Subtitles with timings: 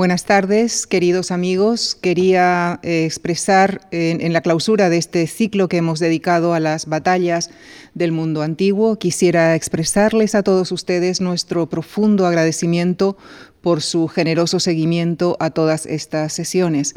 [0.00, 1.94] Buenas tardes, queridos amigos.
[1.94, 6.86] Quería eh, expresar en, en, la clausura de este ciclo que hemos dedicado a las
[6.86, 7.50] batallas
[7.92, 13.18] del mundo antiguo, quisiera expresarles a todos ustedes nuestro profundo agradecimiento
[13.60, 16.94] por su generoso seguimiento a todas estas sesiones.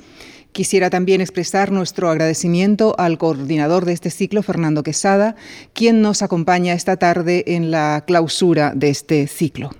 [0.54, 5.36] Quisiera también expresar nuestro agradecimiento al coordinador de este ciclo, Fernando Quesada,
[5.74, 9.72] quien nos acompaña esta tarde en la clausura de este ciclo.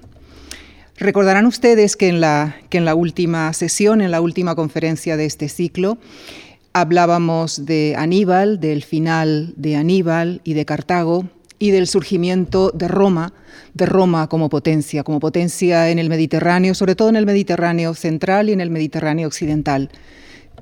[0.98, 5.26] Recordarán ustedes que en, la, que en la última sesión, en la última conferencia de
[5.26, 5.98] este ciclo,
[6.72, 13.34] hablábamos de Aníbal, del final de Aníbal y de Cartago y del surgimiento de Roma,
[13.74, 18.50] de Roma como potencia, como potencia en el Mediterráneo, sobre todo en el Mediterráneo central
[18.50, 19.90] y en el Mediterráneo occidental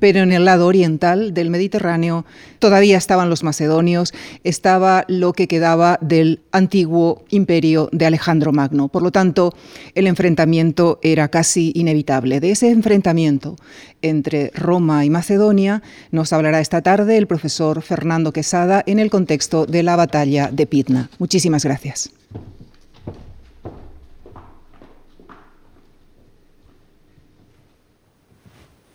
[0.01, 2.25] pero en el lado oriental del Mediterráneo
[2.57, 8.87] todavía estaban los macedonios, estaba lo que quedaba del antiguo imperio de Alejandro Magno.
[8.87, 9.53] Por lo tanto,
[9.93, 12.39] el enfrentamiento era casi inevitable.
[12.39, 13.57] De ese enfrentamiento
[14.01, 19.67] entre Roma y Macedonia nos hablará esta tarde el profesor Fernando Quesada en el contexto
[19.67, 21.11] de la batalla de Pitna.
[21.19, 22.20] Muchísimas gracias.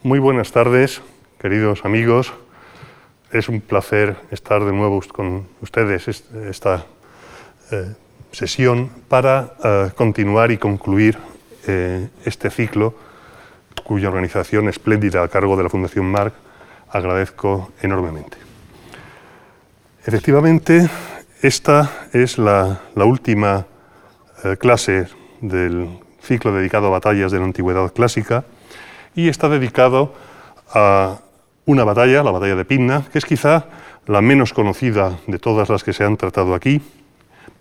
[0.06, 1.02] Muy buenas tardes,
[1.40, 2.32] queridos amigos.
[3.32, 6.86] Es un placer estar de nuevo con ustedes esta
[7.72, 7.92] eh,
[8.30, 11.18] sesión para eh, continuar y concluir
[11.66, 12.94] eh, este ciclo
[13.82, 16.34] cuya organización espléndida a cargo de la Fundación Marc
[16.88, 18.36] agradezco enormemente.
[20.04, 20.88] Efectivamente,
[21.42, 23.66] esta es la, la última
[24.60, 25.08] clase
[25.40, 28.44] del ciclo dedicado a batallas de la antigüedad clásica
[29.16, 30.14] y está dedicado
[30.72, 31.18] a
[31.64, 33.64] una batalla, la batalla de Pinna, que es quizá
[34.06, 36.80] la menos conocida de todas las que se han tratado aquí,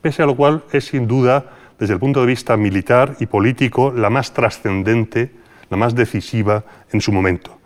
[0.02, 1.46] pese a lo cual es sin duda,
[1.80, 5.32] desde el punto de vista militar y político, la más trascendente,
[5.70, 7.58] la más decisiva en su momento.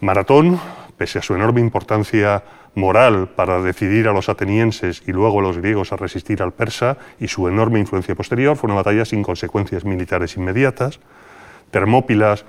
[0.00, 0.60] Maratón,
[0.96, 5.58] pese a su enorme importancia moral para decidir a los atenienses y luego a los
[5.58, 9.84] griegos a resistir al persa y su enorme influencia posterior, fue una batalla sin consecuencias
[9.84, 11.00] militares inmediatas.
[11.70, 12.44] Termópilas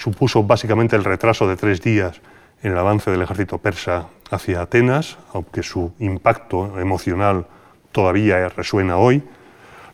[0.00, 2.20] supuso básicamente el retraso de tres días
[2.62, 7.46] en el avance del ejército persa hacia Atenas, aunque su impacto emocional
[7.92, 9.22] todavía resuena hoy.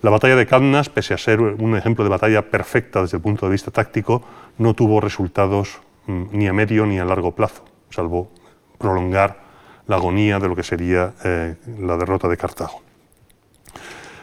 [0.03, 3.47] La batalla de Cannas, pese a ser un ejemplo de batalla perfecta desde el punto
[3.47, 4.23] de vista táctico,
[4.59, 8.31] no tuvo resultados mm, ni a medio ni a largo plazo, salvo
[8.79, 9.41] prolongar
[9.89, 12.83] la agonía de lo que sería eh, la derrota de Cartago.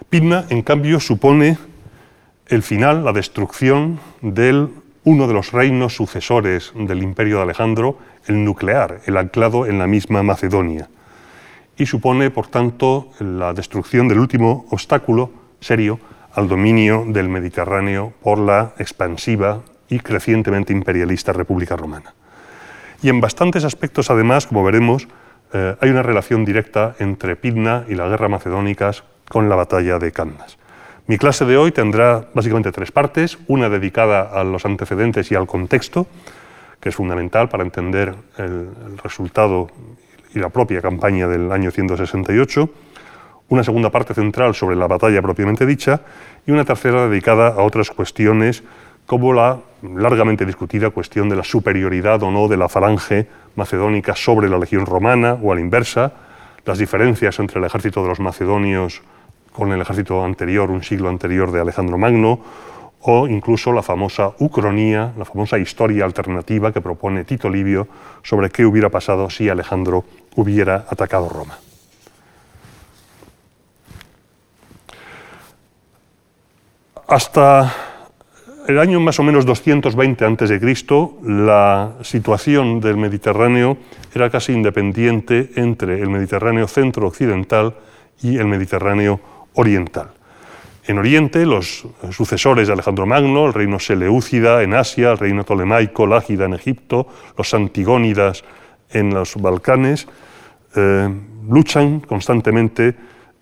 [0.09, 1.57] Pidna, en cambio, supone
[2.47, 7.97] el final, la destrucción del uno de los reinos sucesores del imperio de Alejandro,
[8.27, 10.89] el nuclear, el anclado en la misma Macedonia,
[11.77, 15.99] y supone, por tanto, la destrucción del último obstáculo serio
[16.33, 22.13] al dominio del Mediterráneo por la expansiva y crecientemente imperialista República Romana.
[23.01, 25.07] Y en bastantes aspectos, además, como veremos,
[25.51, 30.11] eh, hay una relación directa entre Pidna y la guerra macedónicas con la batalla de
[30.11, 30.57] Cannas.
[31.05, 35.47] Mi clase de hoy tendrá básicamente tres partes, una dedicada a los antecedentes y al
[35.47, 36.07] contexto,
[36.79, 38.69] que es fundamental para entender el,
[39.03, 39.69] resultado
[40.33, 42.69] y la propia campaña del año 168,
[43.49, 45.99] una segunda parte central sobre la batalla propiamente dicha
[46.47, 48.63] y una tercera dedicada a otras cuestiones
[49.05, 53.27] como la largamente discutida cuestión de la superioridad o no de la falange
[53.57, 56.13] macedónica sobre la legión romana o a la inversa,
[56.65, 59.01] las diferencias entre el ejército de los macedonios
[59.53, 62.39] con el ejército anterior, un siglo anterior de Alejandro Magno,
[63.05, 67.87] o incluso la famosa Ucronía, la famosa historia alternativa que propone Tito Livio
[68.23, 70.05] sobre qué hubiera pasado si Alejandro
[70.35, 71.57] hubiera atacado Roma.
[77.07, 77.73] Hasta
[78.67, 80.59] el año más o menos 220 a.C.,
[81.23, 83.77] la situación del Mediterráneo
[84.15, 87.75] era casi independiente entre el Mediterráneo centro-occidental
[88.21, 89.19] y el Mediterráneo
[89.55, 90.11] oriental.
[90.85, 96.05] En Oriente, los sucesores de Alejandro Magno, el reino Seleucida en Asia, el reino Ptolemaico,
[96.05, 97.07] Lágida en Egipto,
[97.37, 98.43] los Antigónidas
[98.89, 100.07] en los Balcanes,
[100.75, 101.09] eh,
[101.49, 102.95] luchan constantemente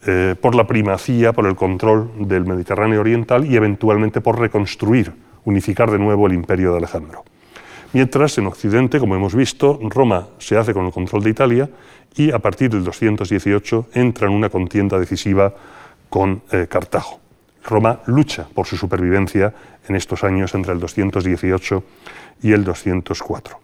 [0.05, 5.11] eh, por la primacía, por el control del Mediterráneo oriental y eventualmente por reconstruir,
[5.45, 7.23] unificar de nuevo el imperio de Alejandro.
[7.93, 11.69] Mientras en Occidente, como hemos visto, Roma se hace con el control de Italia
[12.15, 15.53] y a partir del 218 entra en una contienda decisiva
[16.11, 17.19] con eh, Cartago.
[17.63, 19.53] Roma lucha por su supervivencia
[19.87, 21.83] en estos años entre el 218
[22.43, 23.57] y el 204.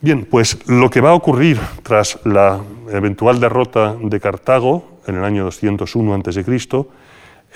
[0.00, 2.60] Bien, pues lo que va a ocurrir tras la
[2.92, 6.44] eventual derrota de Cartago en el año 201 a.C.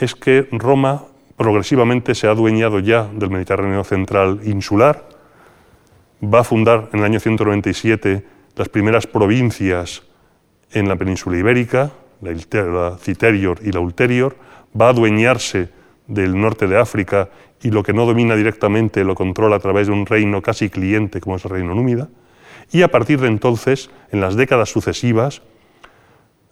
[0.00, 1.04] es que Roma
[1.36, 5.04] progresivamente se ha adueñado ya del Mediterráneo central insular,
[6.22, 8.24] va a fundar en el año 197
[8.56, 10.02] las primeras provincias
[10.72, 14.36] en la península ibérica, la Citerior y la Ulterior,
[14.78, 15.68] va a adueñarse
[16.06, 17.28] del norte de África
[17.62, 21.20] y lo que no domina directamente lo controla a través de un reino casi cliente
[21.20, 22.08] como es el reino númida,
[22.70, 25.42] y a partir de entonces, en las décadas sucesivas,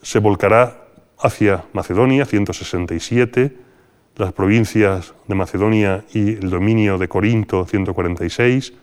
[0.02, 0.84] se volcará
[1.18, 3.56] hacia Macedonia, 167,
[4.16, 8.74] las provincias de Macedonia y el dominio de Corinto, 146,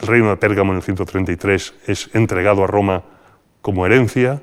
[0.00, 3.02] el reino de Pérgamo en el 133 es entregado a Roma
[3.62, 4.42] como herencia,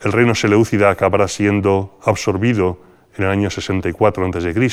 [0.00, 2.78] el reino seleucida acabará siendo absorbido
[3.16, 4.70] en el año 64 a.C.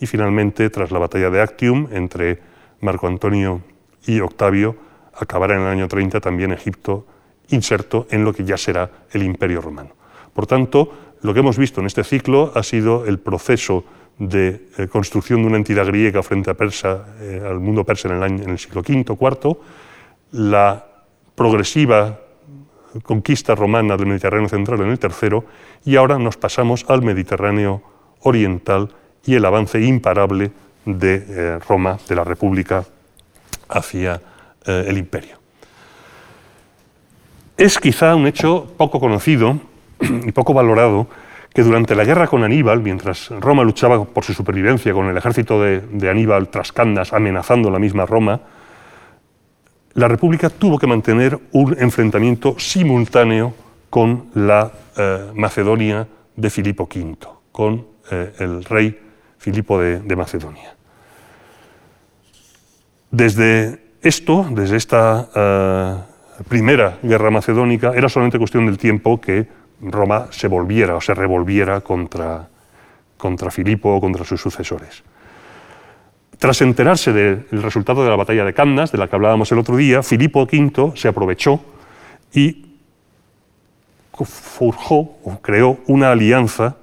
[0.00, 2.40] y finalmente, tras la batalla de Actium entre
[2.80, 3.60] Marco Antonio
[4.06, 4.76] y Octavio,
[5.14, 7.06] acabará en el año 30 también Egipto
[7.50, 9.90] inserto en lo que ya será el Imperio Romano.
[10.32, 13.84] Por tanto, lo que hemos visto en este ciclo ha sido el proceso
[14.18, 18.22] de eh, construcción de una entidad griega frente a persa, eh, al mundo persa en
[18.22, 19.56] el, en el siglo V, IV,
[20.32, 20.86] la
[21.34, 22.21] progresiva
[23.02, 25.44] conquista romana del Mediterráneo central en el tercero,
[25.84, 27.82] y ahora nos pasamos al Mediterráneo
[28.20, 28.90] oriental
[29.24, 30.52] y el avance imparable
[30.84, 32.84] de eh, Roma, de la República,
[33.68, 34.20] hacia
[34.64, 35.38] el imperio.
[37.56, 39.58] Es quizá un hecho poco conocido
[40.00, 41.08] y poco valorado
[41.54, 45.60] que durante la guerra con Aníbal, mientras Roma luchaba por su supervivencia con el ejército
[45.60, 48.40] de, Aníbal tras Candas amenazando la misma Roma,
[49.94, 53.54] la República tuvo que mantener un enfrentamiento simultáneo
[53.90, 57.16] con la eh, Macedonia de Filipo V,
[57.50, 58.98] con eh, el rey
[59.36, 60.74] Filipo de, Macedonia.
[63.10, 65.96] Desde esto, desde esta eh,
[66.48, 69.46] primera guerra macedónica, era solamente cuestión del tiempo que
[69.82, 72.48] Roma se volviera o se revolviera contra,
[73.18, 75.02] contra Filipo o contra sus sucesores.
[76.42, 79.76] Tras enterarse del resultado de la batalla de Cannas, de la que hablábamos el otro
[79.76, 81.60] día, Filipo V se aprovechó
[82.34, 82.66] y
[84.12, 86.78] forjó o creó una alianza,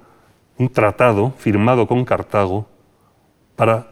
[0.56, 2.68] un tratado firmado con Cartago
[3.54, 3.88] para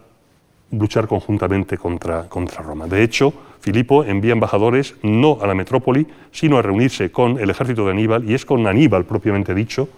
[0.70, 2.26] luchar conjuntamente contra,
[2.62, 2.86] Roma.
[2.86, 7.84] De hecho, Filipo envía embajadores no a la metrópoli, sino a reunirse con el ejército
[7.84, 9.90] de Aníbal, y es con Aníbal propiamente dicho,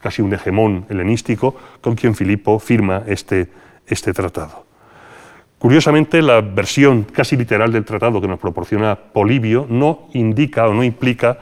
[0.00, 3.50] casi un hegemón helenístico, con quien Filipo firma este,
[3.86, 4.67] este tratado.
[5.58, 10.84] Curiosamente, la versión casi literal del tratado que nos proporciona Polibio no indica o no
[10.84, 11.38] implica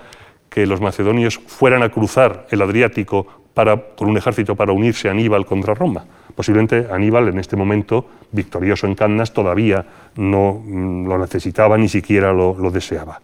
[0.49, 5.11] que los macedonios fueran a cruzar el Adriático para, con un ejército para unirse a
[5.11, 6.05] Aníbal contra Roma.
[6.35, 9.85] Posiblemente Aníbal en este momento, victorioso en Cannas, todavía
[10.17, 13.21] no mm, lo necesitaba, ni siquiera lo, deseaba.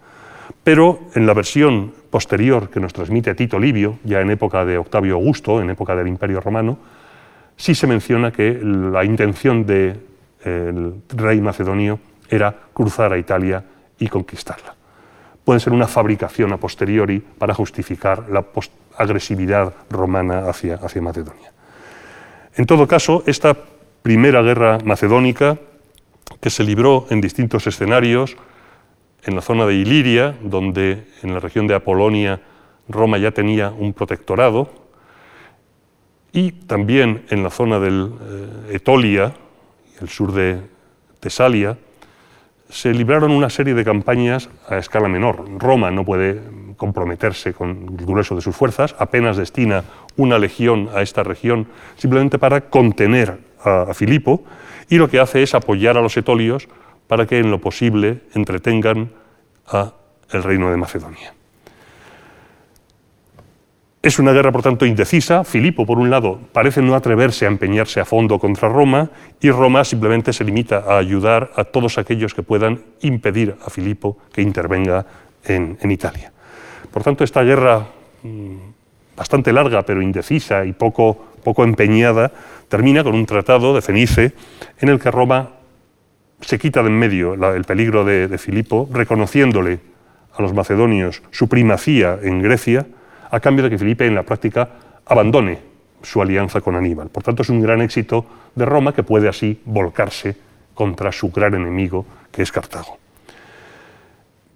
[0.62, 5.14] Pero en la versión posterior que nos transmite Tito Livio, ya en época de Octavio
[5.14, 6.78] Augusto, en época del Imperio Romano,
[7.56, 9.66] sí se menciona que la intención
[10.50, 11.98] del rey macedonio
[12.28, 13.64] era cruzar a Italia
[13.98, 14.74] y conquistarla.
[15.44, 18.44] Puede ser una fabricación a posteriori para justificar la
[18.96, 21.52] agresividad romana hacia, hacia Macedonia.
[22.54, 23.56] En todo caso, esta
[24.02, 25.58] primera guerra macedónica,
[26.40, 28.36] que se libró en distintos escenarios,
[29.24, 32.40] en la zona de Iliria, donde en la región de Apolonia
[32.88, 34.70] Roma ya tenía un protectorado,
[36.32, 39.34] y también en la zona del eh, Etolia,
[40.00, 40.60] el sur de
[41.20, 41.76] Tesalia,
[42.68, 45.44] se libraron una serie de campañas a escala menor.
[45.58, 46.40] Roma no puede
[46.76, 49.84] comprometerse con el grueso de sus fuerzas, apenas destina
[50.17, 54.43] una legión a esta región simplemente para contener a, Filipo
[54.88, 56.69] y lo que hace es apoyar a los etolios
[57.06, 59.10] para que en lo posible entretengan
[59.67, 59.93] a
[60.31, 61.34] el reino de Macedonia.
[64.02, 65.44] Es una guerra, por tanto, indecisa.
[65.44, 69.84] Filipo, por un lado, parece no atreverse a empeñarse a fondo contra Roma y Roma
[69.84, 75.06] simplemente se limita a ayudar a todos aquellos que puedan impedir a Filipo que intervenga
[75.44, 76.32] en, Italia.
[76.90, 77.86] Por tanto, esta guerra
[78.24, 78.56] mm,
[79.16, 81.28] bastante larga, pero indecisa y poco,
[81.58, 82.32] empeñada,
[82.68, 84.32] termina con un tratado de Fenice
[84.80, 85.50] en el que Roma
[86.40, 89.78] se quita de en medio el peligro de, de Filipo, reconociéndole
[90.36, 92.84] a los macedonios su primacía en Grecia,
[93.32, 94.69] a cambio de que Felipe en la práctica
[95.06, 95.58] abandone
[96.03, 97.08] su alianza con Aníbal.
[97.08, 100.36] Por tanto, es un gran éxito de Roma que puede así volcarse
[100.74, 102.98] contra su gran enemigo, que es Cartago.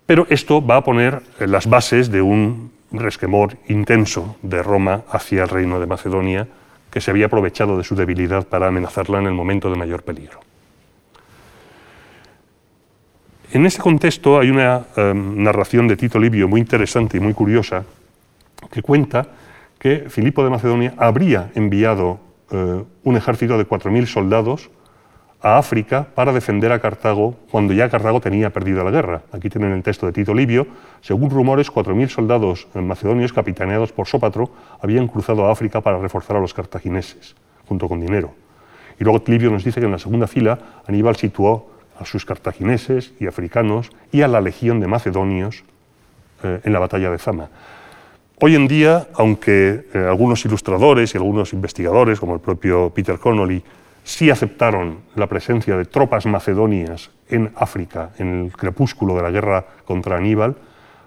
[0.04, 5.48] Pero esto va a poner las bases de un resquemor intenso de Roma hacia el
[5.48, 6.46] reino de Macedonia,
[6.90, 10.40] que se había aprovechado de su debilidad para amenazarla en el momento de mayor peligro.
[13.52, 17.84] En ese contexto hay una eh, narración de Tito Livio muy interesante y muy curiosa,
[18.70, 19.28] que cuenta
[19.78, 22.20] que Filipo de Macedonia habría enviado
[22.50, 24.70] eh, un ejército de 4.000 soldados
[25.42, 29.22] a África para defender a Cartago cuando ya Cartago tenía perdido la guerra.
[29.32, 30.66] Aquí tienen el texto de Tito Livio.
[31.02, 36.40] Según rumores, 4.000 soldados macedonios capitaneados por Sópatro habían cruzado a África para reforzar a
[36.40, 37.36] los cartagineses,
[37.68, 38.32] junto con dinero.
[38.98, 43.12] Y luego Livio nos dice que en la segunda fila Aníbal situó a sus cartagineses
[43.20, 45.64] y africanos y a la legión de macedonios
[46.42, 47.48] eh, en la batalla de Zama.
[48.38, 53.62] Hoy en día, aunque eh, algunos ilustradores y algunos investigadores, como el propio Peter Connolly,
[54.04, 59.64] sí aceptaron la presencia de tropas macedonias en África en el crepúsculo de la guerra
[59.86, 60.54] contra Aníbal,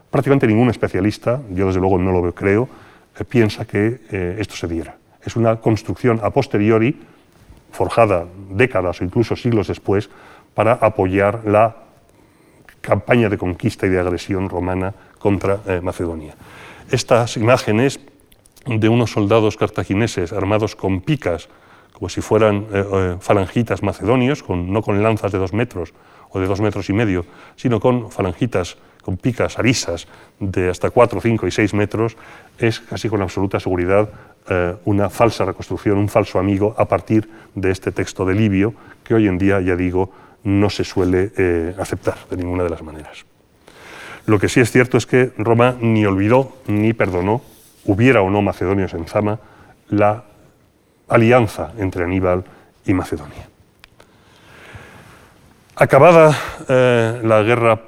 [0.09, 2.67] prácticamente ningún especialista, yo desde luego no lo creo,
[3.19, 4.97] eh, piensa que eh, esto se diera.
[5.23, 6.99] Es una construcción a posteriori,
[7.71, 10.09] forjada décadas o incluso siglos después,
[10.55, 11.75] para apoyar la
[12.81, 16.33] campaña de conquista y de agresión romana contra Macedonia.
[16.91, 17.99] Estas imágenes
[18.65, 21.49] de unos soldados cartagineses armados con picas
[21.99, 25.93] como si fueran eh, eh, falangitas macedonios, no con lanzas de dos metros
[26.29, 27.25] o de dos metros y medio,
[27.57, 30.07] sino con falangitas, con picas arisas
[30.39, 32.15] de hasta cuatro, cinco y seis metros,
[32.57, 34.09] es casi con absoluta seguridad
[34.49, 39.13] eh, una falsa reconstrucción, un falso amigo a partir de este texto de Livio, que
[39.13, 40.09] hoy en día, ya digo,
[40.43, 41.31] no se suele
[41.77, 43.25] aceptar de ninguna de las maneras.
[44.29, 47.41] Lo que sí es cierto es que Roma ni olvidó ni perdonó,
[47.85, 49.39] hubiera o no macedonios en Zama,
[49.89, 50.23] la
[51.07, 52.43] alianza entre Aníbal
[52.85, 53.49] y Macedonia.
[55.75, 57.81] Acabada eh, la guerra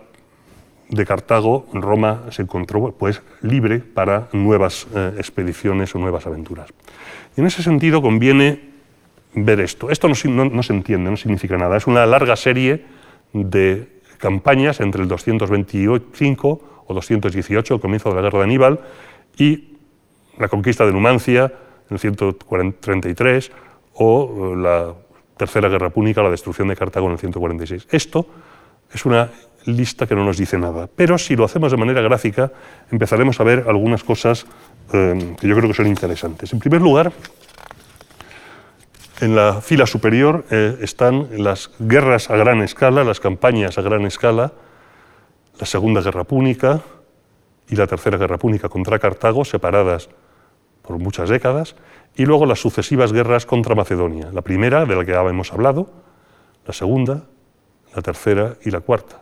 [0.90, 6.70] de Cartago, Roma se encontró pues, libre para nuevas eh, expediciones o nuevas aventuras.
[7.38, 8.72] Y en ese sentido conviene
[9.36, 9.92] ver esto.
[9.92, 11.78] Esto no, no, se entiende, no significa nada.
[11.78, 12.84] Es una larga serie
[13.32, 13.91] de
[14.22, 18.80] campañas entre el 225 o 218, el comienzo de la guerra de Aníbal,
[19.38, 19.78] y
[20.38, 21.52] la conquista de Numancia,
[21.90, 23.52] en el 133,
[23.96, 24.94] o eh, la
[25.36, 27.88] Tercera Guerra Púnica, la destrucción de Cartago en el 146.
[27.90, 28.28] Esto
[28.94, 29.30] es una
[29.66, 32.52] lista que no nos dice nada, pero si lo hacemos de manera gráfica,
[32.92, 34.46] empezaremos a ver algunas cosas
[34.94, 36.54] eh, que yo creo que son interesantes.
[36.54, 37.12] En primer lugar,
[39.22, 44.06] en la fila superior eh, están las guerras a gran escala, las campañas a gran
[44.06, 44.52] escala,
[45.60, 46.82] la Segunda Guerra Púnica
[47.70, 50.10] y la Tercera Guerra Púnica contra Cartago, separadas
[50.82, 51.76] por muchas décadas,
[52.16, 55.92] y luego las sucesivas guerras contra Macedonia, la primera, de la que hemos hablado,
[56.66, 57.26] la segunda,
[57.96, 59.22] la tercera y la cuarta.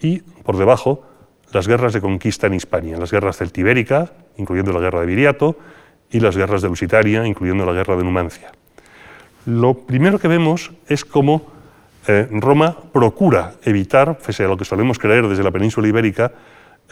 [0.00, 1.04] Y por debajo,
[1.52, 5.56] las guerras de conquista en Hispania, las guerras celtibéricas, incluyendo la guerra de Viriato,
[6.10, 8.50] y las guerras de Lusitaria, incluyendo la guerra de Numancia.
[9.48, 11.40] Lo primero que vemos es cómo
[12.06, 16.32] eh, Roma procura evitar, pese a lo que solemos creer desde la península ibérica,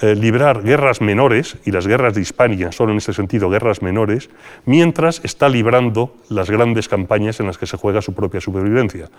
[0.00, 4.30] eh, librar guerras menores, y las guerras de Hispania son en ese sentido guerras menores,
[4.64, 9.10] mientras está librando las grandes campañas en las que se juega su propia supervivencia.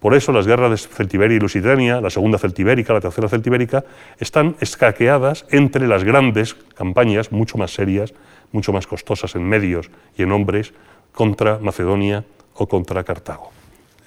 [0.00, 3.84] Por eso las guerras de Celtiberia y Lusitania, la segunda celtibérica, la tercera celtibérica,
[4.18, 8.14] están escaqueadas entre las grandes campañas, mucho más serias,
[8.52, 10.72] mucho más costosas en medios y en hombres,
[11.12, 12.24] contra Macedonia
[12.58, 13.50] o contra Cartago.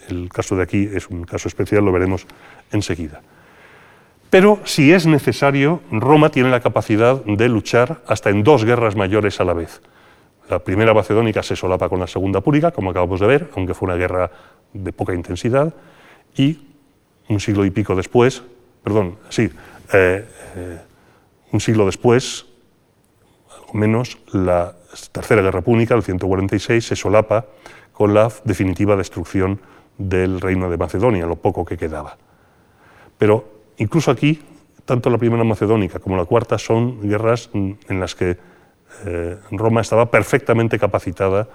[0.07, 2.25] El caso de aquí es un caso especial, lo veremos
[2.71, 3.21] enseguida.
[4.29, 9.39] Pero si es necesario, Roma tiene la capacidad de luchar hasta en dos guerras mayores
[9.39, 9.81] a la vez.
[10.49, 13.87] La primera macedónica se solapa con la segunda pública, como acabamos de ver, aunque fue
[13.87, 14.31] una guerra
[14.73, 15.73] de poca intensidad,
[16.35, 16.59] y
[17.27, 18.43] un siglo y pico después,
[18.83, 19.49] perdón, sí,
[19.93, 20.77] eh, eh,
[21.51, 22.45] un siglo después,
[23.73, 24.75] menos, la
[25.11, 27.45] tercera guerra púnica, el 146, se solapa
[27.99, 29.59] con la definitiva destrucción
[29.99, 32.17] del reino de Macedonia, lo poco que quedaba.
[33.19, 34.39] Pero Incluso aquí,
[34.85, 38.37] tanto la primera macedónica como la cuarta son guerras en las que
[39.05, 41.47] eh, Roma estaba perfectamente capacitada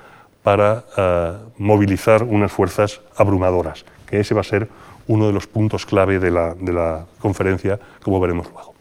[0.42, 4.68] para eh, movilizar unas fuerzas abrumadoras, que ese va a ser
[5.06, 8.72] uno de los puntos clave de la, conferencia, como veremos luego.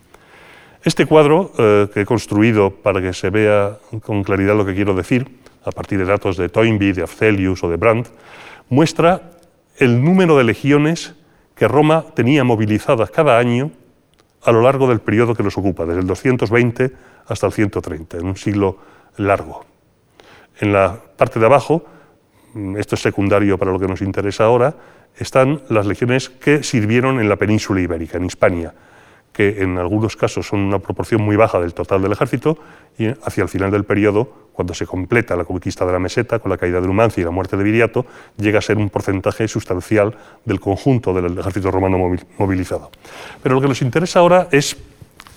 [0.86, 4.93] Este cuadro, eh, que he construido para que se vea con claridad lo que quiero
[4.93, 5.27] decir,
[5.65, 8.10] a partir de datos de Toynbee, de Afzelius o de Brandt,
[8.70, 9.32] muestra
[9.77, 11.15] el número de legiones
[11.55, 13.72] que Roma tenía movilizadas cada año
[14.43, 16.91] a lo largo del periodo que los ocupa, desde el 220
[17.27, 18.77] hasta el 130, en un siglo
[19.17, 19.65] largo.
[20.60, 21.86] En la parte de abajo,
[22.53, 24.75] mm, esto es secundario para lo que nos interesa ahora,
[25.17, 28.74] están las legiones que sirvieron en la península ibérica, en Hispania,
[29.33, 32.57] que en algunos casos son una proporción muy baja del total del ejército,
[32.97, 36.51] y hacia el final del periodo cuando se completa la conquista de la meseta con
[36.51, 38.05] la caída de Numancia y la muerte de Viriato,
[38.37, 41.97] llega a ser un porcentaje sustancial del conjunto del ejército romano
[42.37, 42.91] movilizado.
[43.41, 44.77] Pero lo que nos interesa ahora es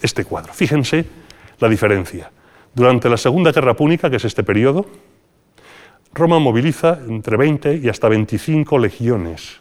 [0.03, 0.53] este cuadro.
[0.53, 1.07] Fíjense
[1.59, 2.31] la diferencia.
[2.75, 4.85] Durante la Segunda Guerra Púnica, que es este periodo,
[6.13, 9.61] Roma moviliza entre 20 y hasta 25 legiones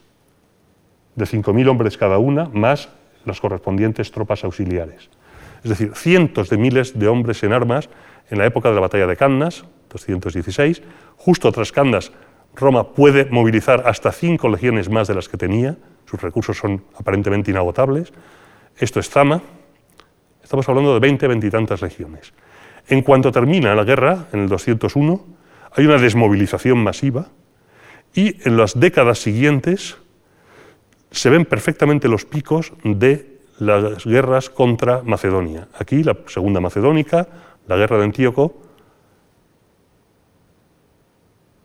[1.15, 2.89] de 5.000 hombres cada una, más
[3.25, 5.09] las correspondientes tropas auxiliares.
[5.63, 7.89] Es decir, cientos de miles de hombres en armas
[8.29, 10.81] en la época de la batalla de Cannas, 216.
[11.17, 12.11] Justo tras Cannas,
[12.55, 17.51] Roma puede movilizar hasta cinco legiones más de las que tenía, sus recursos son aparentemente
[17.51, 18.13] inagotables.
[18.77, 19.41] Esto es Zama,
[20.43, 22.33] estamos hablando de 20, 20 y tantas legiones.
[22.87, 25.25] En cuanto termina la guerra, en el 201,
[25.75, 27.29] hay una desmovilización masiva
[28.13, 29.97] y en las décadas siguientes
[31.19, 35.67] se ven perfectamente los picos de las guerras contra Macedonia.
[35.79, 37.27] Aquí la Segunda Macedónica,
[37.67, 38.53] la guerra de Antíoco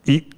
[0.05, 0.29] y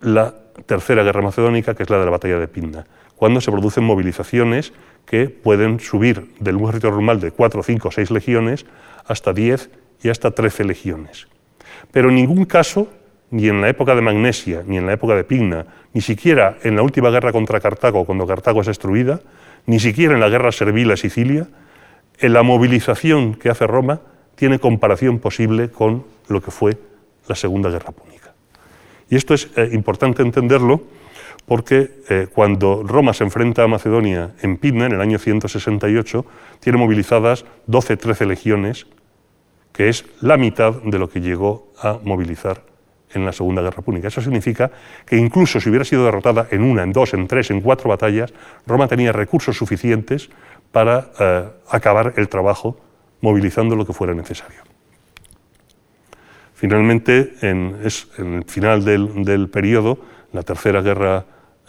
[0.00, 0.34] la
[0.66, 4.72] Tercera Guerra Macedónica, que es la de la batalla de Pinda, cuando se producen movilizaciones
[5.06, 8.66] que pueden subir del ejército normal de 4, 5, 6 legiones
[9.06, 9.70] hasta 10
[10.02, 11.26] y hasta 13 legiones.
[11.90, 12.88] Pero en ningún caso,
[13.30, 16.76] ni en la época de Magnesia, ni en la época de Pigna, ni siquiera en
[16.76, 19.20] la última guerra contra Cartago, cuando Cartago es destruida,
[19.66, 21.46] ni siquiera en la guerra servil a Sicilia,
[22.18, 24.00] en la movilización que hace Roma
[24.34, 26.78] tiene comparación posible con lo que fue
[27.26, 28.32] la Segunda Guerra Púnica.
[29.10, 30.82] Y esto es eh, importante entenderlo
[31.46, 36.24] porque eh, cuando Roma se enfrenta a Macedonia en Pidna, en el año 168,
[36.60, 38.86] tiene movilizadas 12-13 legiones,
[39.72, 42.67] que es la mitad de lo que llegó a movilizar
[43.12, 44.08] en la Segunda Guerra Púnica.
[44.08, 44.70] Eso significa
[45.06, 48.32] que incluso si hubiera sido derrotada en una, en dos, en tres, en cuatro batallas,
[48.66, 50.30] Roma tenía recursos suficientes
[50.72, 52.78] para eh, acabar el trabajo
[53.20, 54.60] movilizando lo que fuera necesario.
[56.54, 59.98] Finalmente, en, es, en el final del, del periodo,
[60.32, 61.24] la Tercera Guerra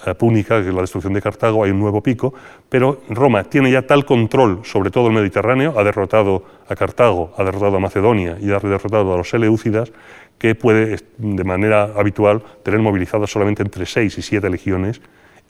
[0.05, 2.34] eh, Púnica, que es la destrucción de Cartago, hay un nuevo pico,
[2.69, 7.43] pero Roma tiene ya tal control sobre todo el Mediterráneo, ha derrotado a Cartago, ha
[7.43, 9.91] derrotado a Macedonia y ha derrotado a los Seleucidas,
[10.39, 15.01] que puede de manera habitual tener movilizadas solamente entre seis y siete legiones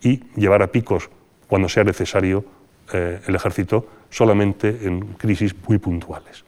[0.01, 1.09] y llevar a picos,
[1.47, 2.43] cuando sea necesario,
[2.91, 6.43] eh, el ejército solamente en crisis muy puntuales.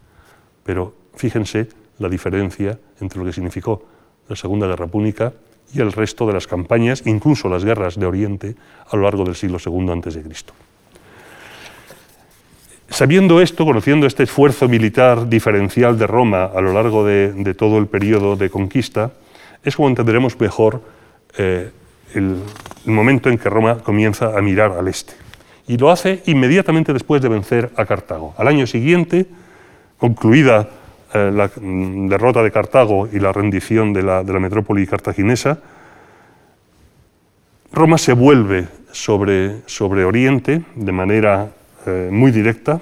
[0.63, 3.85] Pero fíjense la diferencia entre lo que significó
[4.27, 5.33] la Segunda Guerra Púnica
[5.73, 8.55] y el resto de las campañas, incluso las guerras de Oriente,
[8.89, 10.23] a lo largo del siglo II a.C.
[12.91, 17.87] Sabiendo esto, conociendo este esfuerzo militar diferencial de Roma a lo largo de, todo el
[17.87, 19.11] periodo de conquista,
[19.63, 20.81] es como entenderemos mejor
[21.37, 21.71] eh,
[22.13, 22.35] el,
[22.85, 25.13] momento en que Roma comienza a mirar al este.
[25.67, 28.33] Y lo hace inmediatamente después de vencer a Cartago.
[28.37, 29.25] Al año siguiente,
[29.97, 30.67] concluida
[31.13, 35.59] eh, la derrota de Cartago y la rendición de la, metrópoli cartaginesa,
[37.71, 41.51] Roma se vuelve sobre, sobre Oriente de manera
[41.85, 42.79] eh, muy directa.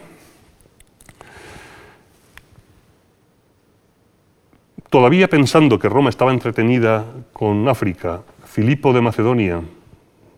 [4.89, 9.61] Todavía pensando que Roma estaba entretenida con África, Filipo de Macedonia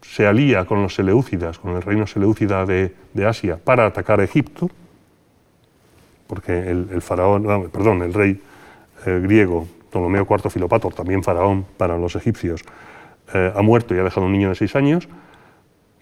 [0.02, 2.93] se alía con los Seleucidas, con el reino Seleucida de,
[3.26, 4.69] Asia, para atacar a Egipto,
[6.28, 8.41] porque el, faraón, perdón, el rey
[9.06, 12.63] eh, griego Ptolomeo IV Filopator, también faraón para los egipcios,
[13.34, 15.08] eh, ha muerto y ha dejado un niño de seis años.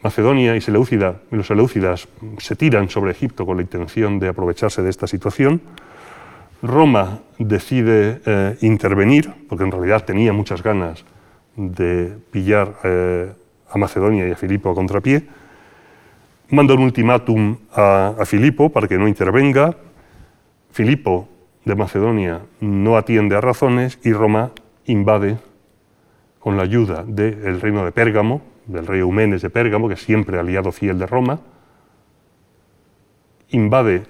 [0.01, 2.07] Macedonia y Seleucida, los Seleucidas
[2.37, 5.61] se tiran sobre Egipto con la intención de aprovecharse de esta situación.
[6.63, 11.03] Roma decide eh, intervenir, porque en realidad tenía muchas ganas
[11.57, 13.33] de pillar eh,
[13.69, 15.27] a Macedonia y a Filipo a contrapié.
[16.49, 19.75] Manda un ultimátum a, a Filipo para que no intervenga.
[20.71, 21.27] Filipo
[21.65, 24.51] de Macedonia no atiende a razones y Roma
[24.85, 25.37] invade
[26.39, 30.39] con la ayuda del reino de Pérgamo, del rey Eumenes de Pérgamo, que es siempre
[30.39, 31.39] aliado fiel de Roma,
[33.49, 34.03] invade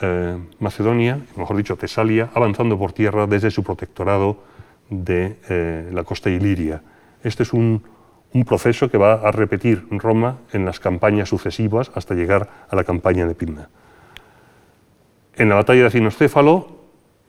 [0.00, 4.38] eh, Macedonia, mejor dicho Tesalia, avanzando por tierra desde su protectorado
[4.90, 6.82] de eh, la costa iliria.
[7.22, 7.82] Este es un,
[8.46, 13.26] proceso que va a repetir Roma en las campañas sucesivas hasta llegar a la campaña
[13.26, 13.70] de Pindna.
[15.36, 16.75] En la batalla de Cinocéfalo,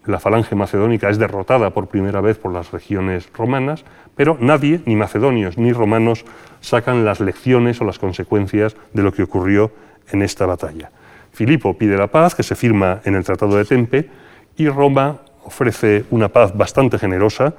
[0.08, 3.84] la falange macedónica es derrotada por primera vez por las regiones romanas,
[4.16, 6.26] pero nadie, ni macedonios ni romanos,
[6.62, 9.72] sacan las lecciones o las consecuencias de lo que ocurrió
[10.12, 10.92] en esta batalla.
[11.32, 14.10] Filipo pide la paz, que se firma en el Tratado de Tempe,
[14.56, 17.54] y Roma ofrece una paz bastante generosa,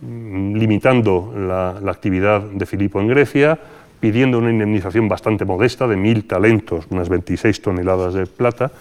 [0.00, 3.58] mm, limitando la, la actividad de Filipo en Grecia,
[4.00, 8.72] pidiendo una indemnización bastante modesta de mil talentos, unas 26 toneladas de plata,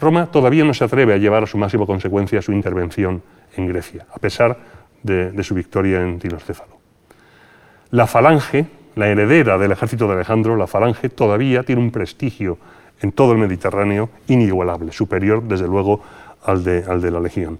[0.00, 3.22] Roma todavía no se atreve a llevar a su máxima consecuencia su intervención
[3.56, 4.58] en Grecia, a pesar
[5.02, 6.78] de, su victoria en Tinocéfalo.
[7.90, 12.58] La falange, la heredera del ejército de Alejandro, la falange, todavía tiene un prestigio
[13.00, 16.02] en todo el Mediterráneo inigualable, superior desde luego
[16.44, 17.58] al de, la legión.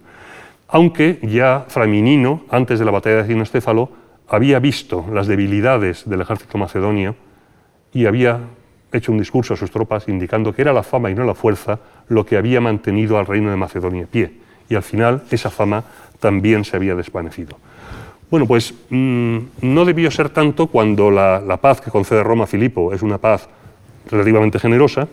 [0.67, 3.89] Aunque ya Framinino, antes de la batalla de Cinocéfalo,
[4.27, 7.15] había visto las debilidades del ejército macedonio
[7.93, 8.39] y había
[8.95, 11.79] hecho un discurso a sus tropas indicando que era la fama y no la fuerza
[12.07, 14.31] lo que había mantenido al reino de Macedonia en pie.
[14.69, 15.83] Y al final esa fama
[16.19, 17.57] también se había desvanecido.
[18.29, 22.93] Bueno, pues mm, no debió ser tanto cuando la, paz que concede Roma a Filipo
[22.93, 23.47] es una paz
[24.09, 25.07] relativamente generosa,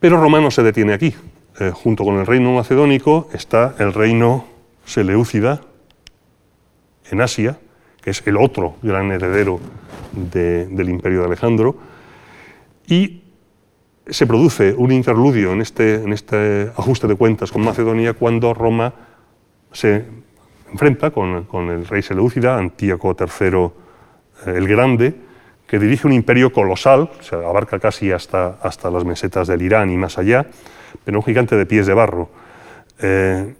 [0.00, 1.14] pero Roma no se detiene aquí.
[1.58, 4.46] Eh, junto con el reino macedónico está el reino
[4.84, 5.60] Seleucida
[7.10, 7.58] en Asia,
[8.02, 9.60] que es el otro gran heredero
[10.12, 11.76] del imperio de Alejandro,
[12.86, 13.22] y
[14.08, 18.92] se produce un interludio en este, en este ajuste de cuentas con Macedonia cuando Roma
[19.72, 20.04] se
[20.70, 23.70] enfrenta con, el rey Seleucida, Antíoco III
[24.46, 25.14] eh, el Grande,
[25.66, 29.96] que dirige un imperio colosal, se abarca casi hasta, hasta las mesetas del Irán y
[29.96, 30.46] más allá,
[31.04, 32.30] pero un gigante de pies de barro.
[33.00, 33.54] Eh,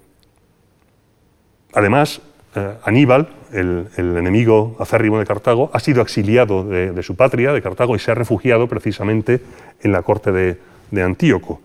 [1.72, 2.20] además,
[2.54, 7.96] eh, Aníbal, el, enemigo acérrimo de Cartago, ha sido exiliado de, su patria, de Cartago,
[7.96, 9.40] y se ha refugiado precisamente
[9.82, 10.58] en la corte de,
[11.02, 11.60] Antíoco.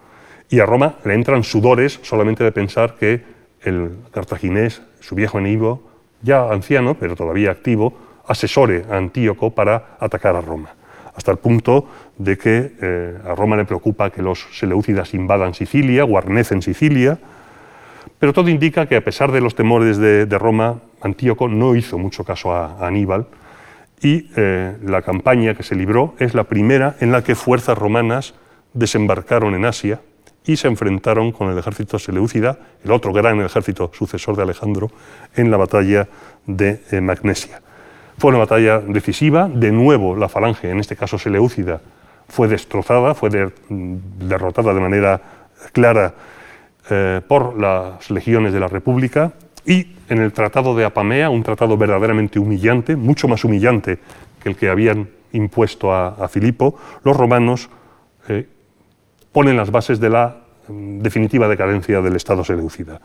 [0.50, 3.22] Y a Roma le entran sudores solamente de pensar que
[3.62, 5.84] el cartaginés, su viejo enemigo,
[6.22, 7.94] ya anciano, pero todavía activo,
[8.28, 10.74] asesore a Antíoco para atacar a Roma,
[11.16, 16.04] hasta el punto de que eh, a Roma le preocupa que los seleucidas invadan Sicilia,
[16.04, 17.20] guarnecen Sicilia,
[18.22, 22.24] pero todo indica que a pesar de los temores de, Roma, Antíoco no hizo mucho
[22.24, 23.26] caso a, Aníbal
[24.00, 28.36] y eh, la campaña que se libró es la primera en la que fuerzas romanas
[28.74, 30.02] desembarcaron en Asia
[30.46, 34.92] y se enfrentaron con el ejército seleucida, el otro gran ejército sucesor de Alejandro,
[35.36, 36.08] en la batalla
[36.46, 37.60] de eh, Magnesia.
[38.20, 41.82] Fue una batalla decisiva, de nuevo la falange, en este caso seleucida,
[42.28, 45.22] fue destrozada, fue mm, derrotada de manera
[45.74, 46.14] clara
[46.90, 49.34] eh, por las legiones de la República
[49.66, 54.00] y en el Tratado de Apamea, un tratado verdaderamente humillante, mucho más humillante
[54.42, 57.70] que el que habían impuesto a, Filipo, los romanos
[58.28, 58.48] eh,
[59.32, 63.00] ponen las bases de la mm, definitiva decadencia del Estado seleucida.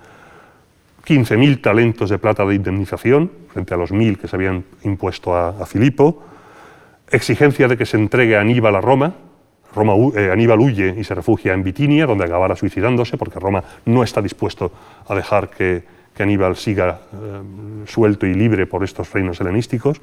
[1.06, 5.50] 15.000 talentos de plata de indemnización frente a los 1.000 que se habían impuesto a,
[5.50, 6.24] a Filipo,
[7.10, 9.14] exigencia de que se entregue a Aníbal a Roma,
[9.76, 14.22] Eh, Aníbal huye y se refugia en Bitinia, donde acabará suicidándose, porque Roma no está
[14.22, 14.72] dispuesto
[15.06, 20.00] a dejar que, Aníbal siga eh, suelto y libre por estos reinos helenísticos.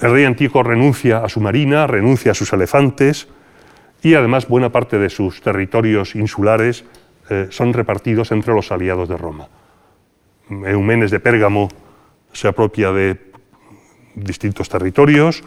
[0.00, 3.28] El rey Antíoco renuncia a su marina, renuncia a sus elefantes
[4.02, 6.84] y además buena parte de sus territorios insulares
[7.28, 9.48] eh, son repartidos entre los aliados de Roma.
[10.48, 11.68] Eumenes de Pérgamo
[12.32, 13.20] se apropia de
[14.14, 15.44] distintos territorios.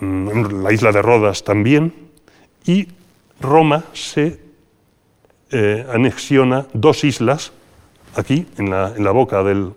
[0.00, 1.92] La isla de Rodas también,
[2.64, 2.88] y
[3.40, 4.40] Roma se
[5.50, 7.52] eh, anexiona dos islas,
[8.16, 9.72] aquí, en la, boca del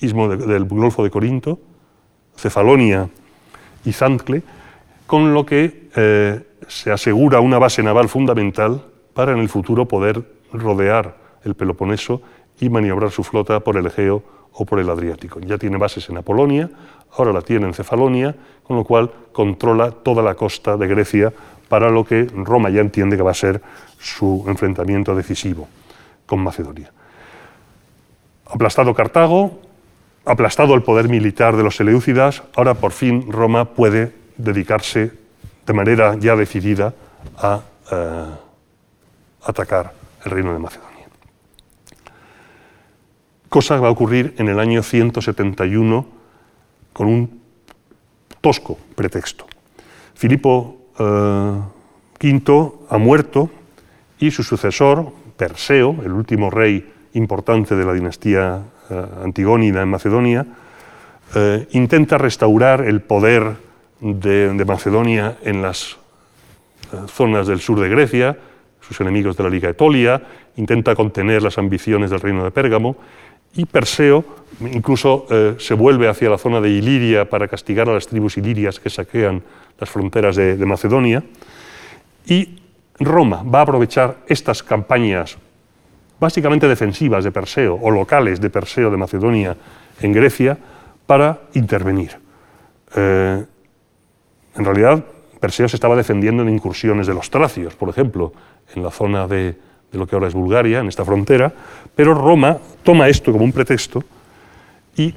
[0.00, 1.58] istmo del Golfo de Corinto,
[2.36, 3.08] Cefalonia
[3.84, 4.42] y Zancle,
[5.06, 8.84] con lo que eh, se asegura una base naval fundamental
[9.14, 12.22] para en el futuro poder rodear el Peloponeso
[12.60, 15.40] y maniobrar su flota por el Egeo o por el Adriático.
[15.40, 16.68] Ya tiene bases en Apolonia,
[17.16, 21.32] ahora la tiene en Cefalonia, con lo cual controla toda la costa de Grecia
[21.68, 23.60] para lo que Roma ya entiende que va a ser
[23.98, 25.68] su enfrentamiento decisivo
[26.26, 26.92] con Macedonia.
[28.46, 29.58] Aplastado Cartago,
[30.24, 35.12] aplastado el poder militar de los Seleucidas, ahora por fin Roma puede dedicarse
[35.66, 36.94] de manera ya decidida
[37.36, 38.24] a eh,
[39.44, 39.92] atacar
[40.24, 40.87] el reino de Macedonia.
[43.48, 46.06] Cosa va a ocurrir en el año 171
[46.92, 47.40] con un
[48.40, 49.46] tosco pretexto.
[50.14, 51.64] Filipo V
[52.20, 53.50] eh, ha muerto
[54.18, 60.46] y su sucesor, Perseo, el último rey importante de la dinastía eh, antigónida en Macedonia,
[61.34, 63.56] eh, intenta restaurar el poder
[64.00, 65.96] de, de Macedonia en las
[67.06, 68.38] zonas del sur de Grecia,
[68.80, 70.22] sus enemigos de la Liga Etolia,
[70.56, 72.96] intenta contener las ambiciones del reino de Pérgamo
[73.58, 74.24] y Perseo
[74.60, 78.78] incluso eh, se vuelve hacia la zona de Iliria para castigar a las tribus ilirias
[78.78, 79.42] que saquean
[79.78, 81.22] las fronteras de, Macedonia.
[82.26, 82.60] Y
[83.00, 85.36] Roma va a aprovechar estas campañas
[86.20, 89.56] básicamente defensivas de Perseo o locales de Perseo de Macedonia
[90.00, 90.56] en Grecia
[91.06, 92.16] para intervenir.
[92.94, 93.44] Eh,
[94.54, 95.04] en realidad,
[95.40, 98.32] Perseo se estaba defendiendo en incursiones de los tracios, por ejemplo,
[98.74, 99.56] en la zona de,
[99.90, 101.52] de lo que ahora es Bulgaria, en esta frontera,
[101.94, 104.04] pero Roma toma esto como un pretexto
[104.96, 105.14] y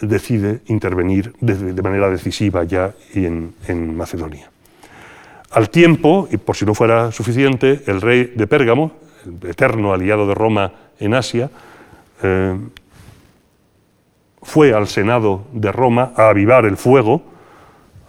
[0.00, 4.50] decide intervenir de, manera decisiva ya en, Macedonia.
[5.50, 8.92] Al tiempo, y por si no fuera suficiente, el rey de Pérgamo,
[9.24, 11.50] el eterno aliado de Roma en Asia,
[12.22, 12.58] eh,
[14.42, 17.22] fue al Senado de Roma a avivar el fuego,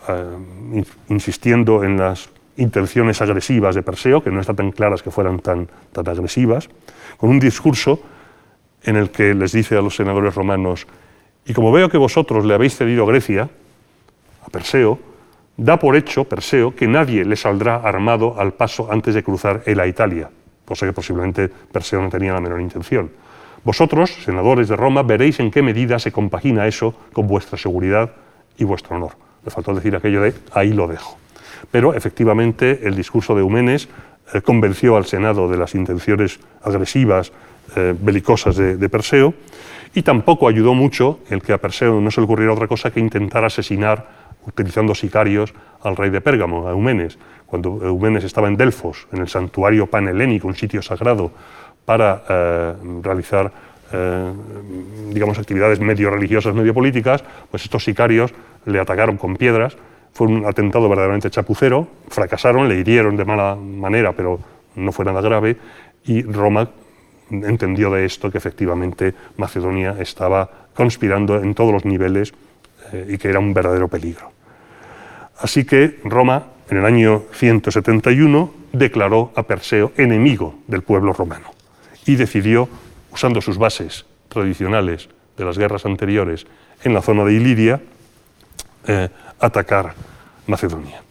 [0.09, 5.39] eh, insistiendo en las intenciones agresivas de Perseo, que no están tan claras que fueran
[5.39, 6.69] tan, tan agresivas,
[7.17, 7.99] con un discurso
[8.83, 10.87] en el que les dice a los senadores romanos,
[11.45, 13.49] y como veo que vosotros le habéis cedido Grecia,
[14.45, 14.99] a Perseo,
[15.57, 19.79] da por hecho, Perseo, que nadie le saldrá armado al paso antes de cruzar él
[19.79, 20.29] a Italia,
[20.65, 23.11] cosa que posiblemente Perseo no tenía la menor intención.
[23.63, 28.11] Vosotros, senadores de Roma, veréis en qué medida se compagina eso con vuestra seguridad
[28.57, 29.13] y vuestro honor.
[29.43, 31.17] Le faltó decir aquello de ahí lo dejo.
[31.71, 33.87] Pero efectivamente el discurso de Eumenes
[34.33, 37.31] eh, convenció al Senado de las intenciones agresivas,
[37.75, 39.33] eh, belicosas de Perseo,
[39.93, 42.99] y tampoco ayudó mucho el que a Perseo no se le ocurriera otra cosa que
[42.99, 47.17] intentar asesinar utilizando sicarios al rey de Pérgamo, a Eumenes.
[47.45, 51.31] Cuando Eumenes estaba en Delfos, en el santuario panhelénico, un sitio sagrado,
[51.85, 53.51] para eh, realizar
[55.11, 58.33] digamos, actividades medio religiosas, medio políticas, pues estos sicarios
[58.65, 59.77] le atacaron con piedras.
[60.15, 64.39] Fue un atentado verdaderamente chapucero, fracasaron, le hirieron de mala manera, pero
[64.75, 65.57] no fue nada grave,
[66.05, 66.69] y Roma
[67.29, 72.33] entendió de esto que efectivamente Macedonia estaba conspirando en todos los niveles
[72.93, 74.31] eh, y que era un verdadero peligro.
[75.39, 81.51] Así que Roma, en el año 171, declaró a Perseo enemigo del pueblo romano
[82.05, 82.69] y decidió,
[83.11, 86.47] usando sus bases tradicionales de las guerras anteriores
[86.85, 87.81] en la zona de Iliria,
[88.87, 89.93] eh, atacar
[90.47, 91.01] Macedonia.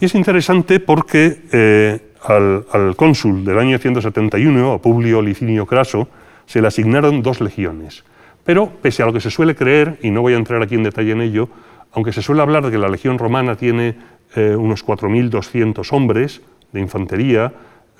[0.00, 6.08] Y es interesante porque eh, al, al, cónsul del año 171, a Publio Licinio Craso,
[6.46, 8.04] se le asignaron dos legiones.
[8.44, 10.82] Pero, pese a lo que se suele creer, y no voy a entrar aquí en
[10.82, 11.48] detalle en ello,
[11.92, 13.96] aunque se suele hablar de que la Legión Romana tiene
[14.34, 16.42] eh, unos 4.200 hombres
[16.72, 17.52] de infantería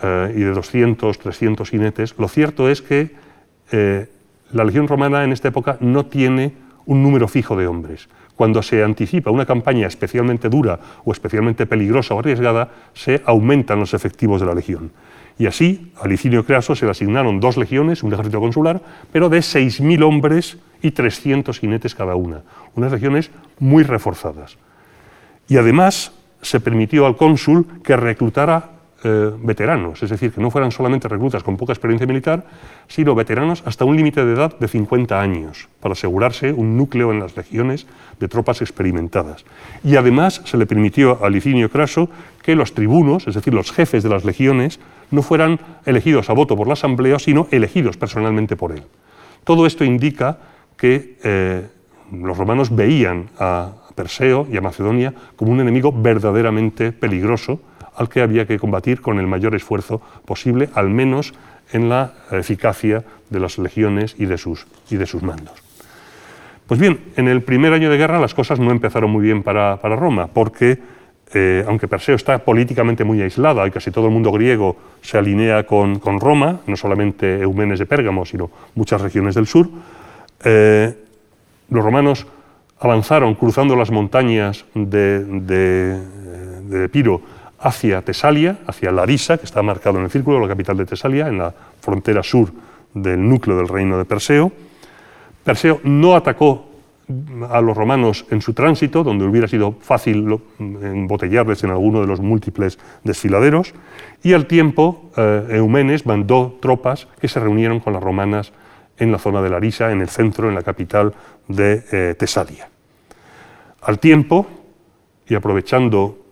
[0.02, 3.14] eh, y de 200, 300 jinetes, lo cierto es que
[3.70, 4.08] eh,
[4.52, 6.52] la Legión Romana en esta época no tiene
[6.86, 8.08] un número fijo de hombres.
[8.36, 13.94] Cuando se anticipa una campaña especialmente dura o especialmente peligrosa o arriesgada, se aumentan los
[13.94, 14.90] efectivos de la Legión.
[15.38, 18.80] Y así, a Licinio Craso se le asignaron dos legiones, un ejército consular,
[19.12, 22.42] pero de 6.000 hombres y 300 jinetes cada una,
[22.74, 24.56] unas legiones muy reforzadas.
[25.48, 28.70] Y además se permitió al cónsul que reclutara
[29.04, 32.44] eh, veteranos, es decir, que no fueran solamente reclutas con poca experiencia militar,
[32.88, 37.20] sino veteranos hasta un límite de edad de 50 años, para asegurarse un núcleo en
[37.20, 37.86] las legiones
[38.18, 39.44] de tropas experimentadas.
[39.82, 42.08] Y además se le permitió a Licinio Craso
[42.42, 46.56] que los tribunos, es decir, los jefes de las legiones, no fueran elegidos a voto
[46.56, 48.82] por la Asamblea, sino elegidos personalmente por él.
[49.44, 50.38] Todo esto indica
[50.76, 51.66] que eh,
[52.12, 57.60] los romanos veían a Perseo y a Macedonia como un enemigo verdaderamente peligroso
[57.96, 61.34] al que había que combatir con el mayor esfuerzo posible, al menos
[61.72, 65.54] en la eficacia de las legiones y de sus, y de sus mandos.
[66.66, 69.76] Pues bien, en el primer año de guerra las cosas no empezaron muy bien para,
[69.80, 70.78] para Roma, porque
[71.32, 75.64] eh, aunque Perseo está políticamente muy aislada y casi todo el mundo griego se alinea
[75.64, 79.68] con, Roma, no solamente Eumenes de Pérgamo, sino muchas regiones del sur,
[80.44, 80.94] eh,
[81.70, 82.26] los romanos
[82.78, 87.20] avanzaron cruzando las montañas de, de, Epiro
[87.64, 91.38] hacia Tesalia, hacia Larisa, que está marcado en el círculo, la capital de Tesalia, en
[91.38, 92.52] la frontera sur
[92.92, 94.52] del núcleo del reino de Perseo.
[95.42, 96.66] Perseo no atacó
[97.50, 102.20] a los romanos en su tránsito, donde hubiera sido fácil embotellarles en alguno de los
[102.20, 103.72] múltiples desfiladeros,
[104.22, 108.52] y al tiempo eh, Eumenes mandó tropas que se reunieron con las romanas
[108.98, 111.14] en la zona de Larisa, en el centro, en la capital
[111.48, 112.68] de eh, Tesalia.
[113.80, 114.46] Al tiempo,
[115.26, 116.23] y aprovechando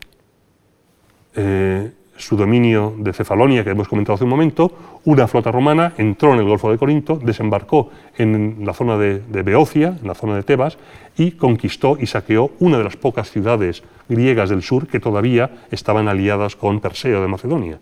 [1.35, 6.33] eh, su dominio de Cefalonia, que hemos comentado hace un momento, una flota romana entró
[6.33, 10.43] en el Golfo de Corinto, desembarcó en la zona de, Beocia, en la zona de
[10.43, 10.79] Tebas,
[11.17, 16.09] y conquistó y saqueó una de las pocas ciudades griegas del sur que todavía estaban
[16.09, 17.79] aliadas con Perseo de Macedonia.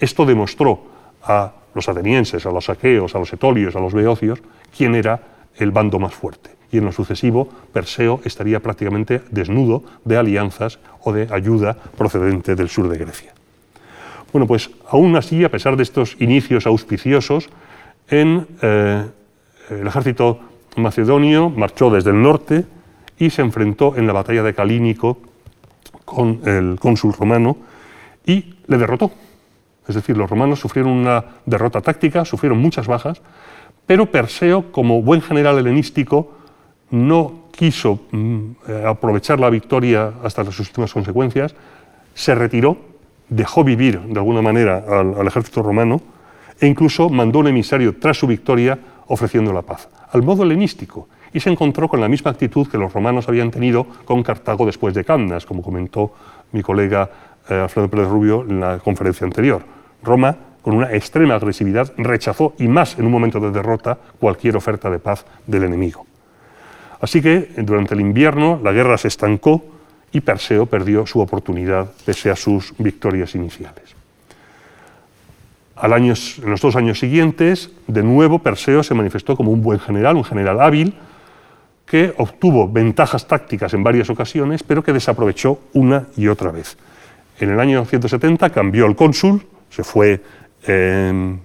[0.00, 0.84] Esto demostró
[1.22, 4.40] a los atenienses, a los saqueos, a los etolios, a los beocios,
[4.76, 5.20] quién era
[5.56, 6.61] el bando más fuerte.
[6.72, 12.68] Y en lo sucesivo, Perseo estaría prácticamente desnudo de alianzas o de ayuda procedente del
[12.68, 13.34] sur de Grecia.
[14.32, 17.50] Bueno, pues aún así, a pesar de estos inicios auspiciosos,
[18.08, 19.06] eh,
[19.70, 20.40] el ejército
[20.76, 22.64] macedonio marchó desde el norte
[23.18, 25.18] y se enfrentó en la batalla de Calínico
[26.04, 27.56] con el cónsul romano
[28.26, 29.12] y le derrotó.
[29.86, 33.20] Es decir, los romanos sufrieron una derrota táctica, sufrieron muchas bajas,
[33.86, 36.32] pero Perseo, como buen general helenístico,
[36.92, 41.54] no quiso mm, eh, aprovechar la victoria hasta sus últimas consecuencias,
[42.14, 42.92] se retiró
[43.32, 46.00] dejó vivir de alguna manera al, ejército romano
[46.60, 48.78] e incluso mandó un emisario tras su victoria
[49.08, 51.08] ofreciendo la paz, al modo helenístico.
[51.34, 54.92] y se encontró con la misma actitud que los romanos habían tenido con Cartago después
[54.92, 56.12] de Cannas, como comentó
[56.52, 57.08] mi colega
[57.48, 59.62] eh, Alfredo Pérez Rubio en la conferencia anterior.
[60.02, 64.90] Roma, con una extrema agresividad, rechazó, y más en un momento de derrota, cualquier oferta
[64.90, 66.04] de paz del enemigo.
[67.02, 69.62] Así que durante el invierno la guerra se estancó
[70.12, 73.96] y Perseo perdió su oportunidad pese a sus victorias iniciales.
[75.82, 80.22] en los dos años siguientes, de nuevo Perseo se manifestó como un buen general, un
[80.22, 80.94] general hábil,
[81.86, 86.78] que obtuvo ventajas tácticas en varias ocasiones, pero que desaprovechó una y otra vez.
[87.40, 90.22] En el año 170 cambió el cónsul, se fue
[90.66, 91.40] em,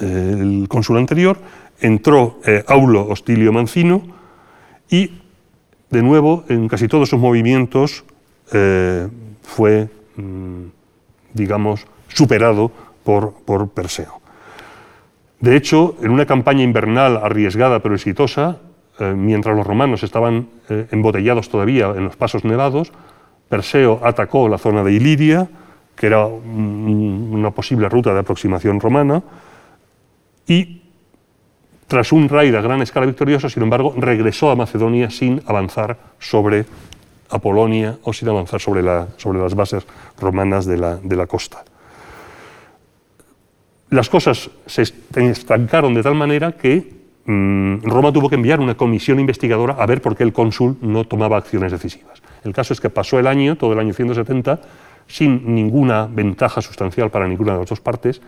[0.00, 1.38] el cónsul anterior,
[1.82, 4.02] entró eh, Aulo Hostilio Mancino
[4.88, 5.18] y
[5.90, 8.04] de nuevo, en casi todos sus movimientos
[8.52, 9.08] eh,
[9.42, 10.64] fue, mm,
[11.34, 12.70] digamos, superado
[13.04, 14.22] por, Perseo.
[15.40, 18.58] De hecho, en una campaña invernal arriesgada pero exitosa,
[19.00, 22.92] eh, mientras los romanos estaban embotellados todavía en los pasos nevados,
[23.48, 25.48] Perseo atacó la zona de Iliria,
[25.96, 29.22] que era una posible ruta de aproximación romana,
[30.46, 30.81] y
[31.92, 36.64] tras un raid a gran escala victorioso, sin embargo, regresó a Macedonia sin avanzar sobre
[37.28, 39.86] Apolonia o sin avanzar sobre, las bases
[40.18, 41.64] romanas de la, costa.
[43.90, 44.84] Las cosas se
[45.16, 46.94] estancaron de tal manera que
[47.26, 51.04] mm, Roma tuvo que enviar una comisión investigadora a ver por qué el cónsul no
[51.04, 52.22] tomaba acciones decisivas.
[52.42, 54.60] El caso es que pasó el año, todo el año 170,
[55.06, 58.22] sin ninguna ventaja sustancial para ninguna de las dos partes,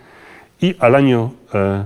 [0.60, 1.84] y al año eh,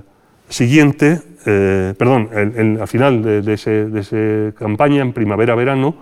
[0.49, 5.95] siguiente, eh, perdón, al final de, esa campaña, en primavera-verano,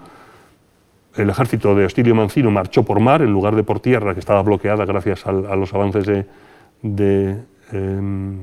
[1.16, 4.42] el ejército de Hostilio Mancino marchó por mar en lugar de por tierra, que estaba
[4.42, 6.07] bloqueada gracias a, los avances
[6.83, 7.37] de,
[7.72, 8.37] em,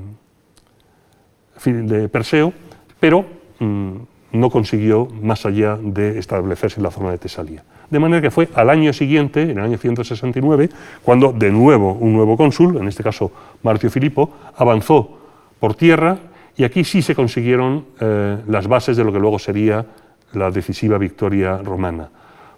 [1.64, 2.52] de, Perseo,
[2.98, 3.24] pero
[3.58, 3.92] mm,
[4.32, 7.64] no consiguió más allá de establecerse en la zona de Tesalia.
[7.90, 10.70] De manera que fue al año siguiente, en el año 169,
[11.02, 13.30] cuando de nuevo un nuevo cónsul, en este caso
[13.62, 15.18] Marcio Filipo, avanzó
[15.60, 16.18] por tierra
[16.56, 19.84] y aquí sí se consiguieron eh, las bases de lo que luego sería
[20.32, 22.08] la decisiva victoria romana.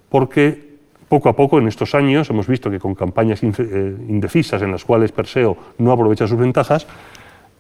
[0.09, 0.77] Porque
[1.09, 4.85] poco a poco en estos años hemos visto que con campañas eh, indecisas en las
[4.85, 6.87] cuales Perseo no aprovecha sus ventajas,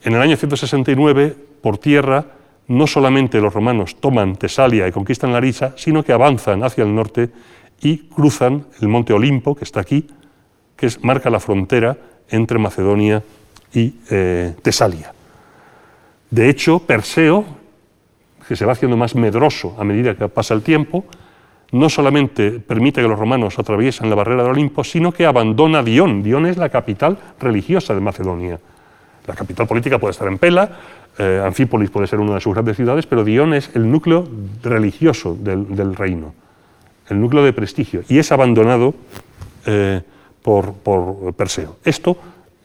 [0.02, 2.24] en el año 169 por tierra
[2.68, 7.30] no solamente los romanos toman Tesalia y conquistan Larisa, sino que avanzan hacia el norte
[7.80, 10.06] y cruzan el monte Olimpo, que está aquí,
[10.76, 11.96] que marca la frontera
[12.28, 13.22] entre Macedonia
[13.72, 15.15] y eh, Tesalia.
[16.30, 17.44] De hecho, Perseo,
[18.46, 21.04] que se va haciendo más medroso a medida que pasa el tiempo,
[21.72, 26.22] no solamente permite que los romanos atraviesen la barrera del Olimpo, sino que abandona Dion.
[26.22, 28.60] Dion es la capital religiosa de Macedonia.
[29.26, 30.70] La capital política puede estar en Pela,
[31.18, 34.28] eh, Anfípolis puede ser una de sus grandes ciudades, pero Dion es el núcleo
[34.62, 36.34] religioso del, reino,
[37.08, 38.94] el núcleo de prestigio, y es abandonado
[39.64, 40.02] eh,
[40.42, 40.74] por,
[41.34, 41.76] Perseo.
[41.84, 42.18] Esto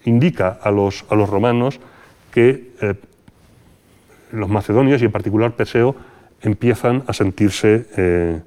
[0.06, 1.80] indica a los, a los romanos
[2.32, 2.93] que eh,
[4.32, 5.96] los macedonios y en particular Perseo
[6.41, 8.39] empiezan a sentirse eh,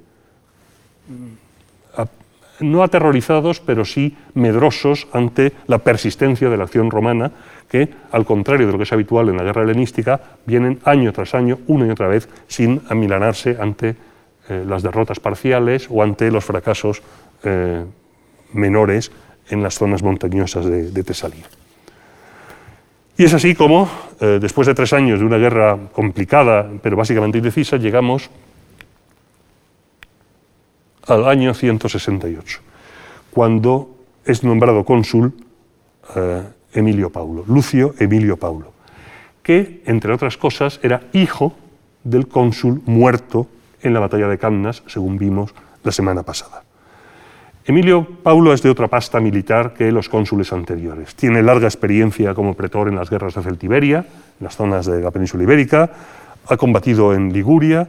[2.61, 7.33] no aterrorizados, pero sí medrosos ante la persistencia de la acción romana,
[7.68, 11.35] que, al contrario de lo que es habitual en la guerra helenística, vienen año tras
[11.35, 13.97] año, una y otra vez, sin amilanarse ante
[14.49, 17.03] eh, las derrotas parciales o ante los fracasos
[17.42, 17.85] eh,
[18.53, 19.11] menores
[19.49, 21.05] en las zonas montañosas de, de.
[23.16, 23.88] Y es así como,
[24.20, 28.29] eh, después de tres años de una guerra complicada, pero básicamente indecisa, llegamos
[31.07, 32.61] al año 168,
[33.31, 35.33] cuando es nombrado cónsul
[36.16, 38.72] eh, Emilio Paulo, Lucio Emilio Paulo,
[39.44, 41.55] que, entre otras cosas, era hijo
[42.03, 43.46] del cónsul muerto
[43.83, 46.63] en la batalla de Cannas, según vimos la semana pasada.
[47.66, 51.14] Emilio Paulo es de otra pasta militar que los cónsules anteriores.
[51.14, 55.11] Tiene larga experiencia como pretor en las guerras de Celtiberia, en las zonas de la
[55.11, 55.90] península ibérica,
[56.46, 57.88] ha combatido en Liguria,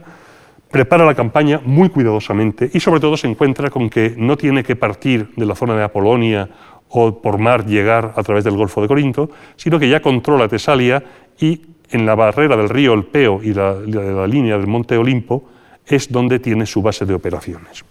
[0.70, 4.76] prepara la campaña muy cuidadosamente y sobre todo se encuentra con que no tiene que
[4.76, 6.48] partir de la zona de Apolonia
[6.88, 11.04] o por mar llegar a través del Golfo de Corinto, sino que ya controla Tesalia
[11.38, 11.60] y
[11.90, 15.50] en la barrera del río Elpeo y la, la línea del monte Olimpo
[15.84, 17.84] es donde tiene su base de operaciones.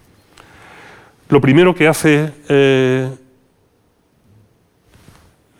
[1.29, 3.09] Lo primero que hace eh,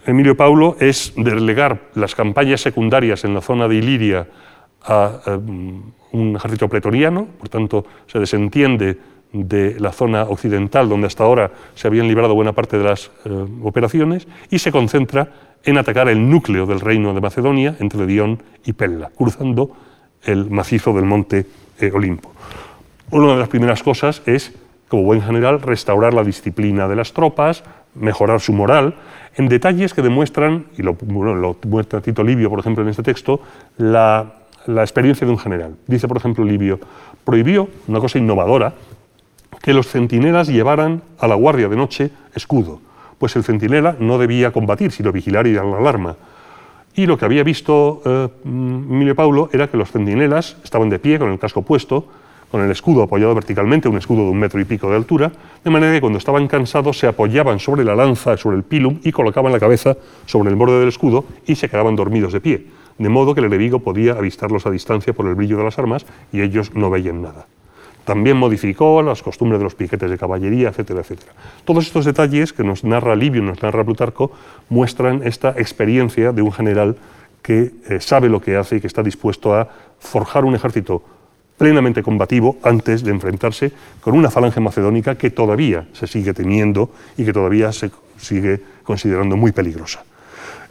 [0.05, 4.27] Emilio Paulo es delegar las campañas secundarias en la zona de Iliria
[4.83, 5.39] a eh,
[6.11, 8.99] un ejército pretoriano, por tanto se desentiende
[9.33, 13.45] de la zona occidental donde hasta ahora se habían librado buena parte de las eh,
[13.63, 15.29] operaciones y se concentra
[15.63, 19.71] en atacar el núcleo del reino de Macedonia entre Dion y Pella, cruzando
[20.23, 21.47] el macizo del monte
[21.91, 22.31] Olimpo.
[23.09, 24.53] Una de las primeras cosas es,
[24.95, 27.65] como buen general, restaurar la disciplina de las tropas,
[27.95, 28.95] mejorar su moral,
[29.35, 33.41] en detalles que demuestran, y lo, lo muestra Tito Livio, por ejemplo, en este texto,
[33.77, 34.35] la,
[34.67, 35.75] la experiencia de un general.
[35.85, 36.79] Dice, por ejemplo, Livio,
[37.25, 38.73] prohibió, una cosa innovadora,
[39.61, 42.79] que los centinelas llevaran a la guardia de noche escudo,
[43.17, 46.15] pues el centinela no debía combatir, sino vigilar y dar la alarma.
[46.95, 51.19] Y lo que había visto eh, Emilio Paulo era que los centinelas estaban de pie
[51.19, 52.07] con el casco puesto,
[52.49, 55.31] con el escudo apoyado verticalmente, un escudo de un metro y pico de altura,
[55.63, 59.11] de manera que cuando estaban cansados se apoyaban sobre la lanza, sobre el pilum y
[59.11, 62.67] colocaban la cabeza sobre el borde del escudo y se quedaban dormidos de pie,
[62.97, 66.05] de modo que el enemigo podía avistarlos a distancia por el brillo de las armas
[66.31, 67.47] y ellos no veían nada.
[68.05, 71.33] También modificó las costumbres de los piquetes de caballería, etcétera, etcétera.
[71.65, 74.31] Todos estos detalles que nos narra Livio, nos narra Plutarco,
[74.69, 76.97] muestran esta experiencia de un general
[77.41, 79.69] que eh, sabe lo que hace y que está dispuesto a
[79.99, 81.01] forjar un ejército
[81.57, 87.25] plenamente combativo antes de enfrentarse con una falange macedónica que todavía se sigue teniendo y
[87.25, 90.03] que todavía se sigue considerando muy peligrosa.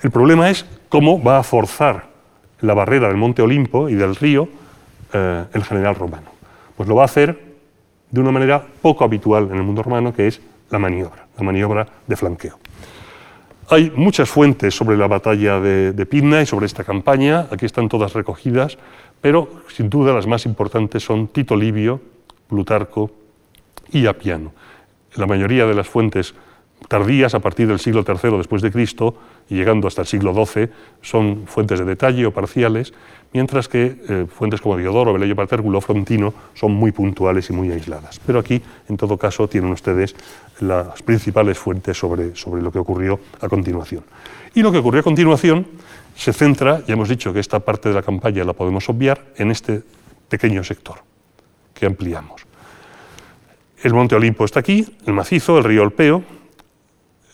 [0.03, 2.07] El problema es cómo va a forzar
[2.61, 4.49] la barrera del monte Olimpo y del río
[5.13, 6.31] eh, el general romano.
[6.77, 7.39] Pues lo va a hacer
[8.11, 11.87] de una manera poco habitual en el mundo romano, que es la maniobra, la maniobra
[12.07, 12.59] de flanqueo.
[13.71, 17.89] Hay muchas fuentes sobre la batalla de, de Pidna y sobre esta campaña, aquí están
[17.89, 18.77] todas recogidas,
[19.21, 22.01] pero sin duda las más importantes son Tito Livio,
[22.49, 23.11] Plutarco
[23.91, 24.53] y Apiano.
[25.15, 26.35] La mayoría de las fuentes
[26.89, 29.15] tardías a partir del siglo III después de Cristo
[29.49, 30.69] y llegando hasta el siglo XII
[31.03, 32.93] son fuentes de detalle o parciales,
[33.33, 38.21] mientras que eh, fuentes como Diodoro, Velello Patérculo, Frontino son muy puntuales y muy aisladas.
[38.27, 40.15] Pero aquí, en todo caso, tienen ustedes
[40.61, 44.05] las principales fuentes sobre, sobre lo que ocurrió a continuación.
[44.55, 45.67] Y lo que ocurrió a continuación
[46.17, 49.51] se centra, ya hemos dicho que esta parte de la campaña la podemos obviar, en
[49.51, 49.83] este
[50.29, 50.99] pequeño sector
[51.73, 52.47] que ampliamos.
[53.83, 56.25] El monte Olimpo está aquí, el macizo, el río Olpeo,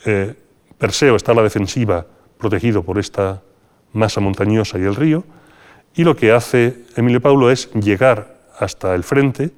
[0.04, 0.34] eh,
[0.78, 2.06] Perseo está a la defensiva,
[2.38, 3.42] protegido por esta
[3.92, 5.24] masa montañosa y el río,
[5.94, 9.50] y lo que hace Emilio Paulo es llegar hasta el frente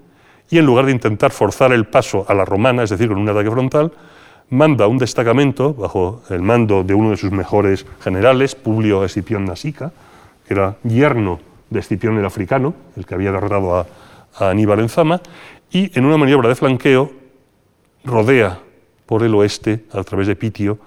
[0.51, 3.29] y en lugar de intentar forzar el paso a la romana, es decir, con un
[3.29, 3.93] ataque frontal,
[4.53, 9.93] manda un destacamento bajo el mando de uno de sus mejores generales, Publio Escipión Nasica,
[10.47, 11.41] que era yerno
[11.71, 13.87] de Escipión el africano, el que había derrotado a,
[14.39, 15.21] Aníbal en Zama,
[15.71, 17.13] y en una maniobra de flanqueo
[18.05, 18.61] rodea
[19.07, 20.79] por el oeste, a través de Pitio,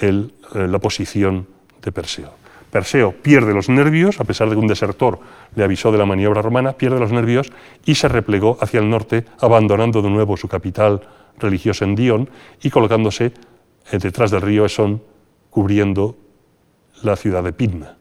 [0.00, 1.46] eh, la posición
[1.82, 2.30] de Perseo.
[2.70, 5.18] Perseo pierde los nervios, a pesar de que un desertor
[5.54, 7.50] le avisó de la maniobra romana, pierde los nervios
[7.84, 11.00] y se replegó hacia el norte, abandonando de nuevo su capital
[11.38, 12.30] religiosa en Dion
[12.62, 13.32] y colocándose
[13.90, 15.02] eh, detrás del río Esón,
[15.50, 16.16] cubriendo
[17.02, 17.96] la ciudad de Pidna.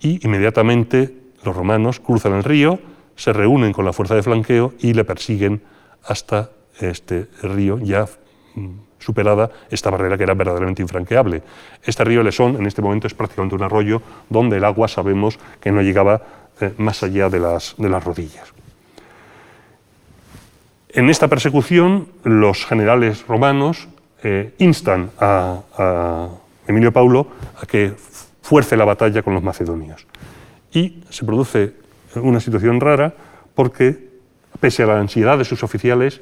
[0.00, 2.78] Y inmediatamente los romanos cruzan el río,
[3.16, 5.62] se reúnen con la fuerza de flanqueo y le persiguen
[6.04, 6.50] hasta
[6.80, 8.06] este río ya
[8.54, 11.42] mm, superada esta barrera que era verdaderamente infranqueable.
[11.82, 15.72] Este río Lesón en este momento es prácticamente un arroyo donde el agua sabemos que
[15.72, 16.22] no llegaba
[16.60, 18.51] eh, más allá de las, de las rodillas.
[20.94, 23.88] En esta persecución, los generales romanos
[24.22, 26.28] eh, instan a,
[26.66, 27.26] Emilio Paulo
[27.60, 27.92] a que
[28.42, 30.06] fuerce la batalla con los macedonios.
[30.72, 31.72] Y se produce
[32.16, 33.14] una situación rara
[33.54, 34.10] porque,
[34.60, 36.20] pese a la ansiedad de sus oficiales,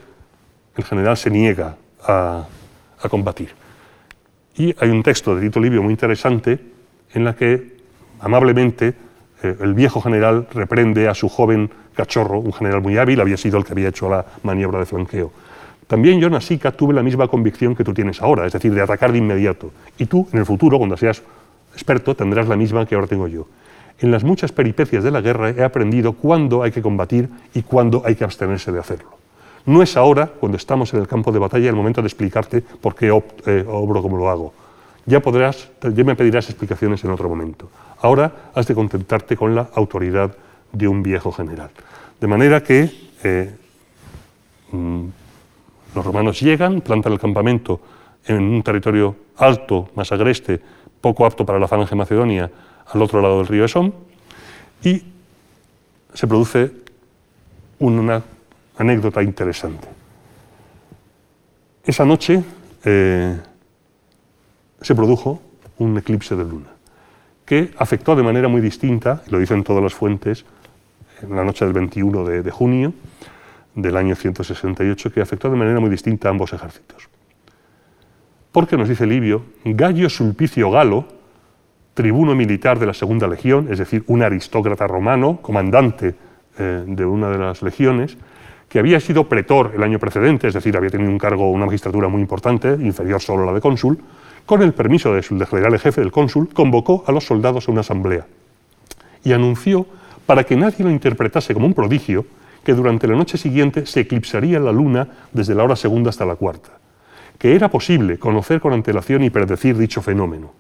[0.77, 2.47] el general se niega a,
[3.03, 3.51] a combatir.
[4.57, 6.61] Y hay un texto de Tito Livio muy interesante
[7.13, 7.77] en la que
[8.21, 8.95] amablemente
[9.43, 13.59] eh, el viejo general reprende a su joven cachorro, un general muy hábil, había sido
[13.59, 15.33] el que había hecho la maniobra de flanqueo.
[15.87, 19.11] También yo, Nasica, tuve la misma convicción que tú tienes ahora, es decir, de atacar
[19.11, 19.73] de inmediato.
[19.99, 21.23] Y tú, en el futuro, cuando seas
[21.73, 23.49] experto, tendrás la misma que ahora tengo yo.
[23.99, 28.03] En las muchas peripecias de la guerra he aprendido cuándo hay que combatir y cuándo
[28.05, 29.11] hay que abstenerse de hacerlo.
[29.67, 32.95] No es ahora, cuando estamos en el campo de batalla, el momento de explicarte por
[32.95, 34.55] qué eh, obro como lo hago.
[35.07, 37.71] Ya, podrás, ya me pedirás explicaciones en otro momento.
[38.01, 40.37] Ahora has de contentarte con la autoridad
[40.73, 41.71] de un viejo general.
[42.21, 42.91] De manera que
[43.23, 43.55] eh,
[44.73, 45.05] mm,
[45.95, 47.81] los romanos llegan, plantan el campamento
[48.27, 50.61] en un territorio alto, más agreste,
[51.01, 52.51] poco apto para la falange macedonia,
[52.87, 53.95] al otro lado del río Esón,
[54.83, 55.03] y
[56.13, 56.71] se produce
[57.79, 58.23] una
[58.77, 59.89] anécdota interesante.
[61.85, 62.43] Esa noche
[62.85, 63.39] eh,
[64.81, 65.41] se produjo
[65.79, 66.71] un eclipse de luna
[67.51, 70.45] que afectó de manera muy distinta, lo dicen todas las fuentes,
[71.21, 72.93] en la noche del 21 de, de junio
[73.75, 77.09] del año 168, que afectó de manera muy distinta a ambos ejércitos.
[78.53, 81.07] Porque nos dice Livio, Gallo Sulpicio Galo,
[81.95, 86.15] tribuno militar de la Segunda Legión, es decir, un aristócrata romano, comandante
[86.57, 88.17] eh, de una de las legiones,
[88.69, 92.07] que había sido pretor el año precedente, es decir, había tenido un cargo, una magistratura
[92.07, 93.99] muy importante, inferior solo a la de cónsul,
[94.47, 97.81] con el permiso de del general jefe del cónsul, convocó a los soldados a una
[97.81, 98.27] asamblea
[99.25, 99.87] y anunció,
[100.27, 102.25] para que nadie lo interpretase como un prodigio,
[102.65, 106.37] que durante la noche siguiente se eclipsaría la luna desde la hora segunda hasta la
[106.37, 106.71] cuarta,
[107.39, 110.53] que era posible conocer con antelación y predecir dicho fenómeno.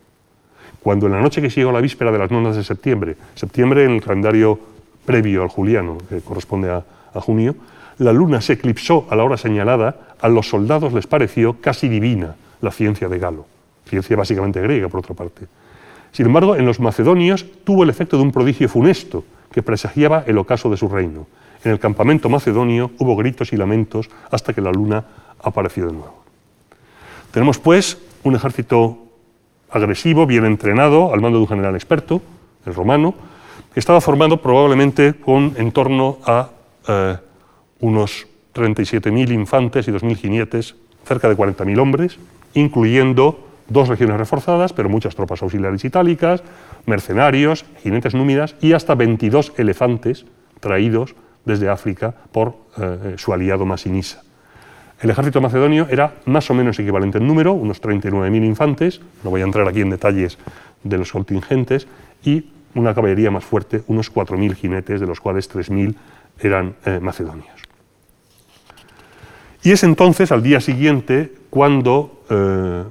[0.82, 3.92] Cuando en la noche que siguió la víspera de las nonas de septiembre, septiembre en
[3.92, 4.58] el calendario
[5.04, 7.54] previo al juliano, que corresponde a junio,
[8.00, 12.34] la luna se eclipsó a la hora señalada, a los soldados les pareció casi divina
[12.62, 13.46] la ciencia de Galo,
[13.90, 15.46] ciencia básicamente griega, por otra parte.
[16.12, 20.38] Sin embargo, en los macedonios tuvo el efecto de un prodigio funesto que presagiaba el
[20.38, 21.26] ocaso de su reino.
[21.64, 25.04] En el campamento macedonio hubo gritos y lamentos hasta que la luna
[25.42, 26.24] apareció de nuevo.
[27.30, 28.98] Tenemos pues un ejército
[29.70, 32.22] agresivo, bien entrenado, al mando de un general experto,
[32.66, 33.14] el romano,
[33.72, 36.50] que estaba formado probablemente con en torno a
[36.88, 37.16] eh,
[37.80, 40.74] unos 37.000 infantes y 2.000 jinetes,
[41.04, 42.18] cerca de 40.000 hombres,
[42.54, 46.42] incluyendo dos legiones reforzadas, pero muchas tropas auxiliares itálicas,
[46.84, 50.26] mercenarios, jinetes númidas y hasta 22 elefantes
[50.60, 51.14] traídos
[51.46, 54.22] desde África por eh, su aliado Masinisa.
[55.00, 59.40] El ejército macedonio era más o menos equivalente en número, unos 39.000 infantes, no voy
[59.40, 60.36] a entrar aquí en detalles
[60.84, 61.86] de los contingentes,
[62.22, 65.94] y una caballería más fuerte, unos 4.000 jinetes, de los cuales 3.000
[66.38, 67.48] eran eh, macedonios.
[69.62, 72.84] Y es entonces, al día siguiente, cuando eh,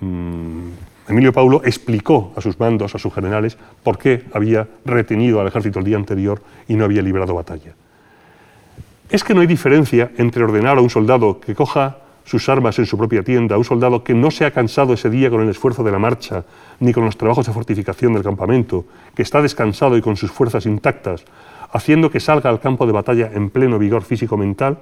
[0.00, 0.70] mm,
[1.08, 5.80] Emilio Paulo explicó a sus mandos, a sus generales, por qué había retenido al ejército
[5.80, 7.74] el día anterior y no había librado batalla.
[9.08, 12.86] Es que no hay diferencia entre ordenar a un soldado que coja sus armas en
[12.86, 15.48] su propia tienda, a un soldado que no se ha cansado ese día con el
[15.48, 16.44] esfuerzo de la marcha,
[16.78, 18.84] ni con los trabajos de fortificación del campamento,
[19.16, 21.24] que está descansado y con sus fuerzas intactas,
[21.72, 24.78] haciendo que salga al campo de batalla en pleno vigor físico-mental,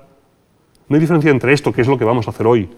[0.88, 2.68] no hay diferencia entre esto, que es lo que vamos a hacer hoy,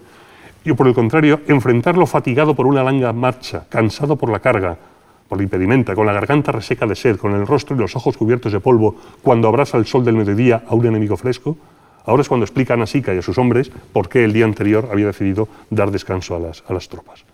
[0.64, 4.76] y por el contrario, enfrentarlo fatigado por una larga marcha, cansado por la carga,
[5.28, 8.16] por la impedimenta, con la garganta reseca de sed, con el rostro y los ojos
[8.16, 11.56] cubiertos de polvo, cuando abraza el sol del mediodía a un enemigo fresco,
[12.04, 14.88] ahora es cuando explica a Nasica y a sus hombres por qué el día anterior
[14.90, 17.24] había decidido dar descanso a las, a las tropas.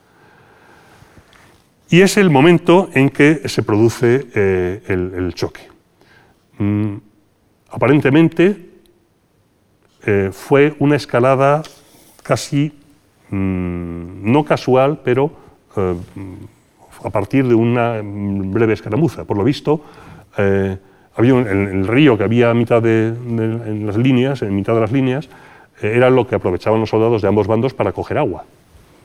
[1.89, 5.63] Y es el momento en que se produce eh, el, choque.
[6.59, 6.97] Mm,
[7.71, 8.71] aparentemente,
[10.05, 11.63] eh, fue una escalada
[12.23, 12.73] casi
[13.31, 15.31] no casual, pero
[15.77, 15.95] eh,
[17.05, 19.25] a partir de una breve escaramuza.
[19.25, 19.83] Por lo visto,
[20.39, 20.77] eh,
[21.17, 24.93] había el, río que había a mitad de, en las líneas, en mitad de las
[24.93, 25.29] líneas,
[25.81, 28.45] era lo que aprovechaban los soldados de ambos bandos para coger agua.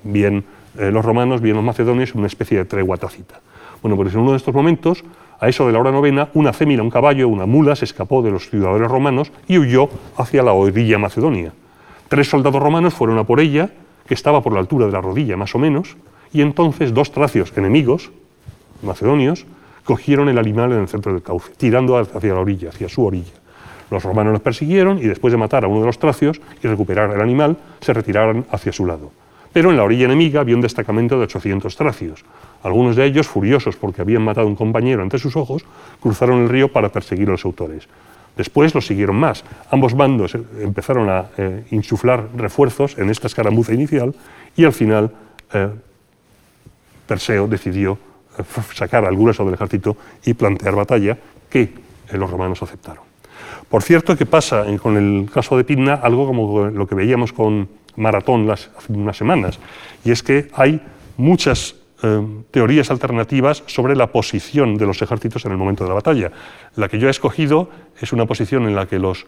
[0.03, 0.43] Bien
[0.75, 3.41] los romanos, bien los macedonios, una especie de tregua tácita.
[3.81, 5.03] Bueno, pues en uno de estos momentos
[5.41, 8.29] a eso de la hora novena, una cémila, un caballo, una mula se escapó de
[8.29, 11.51] los ciudadanos romanos y huyó hacia la orilla macedonia.
[12.07, 13.71] Tres soldados romanos fueron a por ella,
[14.13, 15.95] estaba por la altura de la rodilla más o menos,
[16.33, 18.11] y entonces dos tracios enemigos,
[18.81, 19.45] macedonios,
[19.83, 23.33] cogieron el animal en el centro del cauce, tirando hacia la orilla, hacia su orilla.
[23.89, 27.11] Los romanos los persiguieron y después de matar a uno de los tracios y recuperar
[27.11, 29.11] el animal, se retiraron hacia su lado.
[29.51, 32.23] Pero en la orilla enemiga había un destacamento de 800 tracios.
[32.63, 35.65] Algunos de ellos, furiosos porque habían matado a un compañero ante sus ojos,
[35.99, 37.87] cruzaron el río para perseguir a los autores.
[38.35, 39.43] Después los siguieron más.
[39.69, 44.15] Ambos bandos eh, empezaron a eh, insuflar refuerzos en esta escaramuza inicial
[44.55, 45.11] y al final
[45.53, 45.69] eh,
[47.07, 47.97] Perseo decidió
[48.73, 51.17] sacar al grueso del ejército y plantear batalla
[51.49, 51.73] que
[52.13, 53.03] los romanos aceptaron.
[53.69, 57.67] Por cierto que pasa con el caso de Pidna algo como lo que veíamos con
[57.97, 59.59] Maratón hace unas semanas,
[60.05, 60.81] y es que hay
[61.17, 65.95] muchas eh, teorías alternativas sobre la posición de los ejércitos en el momento de la
[65.95, 66.31] batalla.
[66.75, 69.25] La que yo he escogido es una posición en la que los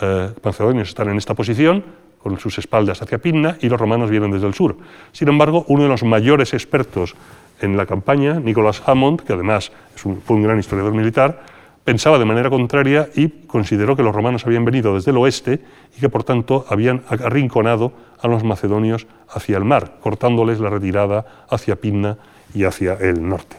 [0.00, 1.84] eh, macedonios están en esta posición,
[2.18, 4.76] con sus espaldas hacia Pinna, y los romanos vienen desde el sur.
[5.12, 7.14] Sin embargo, uno de los mayores expertos
[7.60, 11.42] en la campaña, Nicholas Hammond, que además fue un gran historiador militar,
[11.84, 15.60] pensaba de manera contraria y consideró que los romanos habían venido desde el oeste
[15.96, 17.92] y que por tanto habían arrinconado
[18.24, 22.16] a los macedonios hacia el mar, cortándoles la retirada hacia Pinna
[22.54, 23.56] y hacia el norte.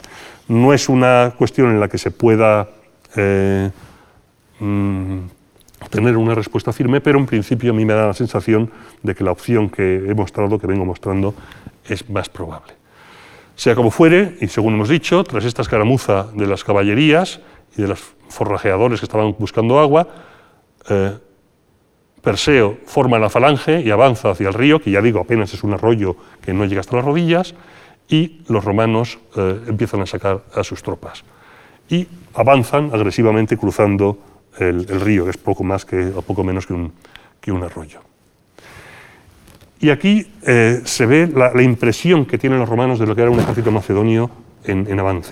[0.47, 2.68] No es una cuestión en la que se pueda
[3.16, 3.70] eh,
[4.59, 5.20] mm,
[5.91, 8.72] tener una respuesta firme, pero en principio a mí me da la sensación
[9.03, 11.36] de que la opción que he mostrado, que vengo mostrando,
[11.88, 12.74] es más probable.
[13.55, 17.39] Sea como fuere, y según hemos dicho, tras esta escaramuza de las caballerías,
[17.78, 17.99] y de los
[18.30, 20.07] forrajeadores que estaban buscando agua,
[20.89, 21.18] eh,
[22.26, 25.73] Perseo forma la falange y avanza hacia el río, que ya digo, apenas es un
[25.73, 27.55] arroyo que no llega hasta las rodillas,
[28.09, 31.23] y los romanos eh, empiezan a sacar a sus tropas
[31.89, 34.17] y avanzan agresivamente cruzando
[34.57, 36.73] el, río, que es poco, más que, o poco menos que
[37.51, 37.99] un, arroyo.
[39.80, 43.30] Y aquí eh, se ve la, impresión que tienen los romanos de lo que era
[43.30, 44.32] un ejército macedonio
[44.63, 45.32] en, avance.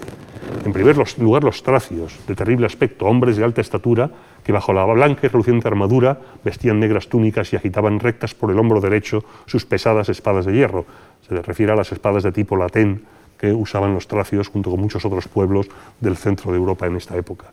[0.66, 4.10] En primer lugar, los tracios, de terrible aspecto, hombres de alta estatura,
[4.44, 8.60] que bajo la blanca y reluciente armadura vestían negras túnicas y agitaban rectas por el
[8.60, 10.86] hombro derecho sus pesadas espadas de hierro.
[11.28, 13.04] Se refiere a las espadas de tipo latén
[13.38, 15.68] que usaban los tracios junto con muchos otros pueblos
[16.00, 17.48] del centro de Europa en esta época.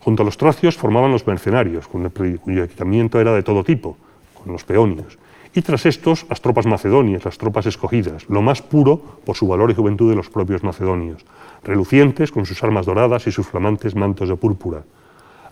[0.00, 3.96] Junto a los tracios formaban los mercenarios, cuyo equipamiento era de todo tipo,
[4.34, 5.18] con los peonios
[5.54, 9.70] y tras estos las tropas macedonias, las tropas escogidas, lo más puro por su valor
[9.70, 11.24] y juventud de los propios macedonios,
[11.64, 14.82] relucientes con sus armas doradas y sus flamantes mantos de púrpura.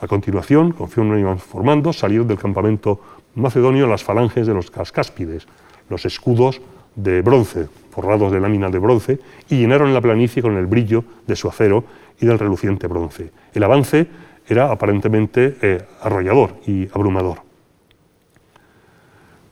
[0.01, 3.01] A continuación, conforme iban formando, salieron del campamento
[3.34, 5.47] macedonio las falanges de los cascáspides,
[5.88, 6.61] los escudos
[6.94, 11.36] de bronce, forrados de láminas de bronce, y llenaron la planicie con el brillo de
[11.36, 11.84] su acero
[12.20, 13.30] y del reluciente bronce.
[13.55, 14.07] El avance
[14.49, 17.45] era aparentemente eh, arrollador y abrumador.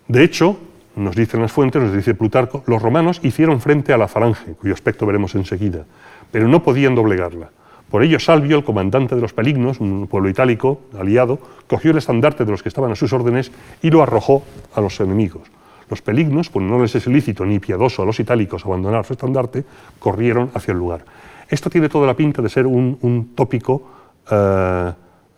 [0.08, 0.58] De hecho,
[0.96, 4.74] nos dicen las fuentes, nos dice Plutarco, los romanos hicieron frente a la falange, cuyo
[4.74, 5.84] aspecto veremos enseguida,
[6.30, 7.50] pero no podían doblegarla.
[7.90, 11.38] Por ello, Salvio, el comandante de los Pelignos, un pueblo itálico aliado,
[11.68, 13.52] cogió el estandarte de los que estaban a sus órdenes
[13.82, 14.42] y lo arrojó
[14.74, 15.48] a los enemigos.
[15.88, 19.64] Los Pelignos, pues no les es ilícito ni piadoso a los itálicos abandonar su estandarte,
[19.98, 21.04] corrieron hacia el lugar.
[21.48, 23.82] Esto tiene toda la pinta de ser un, tópico
[24.30, 24.92] eh,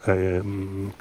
[0.06, 0.42] eh,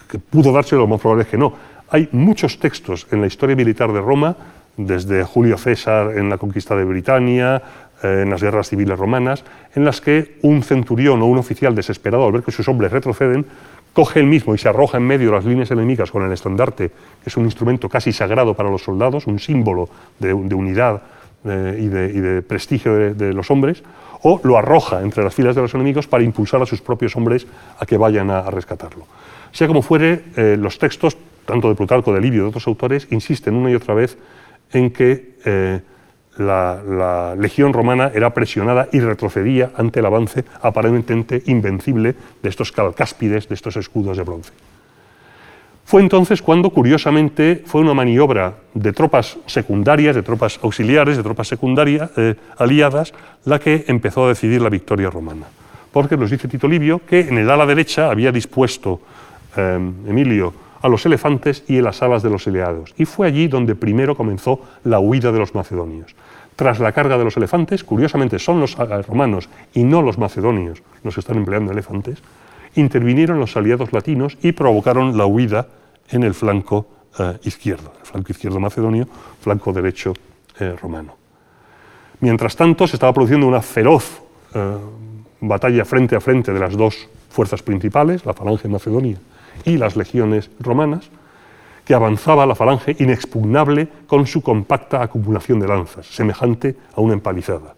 [0.10, 1.54] que pudo darse, lo más probable es que no
[1.96, 4.36] hay muchos textos en la historia militar de Roma,
[4.76, 7.62] desde Julio César en la conquista de Britania,
[8.04, 12.26] eh, en las guerras civiles romanas, en las que un centurión o un oficial desesperado
[12.26, 13.46] al ver que sus hombres retroceden,
[13.94, 16.90] coge el mismo y se arroja en medio de las líneas enemigas con el estandarte,
[16.90, 19.88] que es un instrumento casi sagrado para los soldados, un símbolo
[20.20, 21.02] de, unidad
[21.46, 23.84] eh, y, de, prestigio de, los hombres,
[24.24, 27.48] o lo arroja entre las filas de los enemigos para impulsar a sus propios hombres
[27.80, 29.06] a que vayan a, rescatarlo.
[29.54, 31.16] Sea como fuere, eh, los textos
[31.46, 34.18] tanto de Plutarco, de Livio de otros autores, insisten una y otra vez
[34.72, 35.80] en que eh,
[36.38, 43.48] la, legión romana era presionada y retrocedía ante el avance aparentemente invencible de estos calcáspides,
[43.48, 44.52] de estos escudos de bronce.
[45.86, 51.48] Fue entonces cuando, curiosamente, fue una maniobra de tropas secundarias, de tropas auxiliares, de tropas
[51.48, 53.14] secundarias eh, aliadas,
[53.46, 55.46] la que empezó a decidir la victoria romana.
[55.94, 59.00] Porque nos dice Tito Livio que en el ala derecha había dispuesto
[59.56, 62.94] eh, Emilio a los elefantes y en las alas de los eleados.
[62.96, 66.16] Y fue allí donde primero comenzó la huida de los macedonios.
[66.56, 70.84] Tras la carga de los elefantes, curiosamente son los eh, romanos y no los macedonios
[71.04, 72.20] los que están empleando elefantes,
[72.76, 75.66] intervinieron los aliados latinos y provocaron la huida
[76.10, 76.86] en el flanco
[77.18, 79.08] eh, izquierdo, el flanco izquierdo macedonio,
[79.42, 80.14] flanco derecho
[80.60, 81.16] eh, romano.
[82.20, 84.22] Mientras tanto, se estaba produciendo una feroz
[85.42, 89.18] batalla frente a frente de las dos fuerzas principales, la falange macedonia
[89.64, 91.10] y las legiones romanas,
[91.86, 97.76] que avanzaba la falange inexpugnable con su compacta acumulación de lanzas, semejante a una empalizada.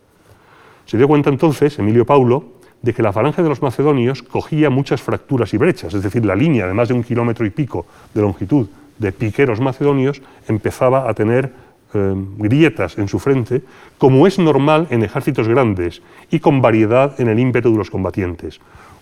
[0.85, 5.01] Se dio cuenta entonces Emilio Paulo de que la falange de los macedonios cogía muchas
[5.01, 8.21] fracturas y brechas, es decir, la línea de más de un kilómetro y pico de
[8.21, 8.67] longitud
[8.97, 11.51] de piqueros macedonios empezaba a tener
[11.93, 13.63] eh, grietas en su frente,
[13.97, 16.01] como es normal en ejércitos grandes
[16.31, 18.59] y con variedad en el ímpetu de los combatientes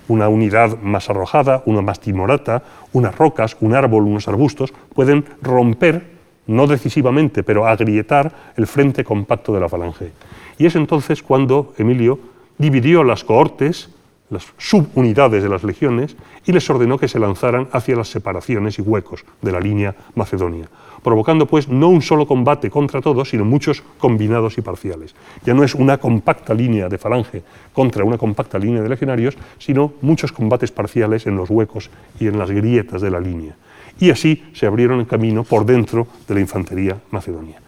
[0.08, 6.16] una unidad más arrojada, una más timorata, unas rocas, un árbol, unos arbustos, pueden romper,
[6.48, 10.12] no decisivamente, pero agrietar el frente compacto de la falange.
[10.58, 12.20] Y es entonces cuando Emilio
[12.58, 13.90] dividió las cohortes,
[14.30, 16.16] las subunidades de las legiones,
[16.46, 20.70] y les ordenó que se lanzaran hacia las separaciones y huecos de la línea macedonia
[21.06, 25.14] provocando pues no un solo combate contra todos, sino muchos combinados y parciales.
[25.46, 29.94] Ya no es una compacta línea de falange contra una compacta línea de legionarios, sino
[30.02, 33.56] muchos combates parciales en los huecos y en las grietas de la línea.
[34.00, 37.62] Y así se abrieron el camino por dentro de la infantería macedonia.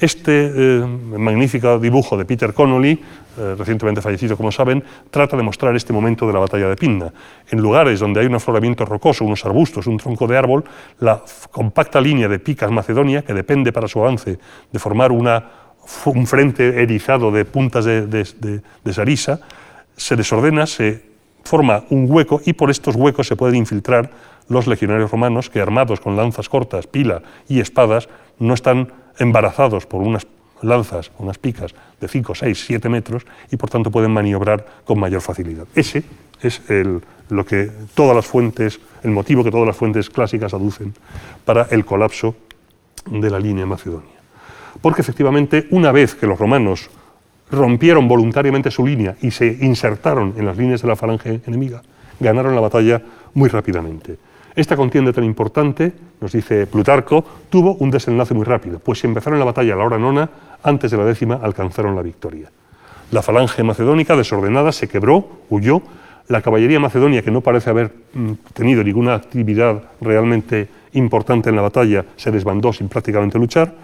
[0.00, 0.86] Este eh,
[1.18, 6.26] magnífico dibujo de Peter Connolly, eh, recientemente fallecido como saben, trata de mostrar este momento
[6.26, 7.12] de la batalla de Pinda.
[7.50, 10.64] En lugares donde hay un afloramiento rocoso, unos arbustos, un tronco de árbol,
[11.00, 14.38] la compacta línea de picas macedonia, que depende para su avance
[14.72, 19.40] de formar un frente erizado de puntas de, de sarisa,
[19.98, 21.10] se desordena, se
[21.44, 24.10] forma un hueco y por estos huecos se pueden infiltrar
[24.48, 30.02] los legionarios romanos que armados con lanzas cortas, pila y espadas no están embarazados por
[30.02, 30.26] unas
[30.62, 35.20] lanzas, unas picas de 5, 6, 7 metros y por tanto pueden maniobrar con mayor
[35.20, 35.66] facilidad.
[35.74, 36.02] Ese
[36.42, 40.94] es el, lo que todas las fuentes, el motivo que todas las fuentes clásicas aducen
[41.44, 42.34] para el colapso
[43.06, 44.20] de la línea macedonia.
[44.80, 46.90] Porque efectivamente, una vez que los romanos
[47.50, 51.82] rompieron voluntariamente su línea y se insertaron en las líneas de la falange enemiga,
[52.20, 53.02] ganaron la batalla
[53.34, 54.18] muy rápidamente.
[54.54, 59.38] Esta contienda tan importante, nos dice Plutarco, tuvo un desenlace muy rápido, pues si empezaron
[59.38, 60.28] la batalla a la hora nona,
[60.62, 62.50] antes de la décima alcanzaron la victoria.
[63.10, 65.82] La falange macedónica, desordenada, se quebró, huyó.
[66.28, 71.62] La caballería macedonia, que no parece haber mm, tenido ninguna actividad realmente importante en la
[71.62, 73.74] batalla, se desbandó sin prácticamente luchar.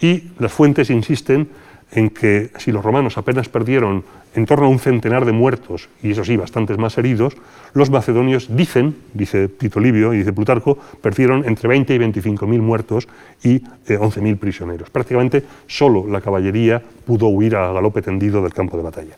[0.00, 1.48] Y las fuentes insisten
[1.92, 6.12] en que si los romanos apenas perdieron en torno a un centenar de muertos, y
[6.12, 7.36] eso sí, bastantes más heridos,
[7.72, 12.62] los macedonios dicen, dice Tito Livio y dice Plutarco, perdieron entre 20 y 25 mil
[12.62, 13.08] muertos
[13.42, 14.90] y eh, 11 mil prisioneros.
[14.90, 19.16] Prácticamente solo la caballería pudo huir a galope tendido del campo de batalla.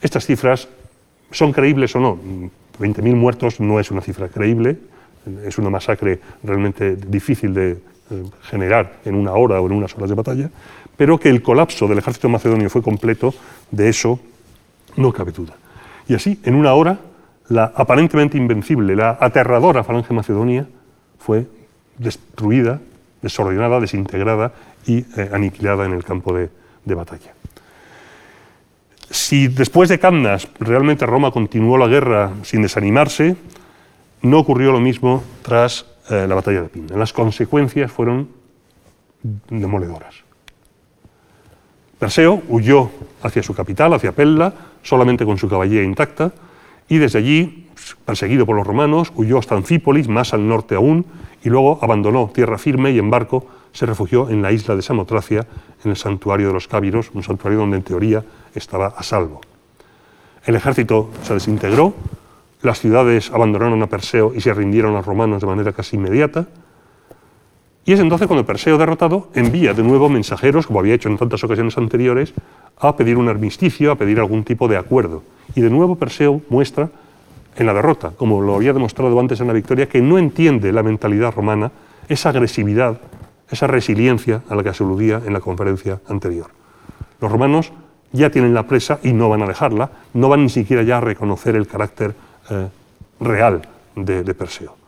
[0.00, 0.68] Estas cifras
[1.30, 2.18] son creíbles o no.
[2.78, 4.76] 20.000 muertos no es una cifra creíble,
[5.44, 7.78] es una masacre realmente difícil de eh,
[8.42, 10.50] generar en una hora o en unas horas de batalla,
[10.96, 13.34] pero que el colapso del ejército macedonio fue completo,
[13.70, 14.20] de eso
[14.96, 15.54] no cabe duda.
[16.08, 16.98] Y así, en una hora,
[17.48, 20.66] la aparentemente invencible, la aterradora falange macedonia
[21.18, 21.46] fue
[21.98, 22.80] destruida,
[23.22, 24.52] desordenada, desintegrada
[24.86, 26.50] y eh, aniquilada en el campo de,
[26.94, 27.32] batalla.
[29.10, 33.36] Si después de Camnas realmente Roma continuó la guerra sin desanimarse,
[34.22, 36.96] no ocurrió lo mismo tras eh, la batalla de Pina.
[36.96, 38.28] Las consecuencias fueron
[39.48, 40.23] demoledoras.
[41.98, 42.90] Perseo huyó
[43.22, 46.32] hacia su capital, hacia Pella, solamente con su caballería intacta,
[46.88, 47.68] y desde allí,
[48.04, 51.06] perseguido por los romanos, huyó hasta Anfípolis, más al norte aún,
[51.42, 55.46] y luego abandonó tierra firme y en barco se refugió en la isla de Samotracia,
[55.84, 58.24] en el santuario de los Cábiros, un santuario donde en teoría
[58.54, 59.40] estaba a salvo.
[60.46, 61.94] El ejército se desintegró,
[62.62, 66.46] las ciudades abandonaron a Perseo y se rindieron a los romanos de manera casi inmediata,
[67.86, 71.44] y es entonces cuando Perseo, derrotado, envía de nuevo mensajeros, como había hecho en tantas
[71.44, 72.32] ocasiones anteriores,
[72.78, 75.22] a pedir un armisticio, a pedir algún tipo de acuerdo.
[75.54, 76.88] Y de nuevo Perseo muestra
[77.56, 80.82] en la derrota, como lo había demostrado antes en la victoria, que no entiende la
[80.82, 81.70] mentalidad romana,
[82.08, 83.00] esa agresividad,
[83.50, 86.46] esa resiliencia a la que se aludía en la conferencia anterior.
[87.20, 87.72] Los romanos
[88.12, 91.00] ya tienen la presa y no van a dejarla, no van ni siquiera ya a
[91.00, 92.14] reconocer el carácter
[92.50, 92.68] eh,
[93.20, 93.62] real
[93.94, 94.83] de, de Perseo.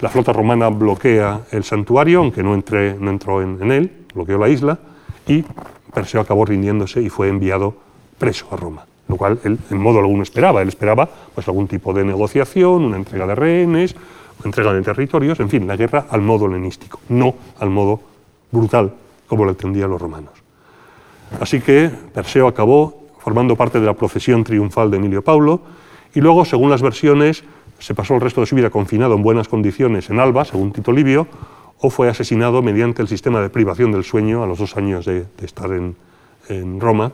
[0.00, 4.48] La flota romana bloquea el santuario, aunque no, entré, no entró en, él, bloqueó la
[4.48, 4.78] isla,
[5.26, 5.44] y
[5.92, 7.74] Perseo acabó rindiéndose y fue enviado
[8.18, 10.62] preso a Roma, lo cual él en modo alguno esperaba.
[10.62, 13.94] Él esperaba pues, algún tipo de negociación, una entrega de rehenes,
[14.40, 18.00] una entrega de territorios, en fin, la guerra al modo helenístico, no al modo
[18.50, 18.92] brutal
[19.26, 20.32] como lo entendían los romanos.
[21.40, 25.60] Así que Perseo acabó formando parte de la procesión triunfal de Emilio Paulo,
[26.14, 27.44] y luego, según las versiones,
[27.78, 30.92] se pasó el resto de su vida confinado en buenas condiciones en Alba, según Tito
[30.92, 31.26] Livio,
[31.80, 35.26] o fue asesinado mediante el sistema de privación del sueño a los dos años de,
[35.42, 35.96] estar en,
[36.80, 37.12] Roma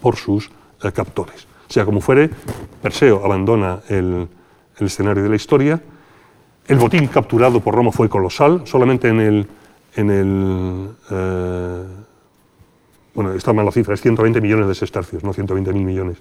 [0.00, 0.50] por sus
[0.82, 1.46] eh, captores.
[1.68, 2.30] Sea como fuere,
[2.82, 4.28] Perseo abandona el,
[4.78, 5.80] escenario de la historia.
[6.66, 9.46] El botín capturado por Roma fue colosal, solamente en el...
[11.10, 11.82] Eh,
[13.14, 16.18] bueno, está mal la cifra, es 120 millones de sestercios, no 120 mil millones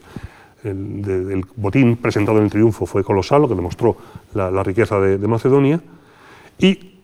[0.63, 3.97] el, botín presentado en el triunfo fue colosal, lo que demostró
[4.33, 5.81] la, riqueza de, Macedonia,
[6.59, 6.99] y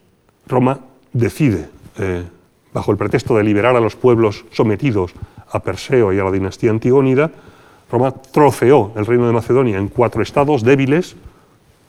[0.48, 0.80] Roma
[1.14, 2.24] decide, eh,
[2.74, 5.14] bajo el pretexto de liberar a los pueblos sometidos
[5.50, 7.32] a Perseo y a la dinastía antigónida,
[7.92, 11.16] Roma trofeó el reino de Macedonia en cuatro estados débiles,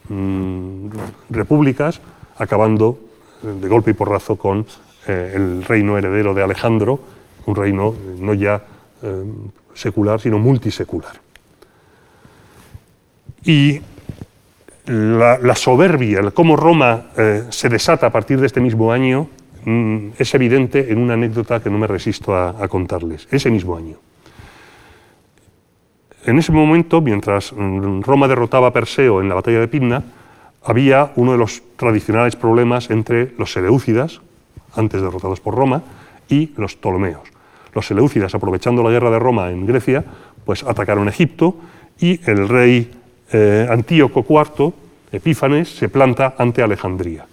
[0.08, 0.88] mmm,
[1.30, 2.00] repúblicas,
[2.38, 2.98] acabando
[3.42, 4.64] eh, de golpe y porrazo con
[5.06, 7.00] eh, el reino heredero de Alejandro,
[7.46, 8.62] un reino no ya
[9.74, 11.20] secular, sino multisecular.
[13.44, 13.80] Y
[14.86, 19.28] la, soberbia, cómo Roma eh, se desata a partir de este mismo año,
[19.64, 23.28] mmm, es evidente en una anécdota que no me resisto a, a, contarles.
[23.30, 23.96] Ese mismo año.
[26.24, 30.02] En ese momento, mientras mm, Roma derrotaba a Perseo en la batalla de Pidna,
[30.64, 34.20] había uno de los tradicionales problemas entre los seleucidas,
[34.74, 35.82] antes derrotados por Roma,
[36.28, 37.28] y los ptolomeos.
[37.74, 40.04] Los seleucidas, aprovechando la guerra de Roma en Grecia,
[40.44, 41.56] pues atacaron Egipto
[42.00, 42.90] y el rey
[43.32, 44.72] eh, Antíoco IV,
[45.12, 47.26] Epífanes, se planta ante Alejandría.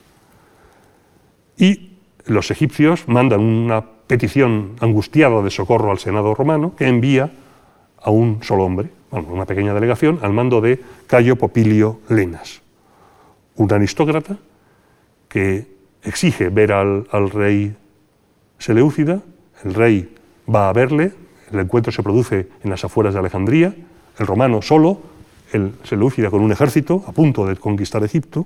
[1.57, 1.91] Y
[2.25, 7.31] los egipcios mandan una petición angustiada de socorro al Senado romano que envía
[8.01, 12.61] a un solo hombre, bueno, una pequeña delegación, al mando de Cayo Popilio Lenas,
[13.55, 14.37] un aristócrata
[15.27, 15.67] que
[16.03, 17.75] exige ver al, al rey
[18.59, 19.21] Seleucida,
[19.63, 20.15] el rey
[20.53, 21.13] va a verle,
[21.51, 23.75] el encuentro se produce en las afueras de Alejandría,
[24.17, 24.99] el romano solo,
[25.55, 28.45] el Seleucida con un ejército a punto de conquistar Egipto,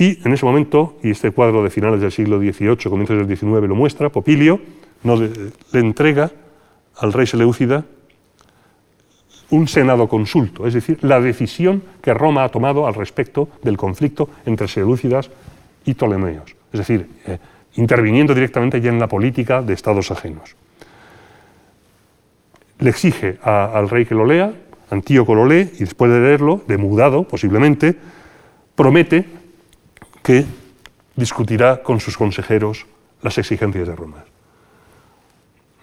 [0.00, 3.68] y en ese momento, y este cuadro de finales del siglo XVIII, comienzos del XIX
[3.68, 4.58] lo muestra, Popilio
[5.02, 5.30] no le,
[5.74, 6.30] entrega
[6.96, 7.84] al rey Seleucida
[9.50, 14.30] un senado consulto, es decir, la decisión que Roma ha tomado al respecto del conflicto
[14.46, 15.30] entre Seleucidas
[15.84, 17.38] y Ptolemeos, es decir, eh,
[17.74, 20.56] interviniendo directamente ya en la política de estados ajenos.
[22.78, 24.54] Le exige al rey que lo lea,
[24.90, 27.96] Antíoco lo lee y después de leerlo, demudado posiblemente,
[28.74, 29.26] promete
[30.22, 30.44] que
[31.16, 32.86] discutirá con sus consejeros
[33.22, 34.24] las exigencias de Roma.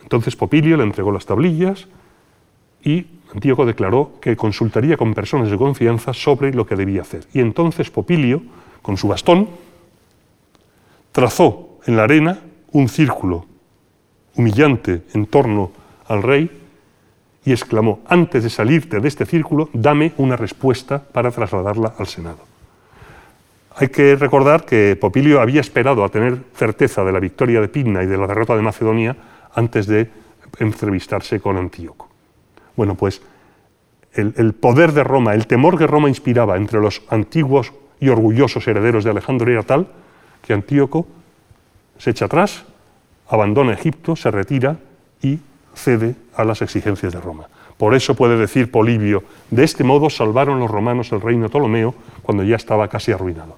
[0.04, 1.88] Entonces Popilio le entregó las tablillas
[2.84, 7.28] y Antíoco declaró que consultaría con personas de confianza sobre lo que debía hacer.
[7.34, 8.42] Y entonces Popilio,
[8.82, 9.50] con su bastón,
[11.12, 12.40] trazó en la arena
[12.72, 13.46] un círculo
[14.36, 15.72] humillante en torno
[16.08, 16.50] al rey
[17.48, 22.40] y exclamó, antes de salirte de este círculo, dame una respuesta para trasladarla al Senado.
[23.78, 28.04] Hay que recordar que Popilio había esperado a tener certeza de la victoria de Pigna
[28.04, 29.16] y de la derrota de Macedonia
[29.56, 30.10] antes de
[30.60, 32.10] entrevistarse con Antíoco.
[32.76, 33.22] Bueno, pues
[34.12, 37.72] el, poder de Roma, el temor que Roma inspiraba entre los antiguos
[38.02, 39.88] y orgullosos herederos de Alejandro era tal
[40.42, 41.08] que Antíoco
[41.98, 42.66] se echa atrás,
[43.30, 44.80] abandona Egipto, se retira
[45.22, 45.40] y
[45.78, 47.48] cede a las exigencias de Roma.
[47.78, 52.44] Por eso puede decir Polibio, de este modo salvaron los romanos el reino Ptolomeo cuando
[52.44, 53.58] ya estaba casi arruinado.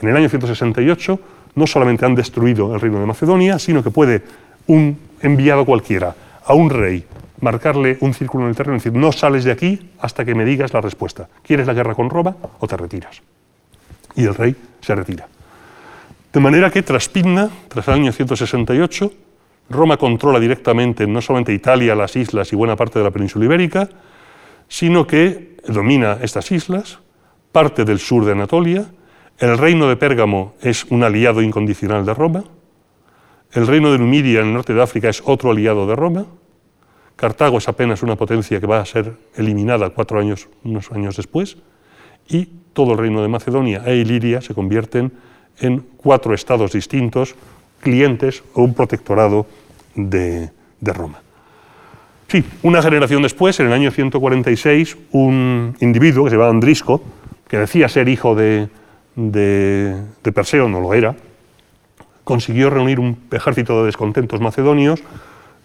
[0.00, 1.20] En el año 168
[1.54, 4.22] no solamente han destruido el reino de Macedonia, sino que puede
[4.66, 7.04] un enviado cualquiera a un rey
[7.40, 10.44] marcarle un círculo en el terreno y decir, no sales de aquí hasta que me
[10.44, 11.28] digas la respuesta.
[11.42, 13.20] ¿Quieres la guerra con Roma o te retiras?
[14.14, 15.26] Y el rey se retira.
[16.32, 19.12] De manera que tras Pigna, tras el año 168,
[19.70, 23.88] Roma controla directamente no solamente Italia, las islas y buena parte de la península ibérica,
[24.68, 26.98] sino que domina estas islas,
[27.52, 28.86] parte del sur de Anatolia,
[29.38, 32.44] el reino de Pérgamo es un aliado incondicional de Roma,
[33.52, 36.26] el reino de Numidia en el norte de África es otro aliado de Roma,
[37.16, 41.58] Cartago es apenas una potencia que va a ser eliminada cuatro años, unos años después,
[42.28, 45.12] y todo el reino de Macedonia e Iliria se convierten
[45.60, 47.34] en cuatro estados distintos,
[47.82, 49.46] clientes o un protectorado
[49.94, 51.20] de, Roma.
[52.28, 57.02] Sí, una generación después, en el año 146, un individuo que se llamaba Andrisco,
[57.46, 58.68] que decía ser hijo de,
[60.22, 61.14] Perseo, no lo era,
[62.24, 65.02] consiguió reunir un ejército de descontentos macedonios,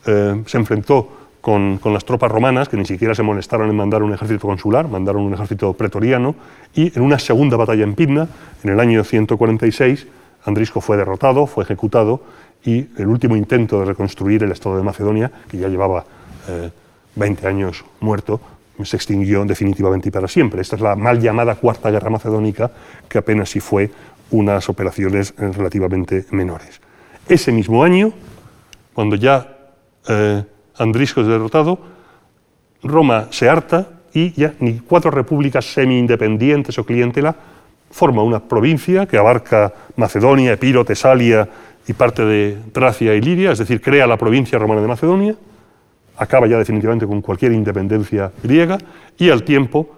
[0.05, 4.13] eh, se enfrentó con, las tropas romanas, que ni siquiera se molestaron en mandar un
[4.13, 6.35] ejército consular, mandaron un ejército pretoriano,
[6.75, 8.27] y en una segunda batalla en Pidna,
[8.65, 10.07] en el año 146,
[10.47, 12.21] Andrisco fue derrotado, fue ejecutado,
[12.63, 16.05] y el último intento de reconstruir el Estado de Macedonia, que ya llevaba
[17.15, 18.39] 20 eh, años muerto,
[18.83, 20.61] se extinguió definitivamente y para siempre.
[20.61, 22.71] Esta es la mal llamada Cuarta Guerra Macedónica,
[23.09, 23.91] que apenas si fue
[24.31, 26.79] unas operaciones eh, relativamente menores.
[27.27, 28.13] Ese mismo año,
[28.93, 29.57] cuando ya
[30.07, 30.43] eh,
[30.77, 31.79] Andrisco es derrotado,
[32.83, 37.35] Roma se harta y ya ni cuatro repúblicas semi-independientes o clientela
[37.89, 41.47] forma una provincia que abarca Macedonia, Epiro, Tesalia
[41.87, 45.35] y parte de Tracia y Lidia, es decir, crea la provincia romana de Macedonia,
[46.17, 48.77] acaba ya definitivamente con cualquier independencia griega
[49.17, 49.89] y al tiempo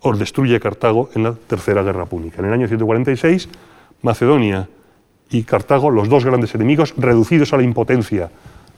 [0.00, 2.40] os destruye Cartago en la Tercera Guerra Púnica.
[2.40, 3.48] En el año 146,
[4.02, 4.68] Macedonia
[5.30, 8.30] y Cartago, los dos grandes enemigos, reducidos a la impotencia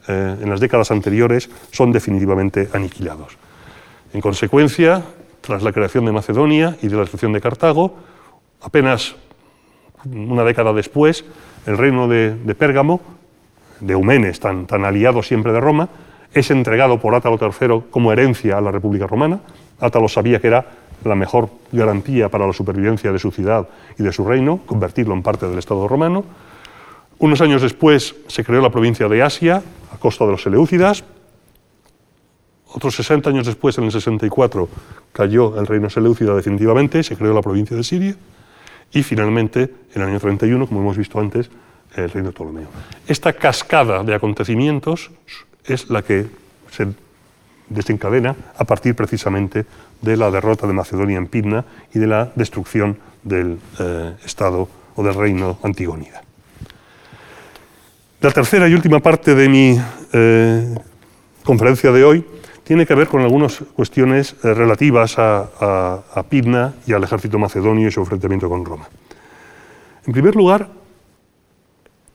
[0.07, 3.37] eh, en las décadas anteriores son definitivamente aniquilados.
[4.12, 5.03] En consecuencia,
[5.41, 7.97] tras la creación de Macedonia y de la destrucción de Cartago,
[8.66, 9.14] apenas
[10.04, 11.24] una década después,
[11.66, 13.00] el reino de, Pérgamo,
[13.80, 15.88] de Eumenes, tan, aliado siempre de Roma,
[16.34, 19.40] es entregado por Átalo III como herencia a la República Romana.
[19.80, 20.66] Átalo sabía que era
[21.04, 25.22] la mejor garantía para la supervivencia de su ciudad y de su reino, convertirlo en
[25.22, 26.24] parte del Estado romano.
[27.18, 29.62] Unos años después se creó la provincia de Asia,
[29.94, 31.04] a costa de los Seleucidas.
[32.72, 34.68] Otros 60 años después, en el 64,
[35.12, 38.16] cayó el reino Seleucida definitivamente, se creó la provincia de Siria.
[38.93, 39.62] Y finalmente,
[39.95, 41.51] en el año 31, como hemos visto antes,
[41.95, 42.68] el reino de Ptolomeo.
[43.07, 45.11] Esta cascada de acontecimientos
[45.64, 46.26] es la que
[46.70, 46.89] se
[47.68, 49.66] desencadena a partir precisamente
[50.01, 55.03] de la derrota de Macedonia en Pidna y de la destrucción del eh, Estado o
[55.03, 56.22] del reino Antigónida.
[58.20, 59.78] La tercera y última parte de mi
[60.12, 60.74] eh,
[61.45, 62.24] conferencia de hoy
[62.66, 67.86] tiene que ver con algunas cuestiones eh, relativas a, a, Pidna y al ejército macedonio
[67.86, 68.88] y su enfrentamiento con Roma.
[70.04, 70.68] En primer lugar,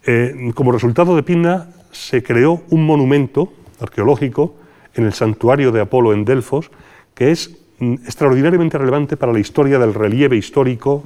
[0.05, 4.55] eh, como resultado de Pidna, se creó un monumento arqueológico
[4.93, 6.69] en el santuario de Apolo en Delfos,
[7.15, 11.05] que es mm, extraordinariamente relevante para la historia del relieve histórico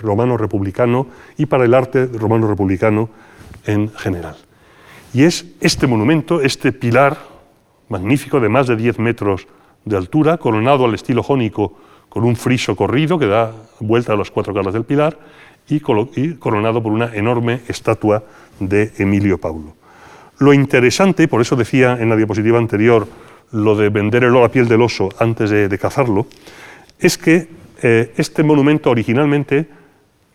[0.00, 3.08] romano republicano y para el arte romano republicano
[3.66, 4.36] en general.
[5.12, 7.33] Y es este monumento, este pilar
[7.88, 9.46] magnífico de más de 10 metros
[9.84, 11.74] de altura, coronado al estilo jónico
[12.08, 15.18] con un friso corrido que da vuelta a las cuatro caras del pilar
[15.68, 18.22] y, coronado por una enorme estatua
[18.60, 19.74] de Emilio Paulo.
[20.38, 23.06] Lo interesante, por eso decía en la diapositiva anterior
[23.52, 26.26] lo de vender la piel del oso antes de, cazarlo,
[26.98, 27.48] es que
[27.82, 29.68] eh, este monumento originalmente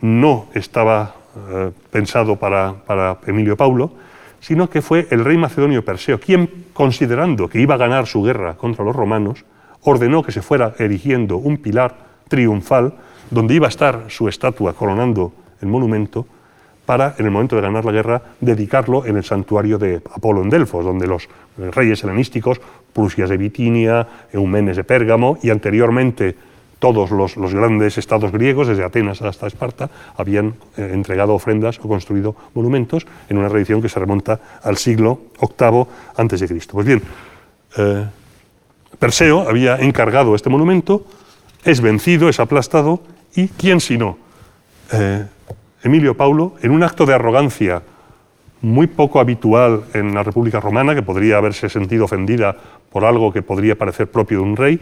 [0.01, 1.15] no estaba
[1.49, 3.91] eh, pensado para Emilio Paulo,
[4.39, 8.55] sino que fue el rey macedonio Perseo quien, considerando que iba a ganar su guerra
[8.55, 9.45] contra los romanos,
[9.83, 11.95] ordenó que se fuera erigiendo un pilar
[12.27, 12.93] triunfal
[13.29, 16.25] donde iba a estar su estatua coronando el monumento
[16.85, 20.49] para, en el momento de ganar la guerra, dedicarlo en el santuario de Apolo en
[20.49, 22.59] Delfos, donde los reyes helenísticos,
[22.91, 26.35] Prusias de Bitinia, Eumenes de Pérgamo y anteriormente
[26.79, 32.35] todos los, grandes estados griegos, desde Atenas hasta Esparta, habían eh, entregado ofrendas o construido
[32.53, 36.61] monumentos en una tradición que se remonta al siglo VIII a.C.
[36.71, 37.01] Pues bien,
[37.77, 38.05] eh,
[38.97, 41.05] Perseo había encargado este monumento,
[41.63, 43.01] es vencido, es aplastado,
[43.35, 44.17] y ¿quién sino?
[44.91, 45.25] Eh,
[45.83, 47.83] Emilio Paulo, en un acto de arrogancia
[48.61, 52.55] muy poco habitual en la República Romana, que podría haberse sentido ofendida
[52.91, 54.81] por algo que podría parecer propio de un rey,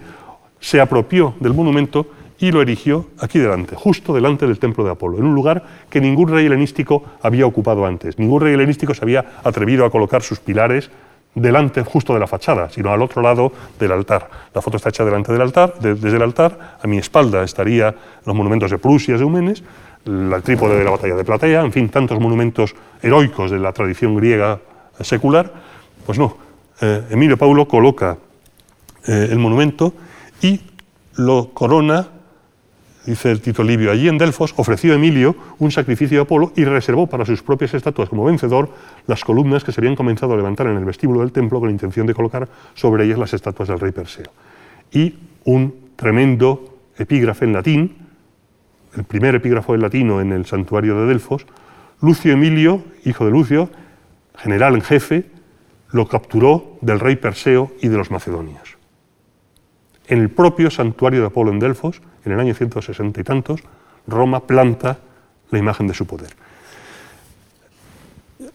[0.60, 2.08] se apropió del monumento
[2.39, 5.99] y lo erigió aquí delante, justo delante del templo de Apolo, en un lugar que
[5.99, 8.20] ningún rey helenístico había ocupado antes.
[8.20, 10.91] Ningún rey helenístico se había atrevido a colocar sus pilares
[11.34, 14.30] delante justo de la fachada, sino al otro lado del altar.
[14.53, 17.95] La foto está hecha delante del altar, desde el altar, a mi espalda estarían
[18.26, 19.64] los monumentos de Prusias, de Eumenes,
[20.05, 24.16] el trípode de la batalla de Platea, en fin, tantos monumentos heroicos de la tradición
[24.16, 24.60] griega
[25.01, 25.51] secular.
[26.05, 26.38] Pues no,
[26.82, 28.18] eh, Emilio Paulo coloca
[29.05, 29.93] eh, el monumento
[30.41, 30.61] y
[31.15, 32.07] lo corona,
[33.05, 37.07] dice el Tito Livio, allí en Delfos ofreció Emilio un sacrificio a Apolo y reservó
[37.07, 38.69] para sus propias estatuas como vencedor
[39.07, 41.73] las columnas que se habían comenzado a levantar en el vestíbulo del templo con la
[41.73, 44.31] intención de colocar sobre ellas las estatuas del rey Perseo.
[44.91, 45.15] Y
[45.45, 47.95] un tremendo epígrafe en latín,
[48.95, 51.45] el primer epígrafo en latino en el santuario de Delfos,
[52.01, 53.69] Lucio Emilio, hijo de Lucio,
[54.38, 55.25] general en jefe,
[55.91, 58.76] lo capturó del rey Perseo y de los macedonios
[60.08, 63.62] en el propio santuario de Apolo en Delfos, en el año 160 y tantos,
[64.08, 64.99] Roma planta
[65.51, 66.30] la imagen de su poder.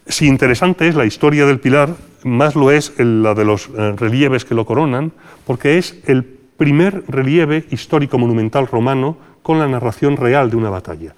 [0.06, 1.94] Si interesante es la historia del pilar,
[2.24, 5.12] más lo es la de los eh, relieves que lo coronan,
[5.46, 11.14] porque es el primer relieve histórico monumental romano con la narración real de una batalla.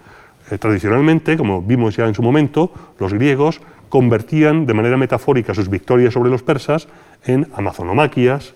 [0.50, 5.68] Eh, tradicionalmente, como vimos ya en su momento, los griegos convertían de manera metafórica sus
[5.68, 6.88] victorias sobre los persas
[7.24, 8.54] en amazonomaquias,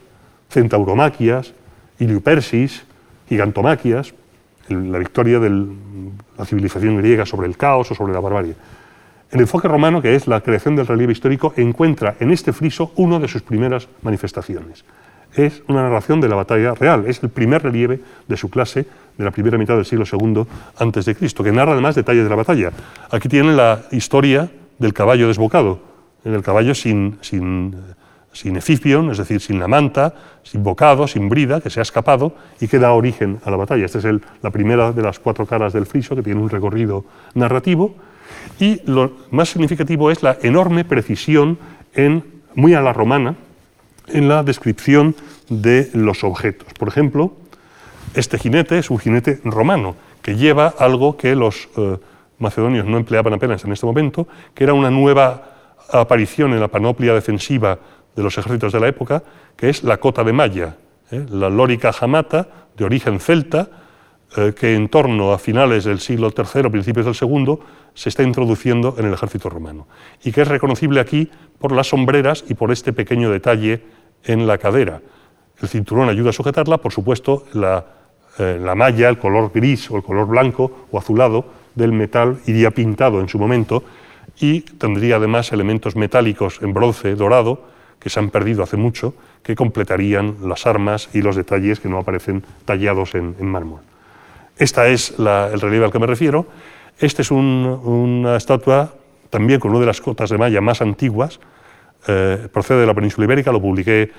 [0.50, 1.54] centauromaquias,
[1.98, 2.84] Iliupersis,
[3.28, 4.14] Gigantomaquias,
[4.68, 5.50] la victoria de
[6.36, 8.54] la civilización griega sobre el caos o sobre la barbarie.
[9.30, 13.18] El enfoque romano, que es la creación del relieve histórico, encuentra en este friso una
[13.18, 14.84] de sus primeras manifestaciones.
[15.34, 18.86] Es una narración de la batalla real, es el primer relieve de su clase
[19.18, 20.46] de la primera mitad del siglo II
[21.14, 22.72] Cristo, que narra además detalles de la batalla.
[23.10, 25.80] Aquí tienen la historia del caballo desbocado,
[26.24, 27.76] el caballo sin, sin
[28.32, 32.34] sin efipion, es decir, sin la manta, sin bocado, sin brida, que se ha escapado
[32.60, 33.84] y que da origen a la batalla.
[33.84, 34.04] Esta es
[34.42, 37.04] la primera de las cuatro caras del friso, que tiene un recorrido
[37.34, 37.94] narrativo.
[38.60, 41.58] Y lo más significativo es la enorme precisión,
[41.94, 42.22] en,
[42.54, 43.36] muy a la romana,
[44.08, 45.14] en la descripción
[45.48, 46.68] de los objetos.
[46.78, 47.32] Por ejemplo,
[48.14, 51.98] este jinete es un jinete romano, que lleva algo que los eh,
[52.38, 55.54] macedonios no empleaban apenas en este momento, que era una nueva
[55.90, 57.78] aparición en la panoplia defensiva
[58.18, 59.22] de los ejércitos de la época,
[59.56, 60.76] que es la cota de malla,
[61.12, 61.24] ¿eh?
[61.30, 63.70] la lórica jamata, de origen celta,
[64.36, 67.60] eh, que en torno a finales del siglo III, principios del segundo,
[67.94, 69.86] se está introduciendo en el ejército romano,
[70.24, 73.84] y que es reconocible aquí por las sombreras y por este pequeño detalle
[74.24, 75.00] en la cadera.
[75.62, 77.86] El cinturón ayuda a sujetarla, por supuesto, la,
[78.40, 81.44] eh, la malla, el color gris o el color blanco o azulado
[81.76, 83.84] del metal iría pintado en su momento
[84.40, 89.54] y tendría además elementos metálicos en bronce dorado que se han perdido hace mucho, que
[89.56, 93.80] completarían las armas y los detalles que no aparecen tallados en, mármol.
[94.56, 96.46] Esta es el relieve al que me refiero.
[96.98, 98.94] Esta es una estatua
[99.30, 101.40] también con una de las cotas de malla más antiguas,
[102.06, 104.10] eh, procede de la península ibérica, lo publiqué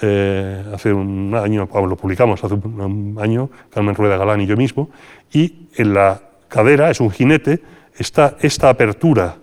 [0.00, 4.90] eh, hace un año, lo publicamos hace un año, Carmen Rueda Galán y yo mismo,
[5.32, 7.60] y en la cadera es un jinete,
[7.96, 9.36] está esta apertura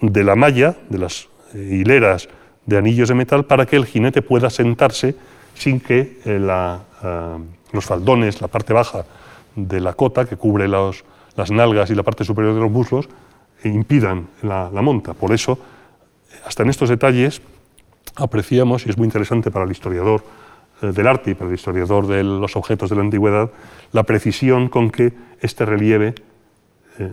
[0.00, 2.28] de la malla, de las hileras
[2.68, 5.16] de anillos de metal para que el jinete pueda sentarse
[5.54, 6.38] sin que eh,
[7.02, 7.36] eh,
[7.72, 9.06] los faldones, la parte baja
[9.56, 13.08] de la cota que cubre las nalgas y la parte superior de los muslos,
[13.64, 15.14] impidan la, monta.
[15.14, 15.58] Por eso,
[16.44, 17.40] hasta en estos detalles,
[18.16, 20.22] apreciamos, y es muy interesante para el historiador
[20.82, 23.50] eh, del arte y para el historiador de los objetos de la antigüedad,
[23.92, 26.14] la precisión con que este relieve
[26.98, 27.08] eh,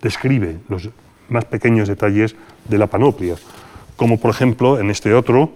[0.00, 0.88] describe los
[1.28, 2.34] más pequeños detalles
[2.64, 3.36] de la panoplia,
[3.96, 5.50] como por ejemplo en este otro,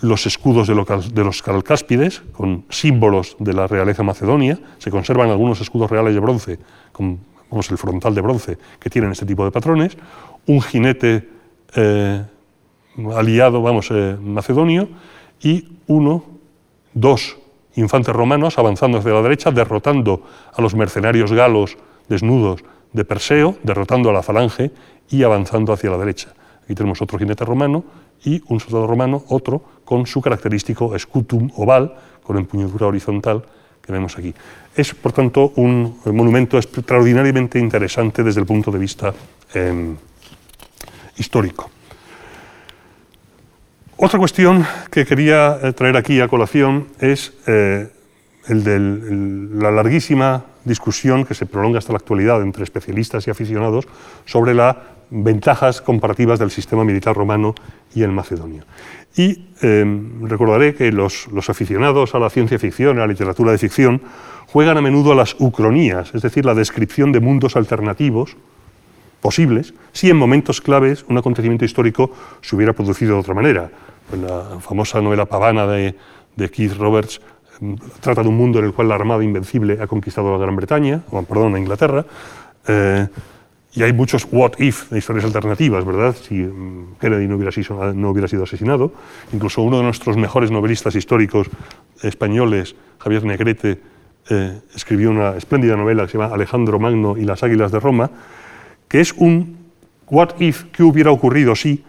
[0.00, 5.90] los escudos de los calcáspides, con símbolos de la realeza macedonia, se conservan algunos escudos
[5.90, 6.58] reales de bronce,
[6.92, 7.18] como
[7.50, 9.96] el frontal de bronce, que tienen este tipo de patrones,
[10.46, 11.28] un jinete
[11.74, 12.22] eh,
[13.14, 14.88] aliado, vamos, eh, macedonio,
[15.40, 16.24] y uno,
[16.92, 17.38] dos
[17.76, 20.22] infantes romanos avanzando hacia la derecha, derrotando
[20.52, 21.76] a los mercenarios galos
[22.08, 24.70] desnudos de Perseo, derrotando a la falange
[25.10, 26.34] y avanzando hacia la derecha.
[26.64, 27.84] Aquí tenemos otro jinete romano
[28.24, 33.44] y un soldado romano, otro, con su característico escutum oval, con empuñadura horizontal
[33.82, 34.34] que vemos aquí.
[34.74, 39.12] Es, por tanto, un monumento extraordinariamente interesante desde el punto de vista
[39.52, 39.94] em,
[41.18, 41.70] histórico.
[43.96, 47.88] Otra cuestión que quería eh, traer aquí a colación es eh,
[48.48, 53.86] el de la larguísima discusión que se prolonga hasta la actualidad entre especialistas y aficionados
[54.24, 54.76] sobre las
[55.10, 57.54] ventajas comparativas del sistema militar romano
[57.94, 58.64] y el macedonio.
[59.16, 63.58] Y em, recordaré que los, los, aficionados a la ciencia ficción, a la literatura de
[63.58, 64.00] ficción,
[64.46, 68.36] juegan a menudo a las ucronías, es decir, la descripción de mundos alternativos
[69.20, 72.10] posibles si en momentos claves un acontecimiento histórico
[72.42, 73.70] se hubiera producido de otra manera.
[74.12, 75.94] La famosa novela pavana de,
[76.50, 77.20] Keith Roberts
[77.60, 80.56] em, trata de un mundo en el cual la Armada Invencible ha conquistado la Gran
[80.56, 82.04] Bretaña, o, perdón, a Inglaterra,
[82.68, 83.08] eh,
[83.74, 86.14] y hay muchos what if de historias alternativas, ¿verdad?
[86.14, 88.92] Si em, Kennedy no hubiera, sido, no hubiera sido asesinado.
[89.32, 91.48] Incluso uno de nuestros mejores novelistas históricos
[92.02, 93.80] españoles, Javier Negrete,
[94.30, 98.10] eh, escribió una espléndida novela que se llama Alejandro Magno y las Águilas de Roma,
[98.88, 99.58] que es un
[100.06, 101.84] what if que hubiera ocurrido si,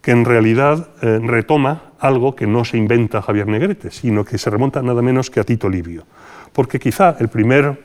[0.00, 4.48] que en realidad eh, retoma algo que no se inventa Javier Negrete, sino que se
[4.48, 6.04] remonta nada menos que a Tito Livio.
[6.52, 7.78] Porque quizá el primer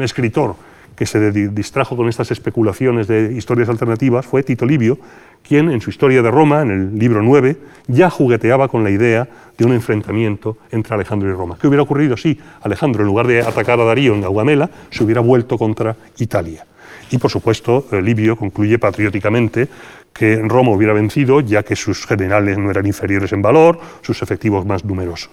[0.00, 0.56] escritor
[1.02, 5.00] que se distrajo con estas especulaciones de historias alternativas fue Tito Livio,
[5.42, 7.56] quien en su historia de Roma, en el libro 9,
[7.88, 9.28] ya jugueteaba con la idea
[9.58, 11.58] de un enfrentamiento entre Alejandro y Roma.
[11.60, 15.20] ¿Qué hubiera ocurrido si Alejandro, en lugar de atacar a Darío en Gaugamela, se hubiera
[15.20, 16.64] vuelto contra Italia?
[17.10, 19.68] Y por supuesto, eh, Livio concluye patrióticamente
[20.12, 24.64] que Roma hubiera vencido, ya que sus generales no eran inferiores en valor, sus efectivos
[24.64, 25.32] más numerosos.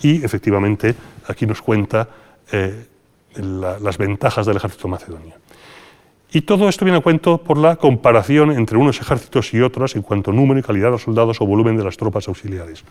[0.00, 0.94] Y efectivamente,
[1.26, 2.08] aquí nos cuenta
[2.52, 2.86] eh,
[3.36, 5.34] las ventajas del ejército macedonio.
[6.32, 10.02] Y todo esto viene a cuento por la comparación entre unos ejércitos y otros en
[10.02, 12.84] cuanto a número y calidad de soldados o volumen de las tropas auxiliares.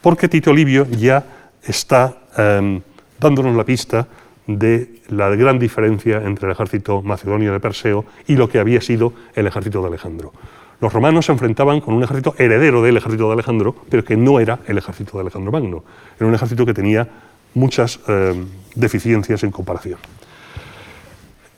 [0.00, 1.22] Porque Tito Livio ya
[1.62, 2.80] está em,
[3.20, 4.08] dándonos la pista
[4.46, 9.12] de la gran diferencia entre el ejército macedonio de Perseo y lo que había sido
[9.34, 10.32] el ejército de Alejandro.
[10.80, 14.40] Los romanos se enfrentaban con un ejército heredero del ejército de Alejandro, pero que no
[14.40, 15.84] era el ejército de Alejandro Magno.
[16.16, 17.06] Era un ejército que tenía
[17.54, 18.34] muchas eh,
[18.74, 19.98] deficiencias en comparación.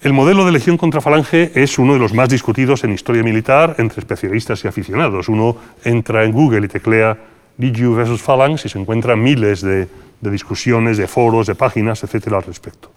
[0.03, 3.77] El modelo de legión contra falange es uno de los más discutidos en historia militar
[3.79, 5.29] entre especialistas y aficionados.
[5.29, 7.19] Uno entra en Google y teclea
[7.59, 9.89] Legion versus Phalanx y se encuentran miles de
[10.21, 12.91] de discusiones, de foros, de páginas, etcétera, al respecto.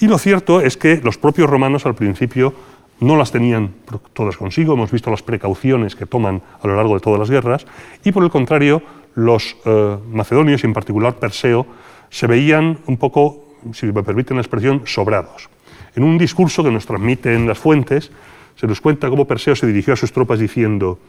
[0.00, 2.54] Y lo cierto es que los propios romanos al principio
[3.00, 3.74] no las tenían
[4.12, 7.66] todas consigo, hemos visto las precauciones que toman a lo largo de todas las guerras,
[8.04, 8.82] y por el contrario,
[9.14, 11.66] los eh, macedonios, y en particular Perseo,
[12.14, 15.50] se veían un poco, si me permiten la expresión, sobrados.
[15.96, 18.12] En un discurso que nos transmiten las fuentes,
[18.54, 21.00] se nos cuenta cómo Perseo se dirigió a sus tropas diciendo,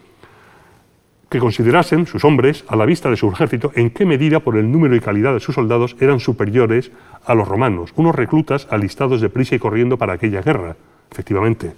[1.30, 4.72] que considerasen sus hombres, a la vista de su ejército, en qué medida por el
[4.72, 6.92] número y calidad de sus soldados eran superiores
[7.24, 10.76] a los romanos, unos reclutas alistados de prisa y corriendo para aquella guerra.
[11.12, 11.74] Efectivamente,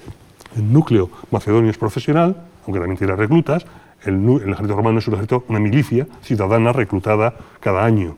[0.56, 3.66] el núcleo macedonio es profesional, aunque también tiene reclutas,
[4.06, 8.16] el, el ejército romano es un ejército, una milicia ciudadana reclutada cada año.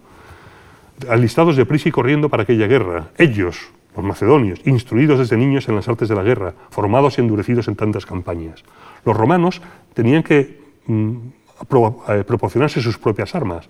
[1.07, 3.09] Alistados de prisa y corriendo para aquella guerra.
[3.17, 7.67] Ellos, los macedonios, instruidos desde niños en las artes de la guerra, formados y endurecidos
[7.67, 8.63] en tantas campañas.
[9.05, 9.61] Los romanos
[9.93, 10.59] tenían que
[10.89, 11.17] Mm,
[12.09, 13.69] eh, proporcionarse sus propias armas,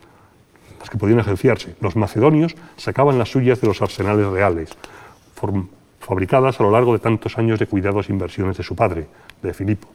[0.80, 1.76] las que podían ejerciarse.
[1.82, 4.70] Los macedonios sacaban las suyas de los arsenales reales,
[6.00, 9.08] fabricadas a lo largo de tantos años de cuidados e inversiones de su padre,
[9.44, 9.90] de Filipo.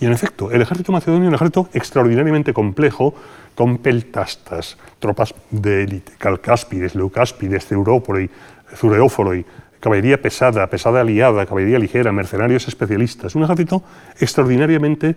[0.00, 3.14] Y en efecto, el ejército macedonio es un ejército extraordinariamente complejo,
[3.54, 8.28] con peltastas, tropas de élite, calcáspides, leucáspides, ceuróporoi,
[8.74, 9.46] zureóforoi,
[9.80, 13.34] caballería pesada, pesada aliada, caballería ligera, mercenarios especialistas.
[13.34, 13.82] Un ejército
[14.18, 15.16] extraordinariamente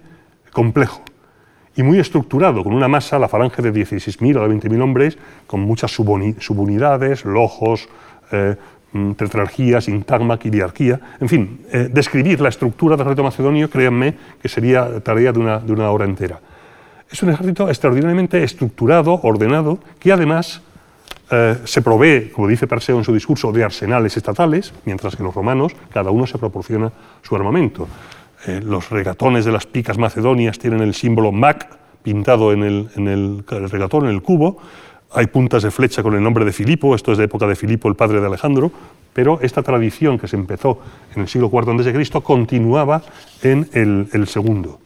[0.52, 1.02] complejo
[1.76, 5.92] y muy estructurado, con una masa, la falange de 16.000 a 20.000 hombres, con muchas
[5.92, 7.88] subunidades, lojos,
[8.32, 8.56] eh,
[9.16, 15.00] tetrarquía, sintagma, quiriarquía, en fin, eh, describir la estructura del reto macedonio, créanme, que sería
[15.02, 16.40] tarea de una, de una hora entera.
[17.10, 20.62] Es un ejército extraordinariamente estructurado, ordenado, que además
[21.30, 25.36] eh, se provee, como dice Perseo en su discurso, de arsenales estatales, mientras que los
[25.36, 26.92] romanos, cada uno se proporciona
[27.22, 27.88] su armamento.
[28.46, 31.68] Eh, los regatones de las picas macedonias tienen el símbolo MAC
[32.04, 34.60] pintado en el, en el regatón, en el cubo.
[35.14, 37.88] Hay puntas de flecha con el nombre de Filipo, esto es de época de Filipo,
[37.88, 38.72] el padre de Alejandro,
[39.14, 40.80] pero esta tradición que se empezó
[41.16, 42.22] en el siglo IV a.C.
[42.22, 43.02] continuaba
[43.42, 44.80] en el, segundo.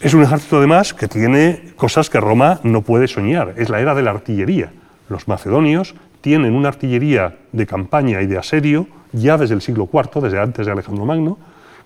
[0.00, 3.94] Es un ejército además que tiene cosas que Roma no puede soñar, es la era
[3.94, 4.72] de la artillería.
[5.08, 10.22] Los macedonios tienen una artillería de campaña y de asedio ya desde el siglo IV,
[10.22, 11.38] desde antes de Alejandro Magno,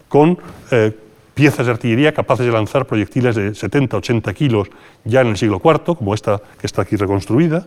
[0.09, 0.39] con
[0.71, 0.97] eh,
[1.37, 4.71] piezas de artillería capaces de lanzar proyectiles de 70-80 kilos
[5.05, 7.67] ya en el siglo IV, como esta que está aquí reconstruida,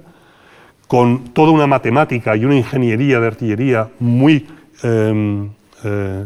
[0.87, 4.47] con toda una matemática y una ingeniería de artillería muy
[4.81, 5.51] em,
[5.83, 6.25] eh,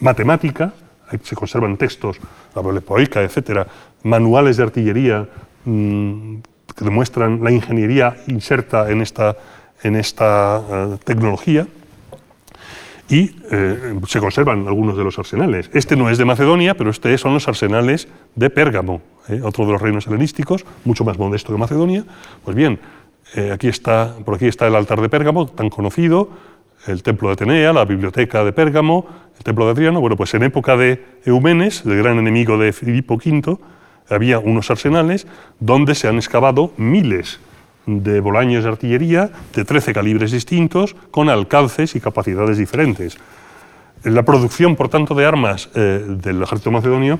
[0.00, 0.74] matemática,
[1.22, 2.18] se conservan textos,
[2.54, 3.66] la Poica, etcétera,
[4.02, 5.26] manuales de artillería
[5.64, 6.36] mm,
[6.76, 9.36] que demuestran la ingeniería inserta en esta,
[9.82, 11.66] en esta eh, tecnología
[13.08, 15.70] y eh, se conservan algunos de los arsenales.
[15.72, 19.72] Este no es de Macedonia, pero este son los arsenales de Pérgamo, eh, otro de
[19.72, 22.04] los reinos helenísticos, mucho más modesto que Macedonia.
[22.44, 22.78] Pues bien,
[23.52, 26.30] aquí está, por aquí está el altar de Pérgamo, tan conocido,
[26.86, 29.06] el templo de Atenea, la biblioteca de Pérgamo,
[29.36, 30.00] el templo de Adriano.
[30.00, 33.58] Bueno, pues en época de Eumenes, el gran enemigo de Filipo V,
[34.08, 35.26] había unos arsenales
[35.58, 37.40] donde se han excavado miles
[37.86, 43.16] de bolaños de artillería de 13 calibres distintos con alcances y capacidades diferentes.
[44.02, 47.18] La producción, por tanto, de armas eh, del ejército macedonio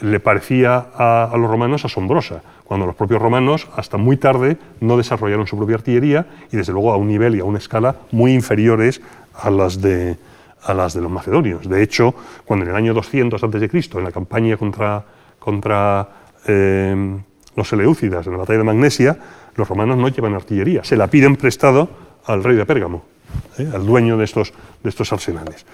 [0.00, 5.46] le parecía a, los romanos asombrosa, cuando los propios romanos hasta muy tarde no desarrollaron
[5.46, 9.00] su propia artillería y desde luego a un nivel y a una escala muy inferiores
[9.34, 10.16] a las de,
[10.64, 11.68] a las de los macedonios.
[11.68, 12.14] De hecho,
[12.44, 15.04] cuando en el año 200 a.C., en la campaña contra,
[15.38, 16.08] contra
[16.46, 17.20] eh,
[17.54, 19.18] los Seleucidas en la batalla de Magnesia,
[19.54, 21.88] los romanos no llevan artillería, se la piden prestado
[22.26, 23.04] al rey de Pérgamo,
[23.58, 23.68] ¿eh?
[23.72, 24.52] al dueño de estos,
[24.82, 25.66] de estos arsenales.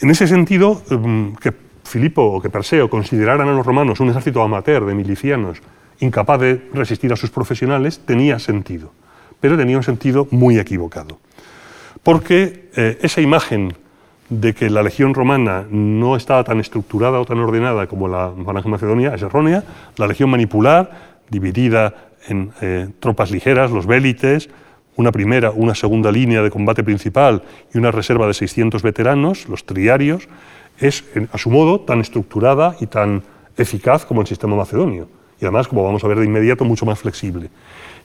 [0.00, 1.52] En ese sentido, em, que
[1.84, 5.62] Filipo o que Perseo consideraran a los romanos un ejército amateur de milicianos
[6.00, 8.92] incapaz de resistir a sus profesionales tenía sentido,
[9.40, 11.18] pero tenía un sentido muy equivocado.
[12.02, 13.74] Porque eh, esa imagen
[14.28, 18.68] de que la legión romana no estaba tan estructurada o tan ordenada como la Falange
[18.68, 19.62] Macedonia es errónea.
[19.96, 24.48] La legión manipular, dividida en eh, tropas ligeras, los vélites,
[24.96, 29.64] una primera, una segunda línea de combate principal y una reserva de 600 veteranos, los
[29.64, 30.28] triarios,
[30.78, 33.22] es a su modo tan estructurada y tan
[33.56, 35.08] eficaz como el sistema macedonio.
[35.40, 37.50] Y además, como vamos a ver de inmediato, mucho más flexible.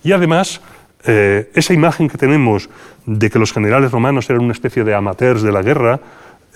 [0.04, 0.62] Y además,
[1.06, 2.70] eh, esa imagen que tenemos
[3.06, 6.00] de que los generales romanos eran una especie de amateurs de la guerra,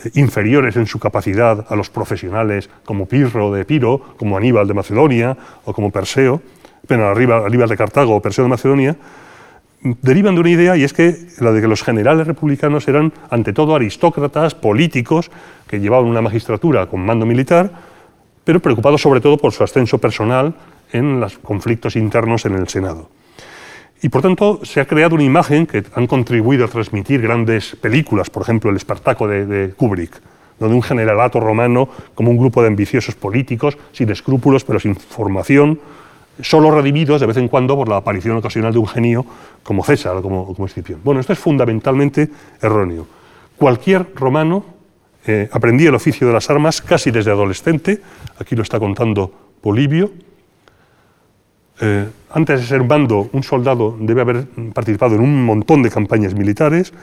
[0.03, 4.73] eh, inferiores en su capacidad a los profesionales como Pirro de Piro, como Aníbal de
[4.73, 6.41] Macedonia o como Perseo,
[6.87, 8.95] pero Aníbal de Cartago o Perseo de Macedonia,
[10.01, 13.53] derivan de una idea y es que la de que los generales republicanos eran ante
[13.53, 15.29] todo aristócratas, políticos,
[15.67, 17.71] que llevaban una magistratura con mando militar,
[18.43, 20.55] pero preocupados sobre todo por su ascenso personal
[20.91, 23.09] en los conflictos internos en el Senado.
[24.01, 28.29] Y por tanto se ha creado una imagen que han contribuido a transmitir grandes películas,
[28.29, 30.21] por ejemplo el Espartaco de, Kubrick,
[30.59, 35.79] donde un generalato romano como un grupo de ambiciosos políticos, sin escrúpulos pero sin formación,
[36.41, 39.25] solo redimidos de vez en cuando por la aparición ocasional de un genio
[39.63, 40.99] como César o como, como Escipión.
[41.03, 42.29] Bueno, esto es fundamentalmente
[42.61, 43.07] erróneo.
[43.57, 44.65] Cualquier romano
[45.25, 48.01] eh, aprendía el oficio de las armas casi desde adolescente,
[48.39, 49.31] aquí lo está contando
[49.61, 50.11] Polibio,
[51.81, 56.33] eh, antes de ser bando, un soldado debe haber participado en un montón de campañas
[56.33, 56.93] militares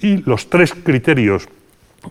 [0.00, 1.48] y los tres criterios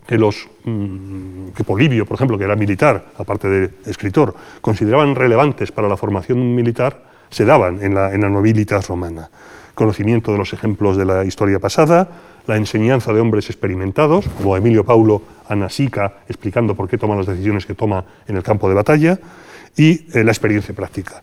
[0.06, 5.72] que, los, mm, que Polibio, por ejemplo, que era militar, aparte de escritor, consideraban relevantes
[5.72, 9.30] para la formación militar, se daban en la, en la nobilitas romana.
[9.74, 12.08] Conocimiento de los ejemplos de la historia pasada,
[12.46, 17.66] la enseñanza de hombres experimentados, como Emilio Paulo Anasica, explicando por qué toma las decisiones
[17.66, 19.18] que toma en el campo de batalla,
[19.76, 21.22] y eh, la experiencia práctica.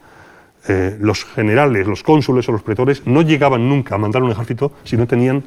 [0.68, 4.72] Eh, los generales, los cónsules o los pretores no llegaban nunca a mandar un ejército
[4.84, 5.44] si no tenían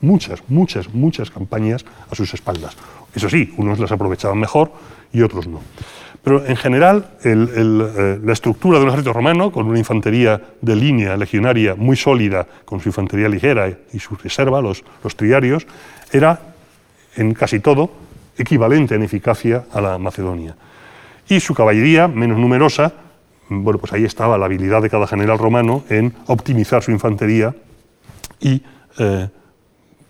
[0.00, 2.76] muchas, muchas, muchas campañas a sus espaldas.
[3.14, 4.72] Eso sí, unos las aprovechaban mejor
[5.12, 5.60] y otros no.
[6.22, 11.16] Pero en general, eh, la estructura de un ejército romano, con una infantería de línea
[11.16, 15.66] legionaria muy sólida, con su infantería ligera y su reserva, los, los triarios,
[16.12, 16.40] era
[17.16, 17.90] en casi todo
[18.36, 20.56] equivalente en eficacia a la Macedonia.
[21.28, 22.92] Y su caballería, menos numerosa,
[23.48, 27.54] bueno, pues ahí estaba la habilidad de cada general romano en optimizar su infantería
[28.40, 28.62] y,
[28.98, 29.28] eh,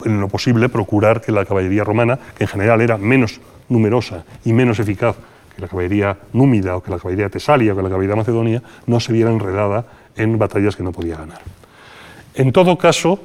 [0.04, 4.52] en lo posible, procurar que la caballería romana, que en general era menos numerosa y
[4.52, 5.16] menos eficaz
[5.54, 9.00] que la caballería númida o que la caballería tesalia o que la caballería macedonia no
[9.00, 9.84] se viera enredada
[10.16, 11.40] en batallas que no podía ganar.
[12.34, 13.20] En todo caso,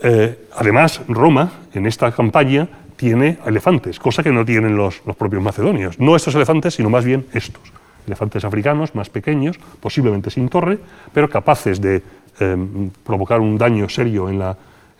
[0.00, 5.98] eh, además, Roma, en esta campaña, tiene elefantes, cosa que no tienen los, propios macedonios.
[5.98, 7.62] No estos elefantes, sino más bien estos.
[8.06, 10.78] Elefantes africanos, más pequeños, posiblemente sin torre,
[11.12, 12.02] pero capaces de
[12.38, 14.38] em, provocar un daño serio en,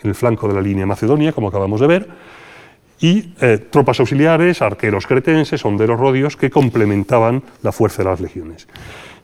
[0.02, 2.08] en, el flanco de la línea macedonia, como acabamos de ver,
[3.00, 8.66] y eh, tropas auxiliares, arqueros cretenses, honderos rodios, que complementaban la fuerza de las legiones.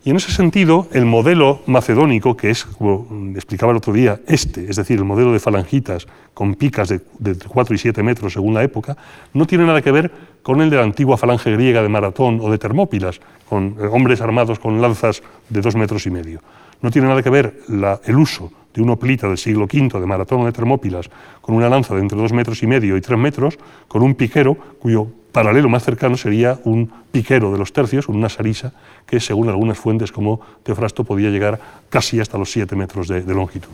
[0.05, 4.69] Y en ese sentido, el modelo macedónico, que es, como explicaba el otro día, este,
[4.69, 7.01] es decir, el modelo de falangitas con picas de,
[7.47, 8.97] 4 y 7 metros según la época,
[9.33, 10.11] no tiene nada que ver
[10.43, 14.21] con el de la antigua falange griega de Maratón o de Termópilas, con eh, hombres
[14.21, 16.41] armados con lanzas de 2 metros y medio.
[16.81, 20.45] No tiene nada que ver el uso de un oplita del siglo V de Maratón
[20.45, 23.59] de Termópilas con una lanza de entre 2 metros y medio y 3 metros,
[23.89, 28.73] con un piquero cuyo paralelo más cercano sería un piquero de los tercios, una sarisa,
[29.07, 31.59] que según algunas fuentes como Teofrasto podía llegar
[31.89, 33.73] casi hasta los 7 metros de, longitud.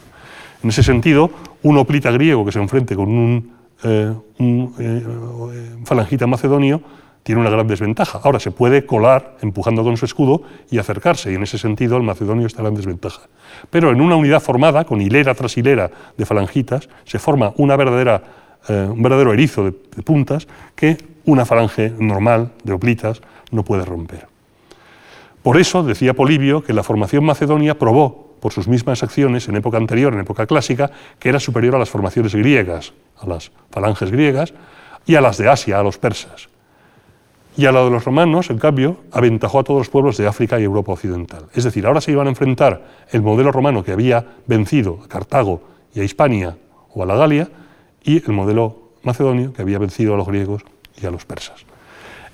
[0.62, 1.30] En ese sentido,
[1.62, 3.52] un oplita griego que se enfrente con un,
[3.84, 6.80] eh, eh, falangita macedonio
[7.22, 8.20] tiene una gran desventaja.
[8.22, 12.02] Ahora se puede colar empujando con su escudo y acercarse, y en ese sentido el
[12.02, 13.22] macedonio estará en desventaja.
[13.70, 18.22] Pero en una unidad formada, con hilera tras hilera de falangitas, se forma una verdadera,
[18.68, 19.72] eh, un verdadero erizo de
[20.02, 23.20] puntas que una falange normal de oplitas
[23.50, 24.26] no puede romper.
[25.42, 29.76] Por eso decía Polibio que la formación macedonia probó por sus mismas acciones en época
[29.76, 34.54] anterior, en época clásica, que era superior a las formaciones griegas, a las falanges griegas,
[35.06, 36.48] y a las de Asia, a los persas.
[37.58, 40.60] Y a la de los romanos, en cambio, aventajó a todos los pueblos de África
[40.60, 41.46] y Europa occidental.
[41.52, 45.60] Es decir, ahora se iban a enfrentar el modelo romano que había vencido a Cartago
[45.92, 46.56] y a Hispania
[46.94, 47.48] o a la Galia,
[48.04, 50.62] y el modelo macedonio que había vencido a los griegos
[51.02, 51.66] y a los persas.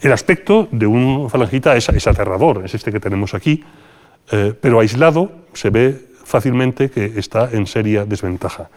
[0.03, 3.65] El aspecto de un falangita es, aterrador, es este que tenemos aquí,
[4.31, 8.69] eh, pero aislado se ve fácilmente que está en seria desventaja.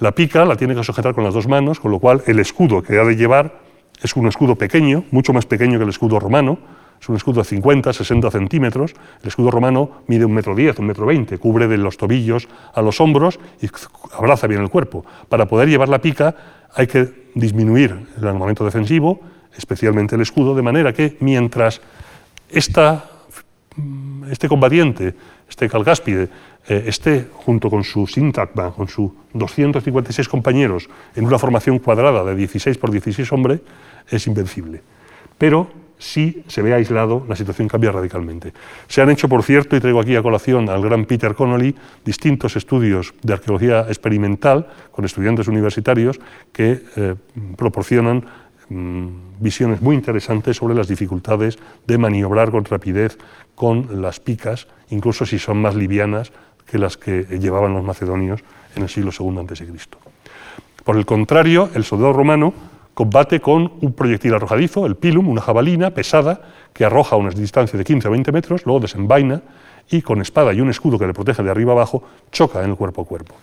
[0.00, 2.82] La pica la tiene que sujetar con las dos manos, con lo cual el escudo
[2.82, 3.65] que ha de llevar
[4.02, 6.58] es un escudo pequeño, mucho más pequeño que el escudo romano,
[7.00, 8.94] es un escudo de 50, 60 centímetros.
[9.22, 12.82] El escudo romano mide un metro diez, un metro veinte, cubre de los tobillos a
[12.82, 13.68] los hombros y
[14.16, 15.04] abraza bien el cuerpo.
[15.28, 16.34] Para poder llevar la pica
[16.74, 19.20] hay que disminuir el armamento defensivo,
[19.56, 21.80] especialmente el escudo, de manera que mientras
[22.50, 25.14] este combatiente,
[25.48, 26.28] este calgáspide,
[26.68, 32.34] eh, esté junto con su sintagma, con sus 256 compañeros, en una formación cuadrada de
[32.34, 33.60] 16 por 16 hombres,
[34.08, 34.82] es invencible.
[35.38, 35.68] Pero
[35.98, 38.52] si se ve aislado, la situación cambia radicalmente.
[38.86, 41.74] Se han hecho, por cierto, y traigo aquí a colación al gran Peter Connolly,
[42.04, 46.20] distintos estudios de arqueología experimental con estudiantes universitarios
[46.52, 47.14] que eh,
[47.56, 48.26] proporcionan
[48.68, 49.06] mm,
[49.40, 53.16] visiones muy interesantes sobre las dificultades de maniobrar con rapidez
[53.54, 56.30] con las picas, incluso si son más livianas
[56.66, 58.42] que las que llevaban los macedonios
[58.74, 59.66] en el siglo II a.C.
[60.84, 62.52] Por el contrario, el soldado romano
[62.96, 66.40] combate con un proyectil arrojadizo, el pilum, una jabalina pesada
[66.72, 69.42] que arroja a una distancia de 15 a 20 metros, luego desenvaina
[69.90, 72.02] y con espada y un escudo que le protege de arriba abajo,
[72.32, 73.34] choca en el cuerpo a cuerpo.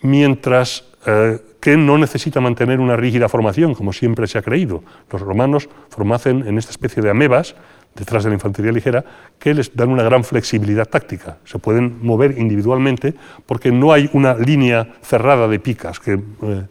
[0.00, 4.82] Mientras eh, que no necesita mantener una rígida formación, como siempre se ha creído.
[5.10, 7.54] Los romanos formasen en esta especie de amebas,
[7.94, 9.04] detrás de la infantería ligera,
[9.38, 11.36] que les dan una gran flexibilidad táctica.
[11.44, 13.12] Se pueden mover individualmente
[13.44, 16.66] porque no hay una línea cerrada de picas que, eh,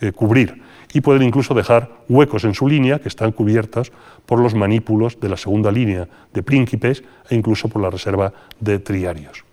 [0.00, 0.63] que cubrir
[0.94, 3.92] y pueden incluso dejar huecos en su línea que están cubiertos
[4.24, 8.78] por los manípulos de la segunda línea de príncipes e incluso por la reserva de
[8.78, 9.44] triarios.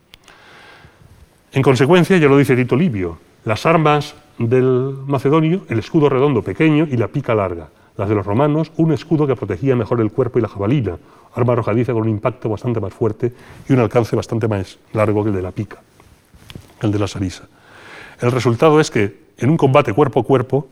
[1.51, 6.87] En consecuencia, ya lo dice Tito Livio, las armas del macedonio, el escudo redondo pequeño
[6.89, 7.69] y la pica larga.
[7.97, 10.97] Las de los romanos, un escudo que protegía mejor el cuerpo y la jabalina,
[11.35, 13.33] arma arrojadiza con un impacto bastante más fuerte
[13.67, 15.81] y un alcance bastante más largo que el de la pica,
[16.81, 17.47] el de la sarisa.
[18.21, 20.67] El resultado es que en un combate cuerpo a cuerpo,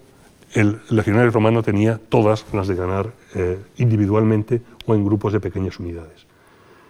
[0.54, 5.80] el legionario romano tenía todas las de ganar eh, individualmente o en grupos de pequeñas
[5.80, 6.26] unidades.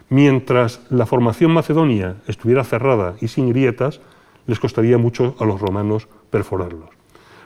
[0.10, 4.02] Mientras la formación macedonia estuviera cerrada y sin grietas,
[4.48, 6.90] les costaría mucho a los romanos perforarlos.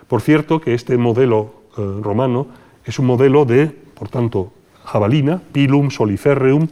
[0.08, 2.48] Por cierto que este modelo eh, romano
[2.86, 4.54] es un modelo de, por tanto,
[4.86, 6.68] jabalina, pilum, soliferreum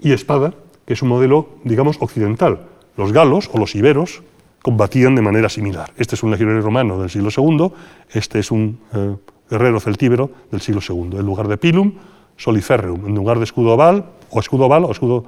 [0.00, 0.54] y espada,
[0.86, 2.68] que es un modelo, digamos, occidental.
[2.96, 4.22] Los galos o los iberos
[4.62, 5.92] combatían de manera similar.
[5.96, 7.72] Este es un legionario romano del siglo II,
[8.10, 9.16] este es un eh,
[9.50, 11.18] guerrero celtíbero del siglo II.
[11.18, 11.94] En lugar de pilum,
[12.36, 15.24] soliferreum, en lugar de escudo oval, o escudo oval o escudo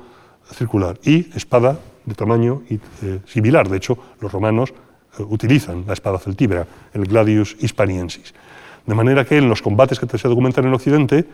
[0.53, 3.69] circular, y espada de tamaño eh, similar.
[3.69, 4.73] De hecho, los romanos
[5.19, 8.35] eh, utilizan la espada celtíbera, el gladius hispaniensis.
[8.87, 11.27] De manera que en los combates que se documentan en Occidente,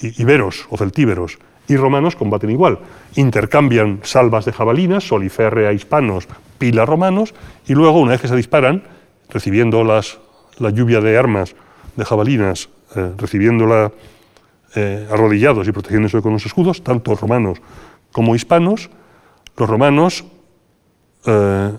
[0.00, 2.78] iberos o celtíberos y romanos combaten igual.
[3.14, 6.26] Intercambian salvas de jabalinas, soliférrea hispanos,
[6.58, 7.34] pila romanos,
[7.66, 8.82] y luego, una vez que se disparan,
[9.28, 10.18] recibiendo las,
[10.58, 11.54] la lluvia de armas
[11.96, 13.92] de jabalinas, eh, recibiéndola
[14.74, 17.58] eh, arrodillados y protegiéndose con los escudos, tanto romanos
[18.12, 18.90] como hispanos,
[19.56, 20.24] los romanos
[21.26, 21.72] eh,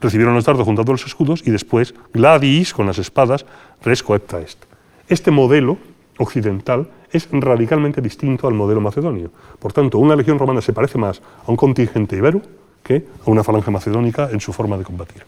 [0.00, 3.44] recibieron los dardos juntando los escudos y después gladiis, con las espadas,
[3.82, 4.04] res
[4.42, 4.64] est.
[5.08, 5.78] Este modelo
[6.20, 9.30] occidental es radicalmente distinto al modelo macedonio.
[9.58, 12.40] Por tanto, una legión romana se parece más a un contingente ibero
[12.82, 15.24] que a una falange macedónica en su forma de combatir.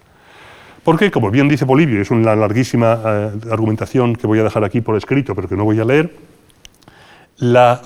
[0.85, 4.81] Porque, como bien dice Polibio, es una larguísima eh, argumentación que voy a dejar aquí
[4.81, 6.13] por escrito, pero que no voy a leer,
[7.39, 7.81] la,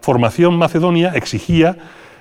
[0.00, 1.76] formación macedonia exigía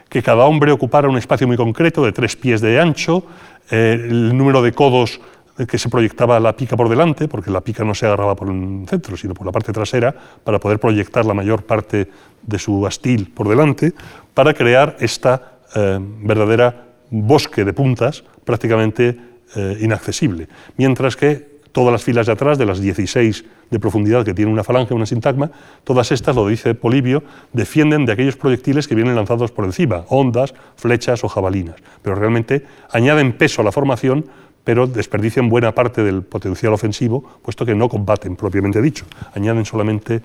[0.10, 3.26] que cada hombre ocupara un espacio muy concreto de tres pies de ancho,
[3.70, 5.20] eh, el número de codos
[5.68, 8.86] que se proyectaba la pica por delante, porque la pica no se agarraba por un
[8.90, 10.14] centro, sino por la parte trasera,
[10.44, 12.10] para poder proyectar la mayor parte
[12.42, 13.94] de su astil por delante,
[14.34, 19.18] para crear esta eh, verdadera bosque de puntas prácticamente
[19.56, 20.48] eh, inaccesible.
[20.76, 24.64] Mientras que todas las filas de atrás, de las 16 de profundidad que tiene una
[24.64, 25.52] falange, una sintagma,
[25.84, 27.22] todas estas, lo dice Polibio,
[27.52, 31.76] defienden de aquellos proyectiles que vienen lanzados por encima, ondas, flechas o jabalinas.
[32.02, 34.26] Pero realmente añaden peso a la formación
[34.66, 40.22] pero desperdician buena parte del potencial ofensivo, puesto que no combaten propiamente dicho, añaden solamente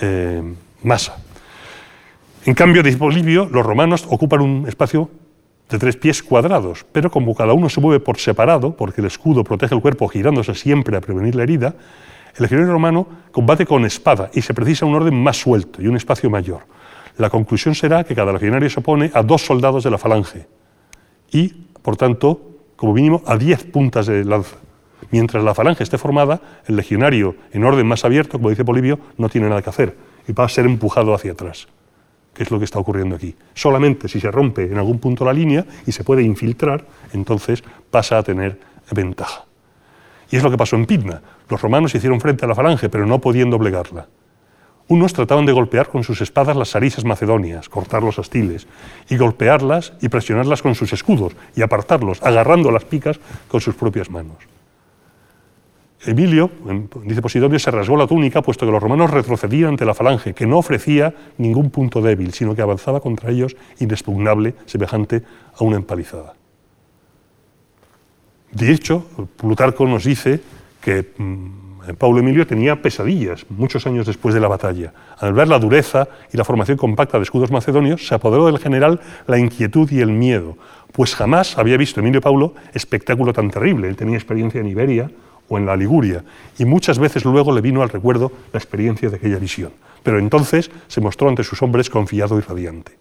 [0.00, 0.42] eh,
[0.82, 1.16] masa.
[2.44, 5.08] En cambio, dice Bolivio, los romanos ocupan un espacio
[5.70, 9.44] de tres pies cuadrados, pero como cada uno se mueve por separado, porque el escudo
[9.44, 11.74] protege el cuerpo girándose siempre a prevenir la herida,
[12.36, 15.96] el legionario romano combate con espada y se precisa un orden más suelto y un
[15.96, 16.66] espacio mayor.
[17.18, 20.46] La conclusión será que cada legionario se opone a dos soldados de la falange
[21.32, 21.48] y,
[21.82, 24.56] por tanto, como mínimo a 10 puntas de lanza.
[25.10, 29.28] Mientras la falange esté formada, el legionario en orden más abierto, como dice Polibio, no
[29.28, 29.96] tiene nada que hacer
[30.26, 31.68] y va a ser empujado hacia atrás,
[32.34, 33.34] que es lo que está ocurriendo aquí.
[33.54, 38.18] Solamente si se rompe en algún punto la línea y se puede infiltrar, entonces pasa
[38.18, 38.58] a tener
[38.90, 39.44] ventaja.
[40.30, 41.22] Y es lo que pasó en Pidna.
[41.48, 44.08] Los romanos hicieron frente a la falange, pero no podían doblegarla.
[44.88, 48.68] Unos trataban de golpear con sus espadas las sarisas macedonias, cortar los astiles,
[49.08, 53.18] y golpearlas y presionarlas con sus escudos, y apartarlos, agarrando las picas
[53.48, 54.36] con sus propias manos.
[56.04, 56.50] Emilio,
[57.04, 60.46] dice Posidonio, se rasgó la túnica puesto que los romanos retrocedían ante la falange, que
[60.46, 65.22] no ofrecía ningún punto débil, sino que avanzaba contra ellos inexpugnable, semejante
[65.58, 66.34] a una empalizada.
[68.52, 69.04] De hecho,
[69.36, 70.40] Plutarco nos dice
[70.80, 74.92] que mm, Paulo Emilio tenía pesadillas muchos años después de la batalla.
[75.18, 79.00] Al ver la dureza y la formación compacta de escudos macedonios, se apoderó del general
[79.26, 80.56] la inquietud y el miedo,
[80.92, 83.88] pues jamás había visto Emilio Paulo espectáculo tan terrible.
[83.88, 85.10] Él tenía experiencia en Iberia
[85.48, 86.24] o en la Liguria,
[86.58, 89.70] y muchas veces luego le vino al recuerdo la experiencia de aquella visión.
[90.02, 92.92] Pero entonces se mostró ante sus hombres confiado y radiante.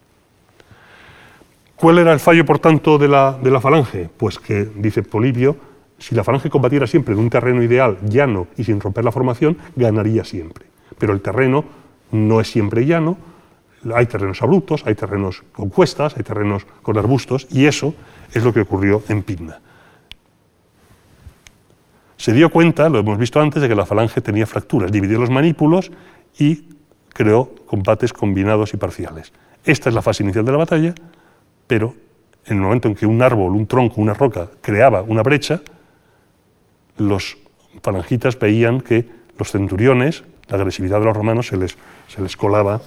[1.76, 4.10] ¿Cuál era el fallo, por tanto, de la, de la falange?
[4.16, 5.56] Pues que, dice Polibio,
[5.98, 9.58] si la falange combatiera siempre en un terreno ideal, llano y sin romper la formación,
[9.76, 10.66] ganaría siempre.
[10.98, 11.66] Pero el terreno
[12.12, 13.18] no es siempre llano,
[13.94, 17.94] hay terrenos abruptos, hay terrenos con cuestas, hay terrenos con arbustos, y eso
[18.34, 19.60] es lo que ocurrió en Pidna.
[22.18, 25.30] Se dio cuenta, lo hemos visto antes, de que la falange tenía fracturas, dividió los
[25.30, 25.92] manípulos
[26.40, 26.70] y
[27.10, 29.32] creó combates combinados y parciales.
[29.64, 30.96] Esta es la fase inicial de la batalla,
[31.68, 31.94] pero
[32.46, 35.62] en el momento en que un árbol, un tronco, una roca creaba una brecha,
[36.98, 37.38] los
[37.82, 39.06] falangitas veían que
[39.38, 41.78] los centuriones, la agresividad de los romanos se les,
[42.08, 42.82] se les colaba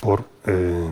[0.00, 0.90] por, eh,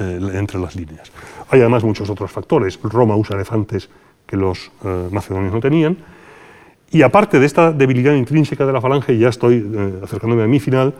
[0.00, 1.10] eh, entre las líneas.
[1.50, 2.78] Hay además muchos otros factores.
[2.82, 3.88] Roma usa elefantes
[4.26, 5.96] que los eh, macedonios no tenían.
[6.90, 10.58] Y aparte de esta debilidad intrínseca de la falange, y ya estoy acercándome a mi
[10.58, 10.94] final,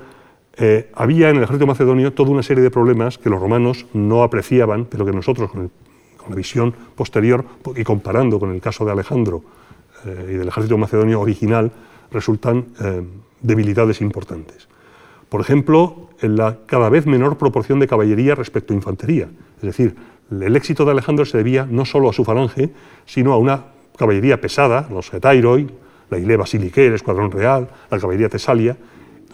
[0.93, 4.85] había en el ejército macedonio toda una serie de problemas que los romanos no apreciaban,
[4.85, 5.70] pero que nosotros, con,
[6.18, 7.43] con la visión posterior
[7.74, 9.43] y comparando con el caso de Alejandro,
[10.05, 11.73] eh, y del ejército macedonio original
[12.11, 13.03] resultan eh,
[13.41, 14.69] debilidades importantes.
[15.29, 19.29] Por ejemplo, en la cada vez menor proporción de caballería respecto a infantería.
[19.57, 19.97] Es decir,
[20.31, 22.70] el éxito de Alejandro se debía no solo a su falange,
[23.07, 23.66] sino a una
[23.97, 25.69] caballería pesada, los Getairoi,
[26.11, 28.77] la Ile Basilique, el Escuadrón Real, la caballería Tesalia.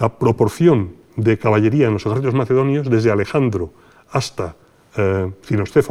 [0.00, 3.72] La proporción de caballería en los ejércitos macedonios, desde Alejandro
[4.10, 4.56] hasta
[4.96, 5.30] eh,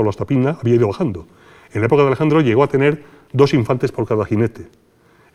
[0.09, 1.27] hasta Pina, había ido bajando.
[1.73, 4.67] En la época de Alejandro llegó a tener dos infantes por cada jinete.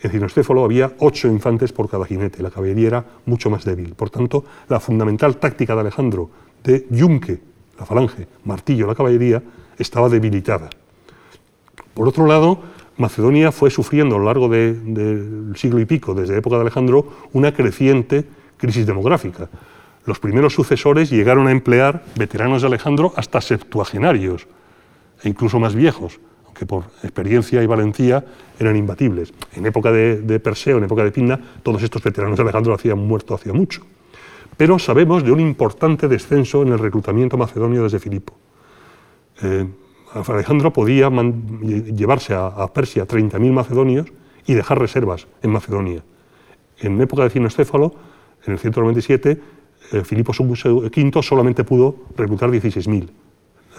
[0.01, 3.95] En Cinocéfalo había ocho infantes por cada jinete, la caballería era mucho más débil.
[3.95, 6.31] Por tanto, la fundamental táctica de Alejandro
[6.63, 7.41] de yunque,
[7.79, 9.43] la falange, martillo, la caballería,
[9.77, 10.71] estaba debilitada.
[11.95, 12.61] Por otro lado,
[12.97, 17.09] Macedonia fue sufriendo a lo largo del siglo y pico, desde la época de Alejandro,
[17.33, 18.25] una creciente
[18.57, 19.49] crisis demográfica.
[20.05, 24.47] Los primeros sucesores llegaron a emplear veteranos de Alejandro hasta septuagenarios,
[25.23, 26.21] e incluso más viejos,
[26.59, 28.25] aunque por experiencia y valentía
[28.59, 29.33] eran imbatibles.
[29.55, 33.35] En época de, Perseo, en época de Pinna, todos estos veteranos de Alejandro habían muerto
[33.35, 33.83] hacía mucho.
[34.57, 38.35] Pero sabemos de un importante descenso en el reclutamiento macedonio desde Filipo.
[39.43, 39.69] Eh,
[40.27, 44.07] Alejandro podía llevarse a, Persia 30.000 macedonios
[44.47, 46.03] y dejar reservas en Macedonia.
[46.81, 47.95] En época de Cinoscéfalo,
[48.47, 49.41] en el 197,
[49.93, 53.11] eh, Filipo V solamente pudo reclutar 16.000,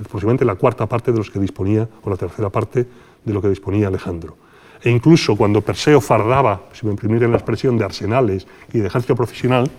[0.05, 2.87] aproximadamente la cuarta parte de los que disponía, o la tercera parte
[3.23, 4.37] de lo que disponía Alejandro.
[4.81, 9.15] E incluso cuando Perseo fardaba, si me permiten la expresión, de arsenales y de ejército
[9.15, 9.69] profesional,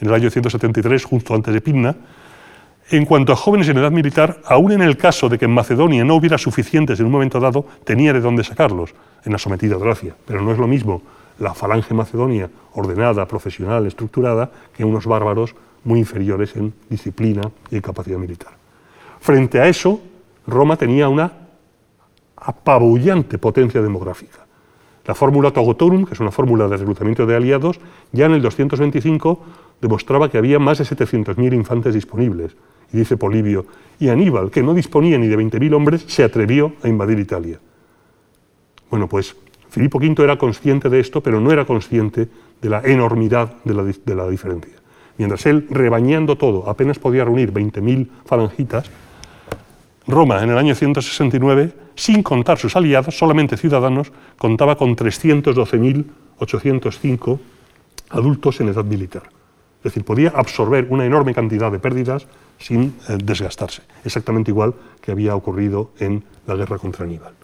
[0.00, 1.94] en el año 173, justo antes de Pimna,
[2.88, 6.04] en cuanto a jóvenes en edad militar, aún en el caso de que en Macedonia
[6.04, 8.94] no hubiera suficientes en un momento dado, tenía de dónde sacarlos
[9.24, 10.14] en la sometida Tracia.
[10.24, 11.02] Pero no es lo mismo
[11.38, 15.54] la falange macedonia ordenada, profesional, estructurada, que unos bárbaros
[15.84, 18.52] muy inferiores en disciplina y en capacidad militar.
[19.26, 20.00] Frente a eso,
[20.46, 21.32] Roma tenía una
[22.36, 24.46] apabullante potencia demográfica.
[25.04, 27.80] La fórmula Togotorum, que es una fórmula de reclutamiento de aliados,
[28.12, 29.40] ya en el 225
[29.80, 32.56] demostraba que había más de 700.000 infantes disponibles,
[32.92, 33.66] y dice Polibio,
[33.98, 37.58] y Aníbal, que no disponía ni de 20.000 hombres, se atrevió a invadir Italia.
[38.90, 39.34] Bueno, pues
[39.70, 42.28] Filipo V era consciente de esto, pero no era consciente
[42.62, 44.76] de la enormidad de la, de la diferencia.
[45.18, 48.88] Mientras él, rebañando todo, apenas podía reunir 20.000 falangitas,
[50.06, 57.38] Roma en el año 169, sin contar sus aliados, solamente ciudadanos, contaba con 312.805
[58.10, 59.24] adultos en edad militar.
[59.78, 62.26] Es decir, podía absorber una enorme cantidad de pérdidas
[62.58, 67.34] sin eh, desgastarse, exactamente igual que había ocurrido en la guerra contra Aníbal.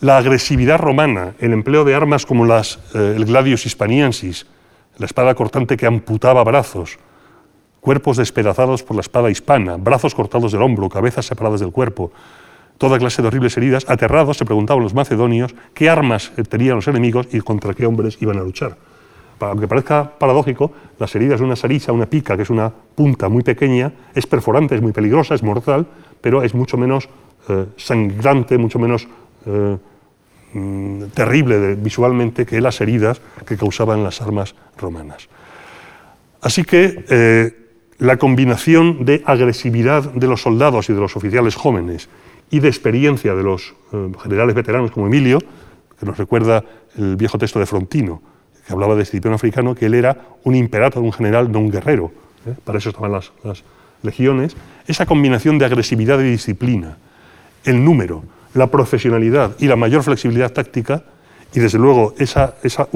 [0.00, 4.46] La agresividad romana, el empleo de armas como las, eh, el gladius hispaniensis,
[4.98, 6.98] la espada cortante que amputaba brazos,
[7.88, 12.12] cuerpos despedazados por la espada hispana, brazos cortados del hombro, cabezas separadas del cuerpo,
[12.76, 17.28] toda clase de horribles heridas, aterrados se preguntaban los macedonios qué armas tenían los enemigos
[17.32, 18.76] y contra qué hombres iban a luchar.
[19.40, 23.42] Aunque parezca paradójico, las heridas de una sarisa, una pica, que es una punta muy
[23.42, 25.86] pequeña, es perforante, es muy peligrosa, es mortal,
[26.20, 27.08] pero es mucho menos
[27.48, 29.08] eh, sangrante, mucho menos
[29.46, 29.78] eh,
[30.52, 35.30] mm, terrible visualmente que las heridas que causaban las armas romanas.
[36.42, 37.67] Así que eh,
[37.98, 42.08] la combinación de agresividad de los soldados y de los oficiales jóvenes
[42.50, 43.74] y de experiencia de los
[44.22, 45.40] generales veteranos como Emilio,
[45.98, 46.64] que nos recuerda
[46.96, 48.22] el viejo texto de Frontino,
[48.66, 52.12] que hablaba de Escipión africano, que él era un imperator, un general, no un guerrero.
[52.46, 52.54] ¿eh?
[52.64, 53.32] Para eso estaban las,
[54.02, 54.56] legiones.
[54.86, 56.98] Esa combinación de agresividad y disciplina,
[57.64, 58.22] el número,
[58.54, 61.02] la profesionalidad y la mayor flexibilidad táctica,
[61.52, 62.88] y desde luego esa, esa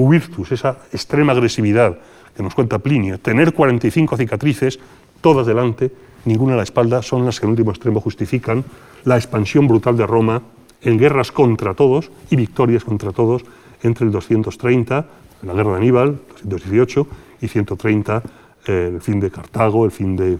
[0.49, 1.97] esa extrema agresividad
[2.35, 4.79] que nos cuenta Plinio, tener 45 cicatrices,
[5.21, 5.91] todas delante,
[6.25, 8.63] ninguna a la espalda, son las que en último extremo justifican
[9.03, 10.41] la expansión brutal de Roma
[10.81, 13.43] en guerras contra todos y victorias contra todos
[13.83, 15.05] entre el 230
[15.43, 17.07] la guerra de Aníbal, 218,
[17.41, 18.23] y 130,
[18.65, 20.37] eh, el fin de Cartago, el fin de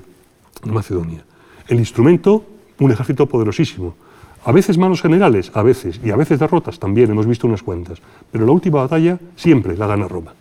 [0.66, 1.24] Macedonia.
[1.68, 2.46] El instrumento,
[2.80, 3.96] un ejército poderosísimo.
[4.46, 8.02] A veces malos generales, a veces, y a veces derrotas también, hemos visto unas cuantas.
[8.32, 10.34] Pero la última batalla siempre la gana Roma.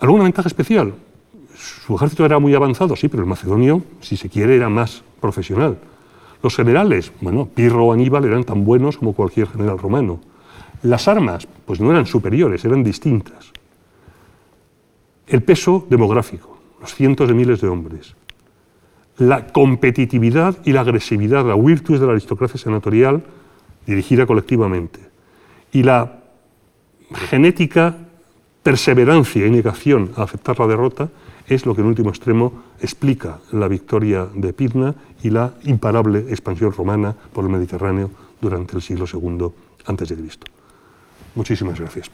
[0.00, 0.94] ¿Alguna ventaja especial?
[1.56, 5.78] Su ejército era muy avanzado, sí, pero el macedonio, si se quiere, era más profesional.
[6.42, 10.20] Los generales, bueno, Pirro o Aníbal eran tan buenos como cualquier general romano.
[10.82, 13.52] Las armas, pues no eran superiores, eran distintas.
[15.26, 18.14] El peso demográfico, los cientos de miles de hombres.
[19.16, 23.24] La competitividad y la agresividad, la virtus de la aristocracia senatorial
[23.84, 25.00] dirigida colectivamente.
[25.72, 26.20] Y la
[27.28, 27.96] genética
[28.68, 31.08] perseverancia y negación a aceptar la derrota
[31.46, 36.70] es lo que en último extremo explica la victoria de Pidna y la imparable expansión
[36.70, 38.10] romana por el Mediterráneo
[38.42, 39.48] durante el siglo II
[39.86, 40.16] a.C.
[41.34, 42.10] Muchísimas gracias.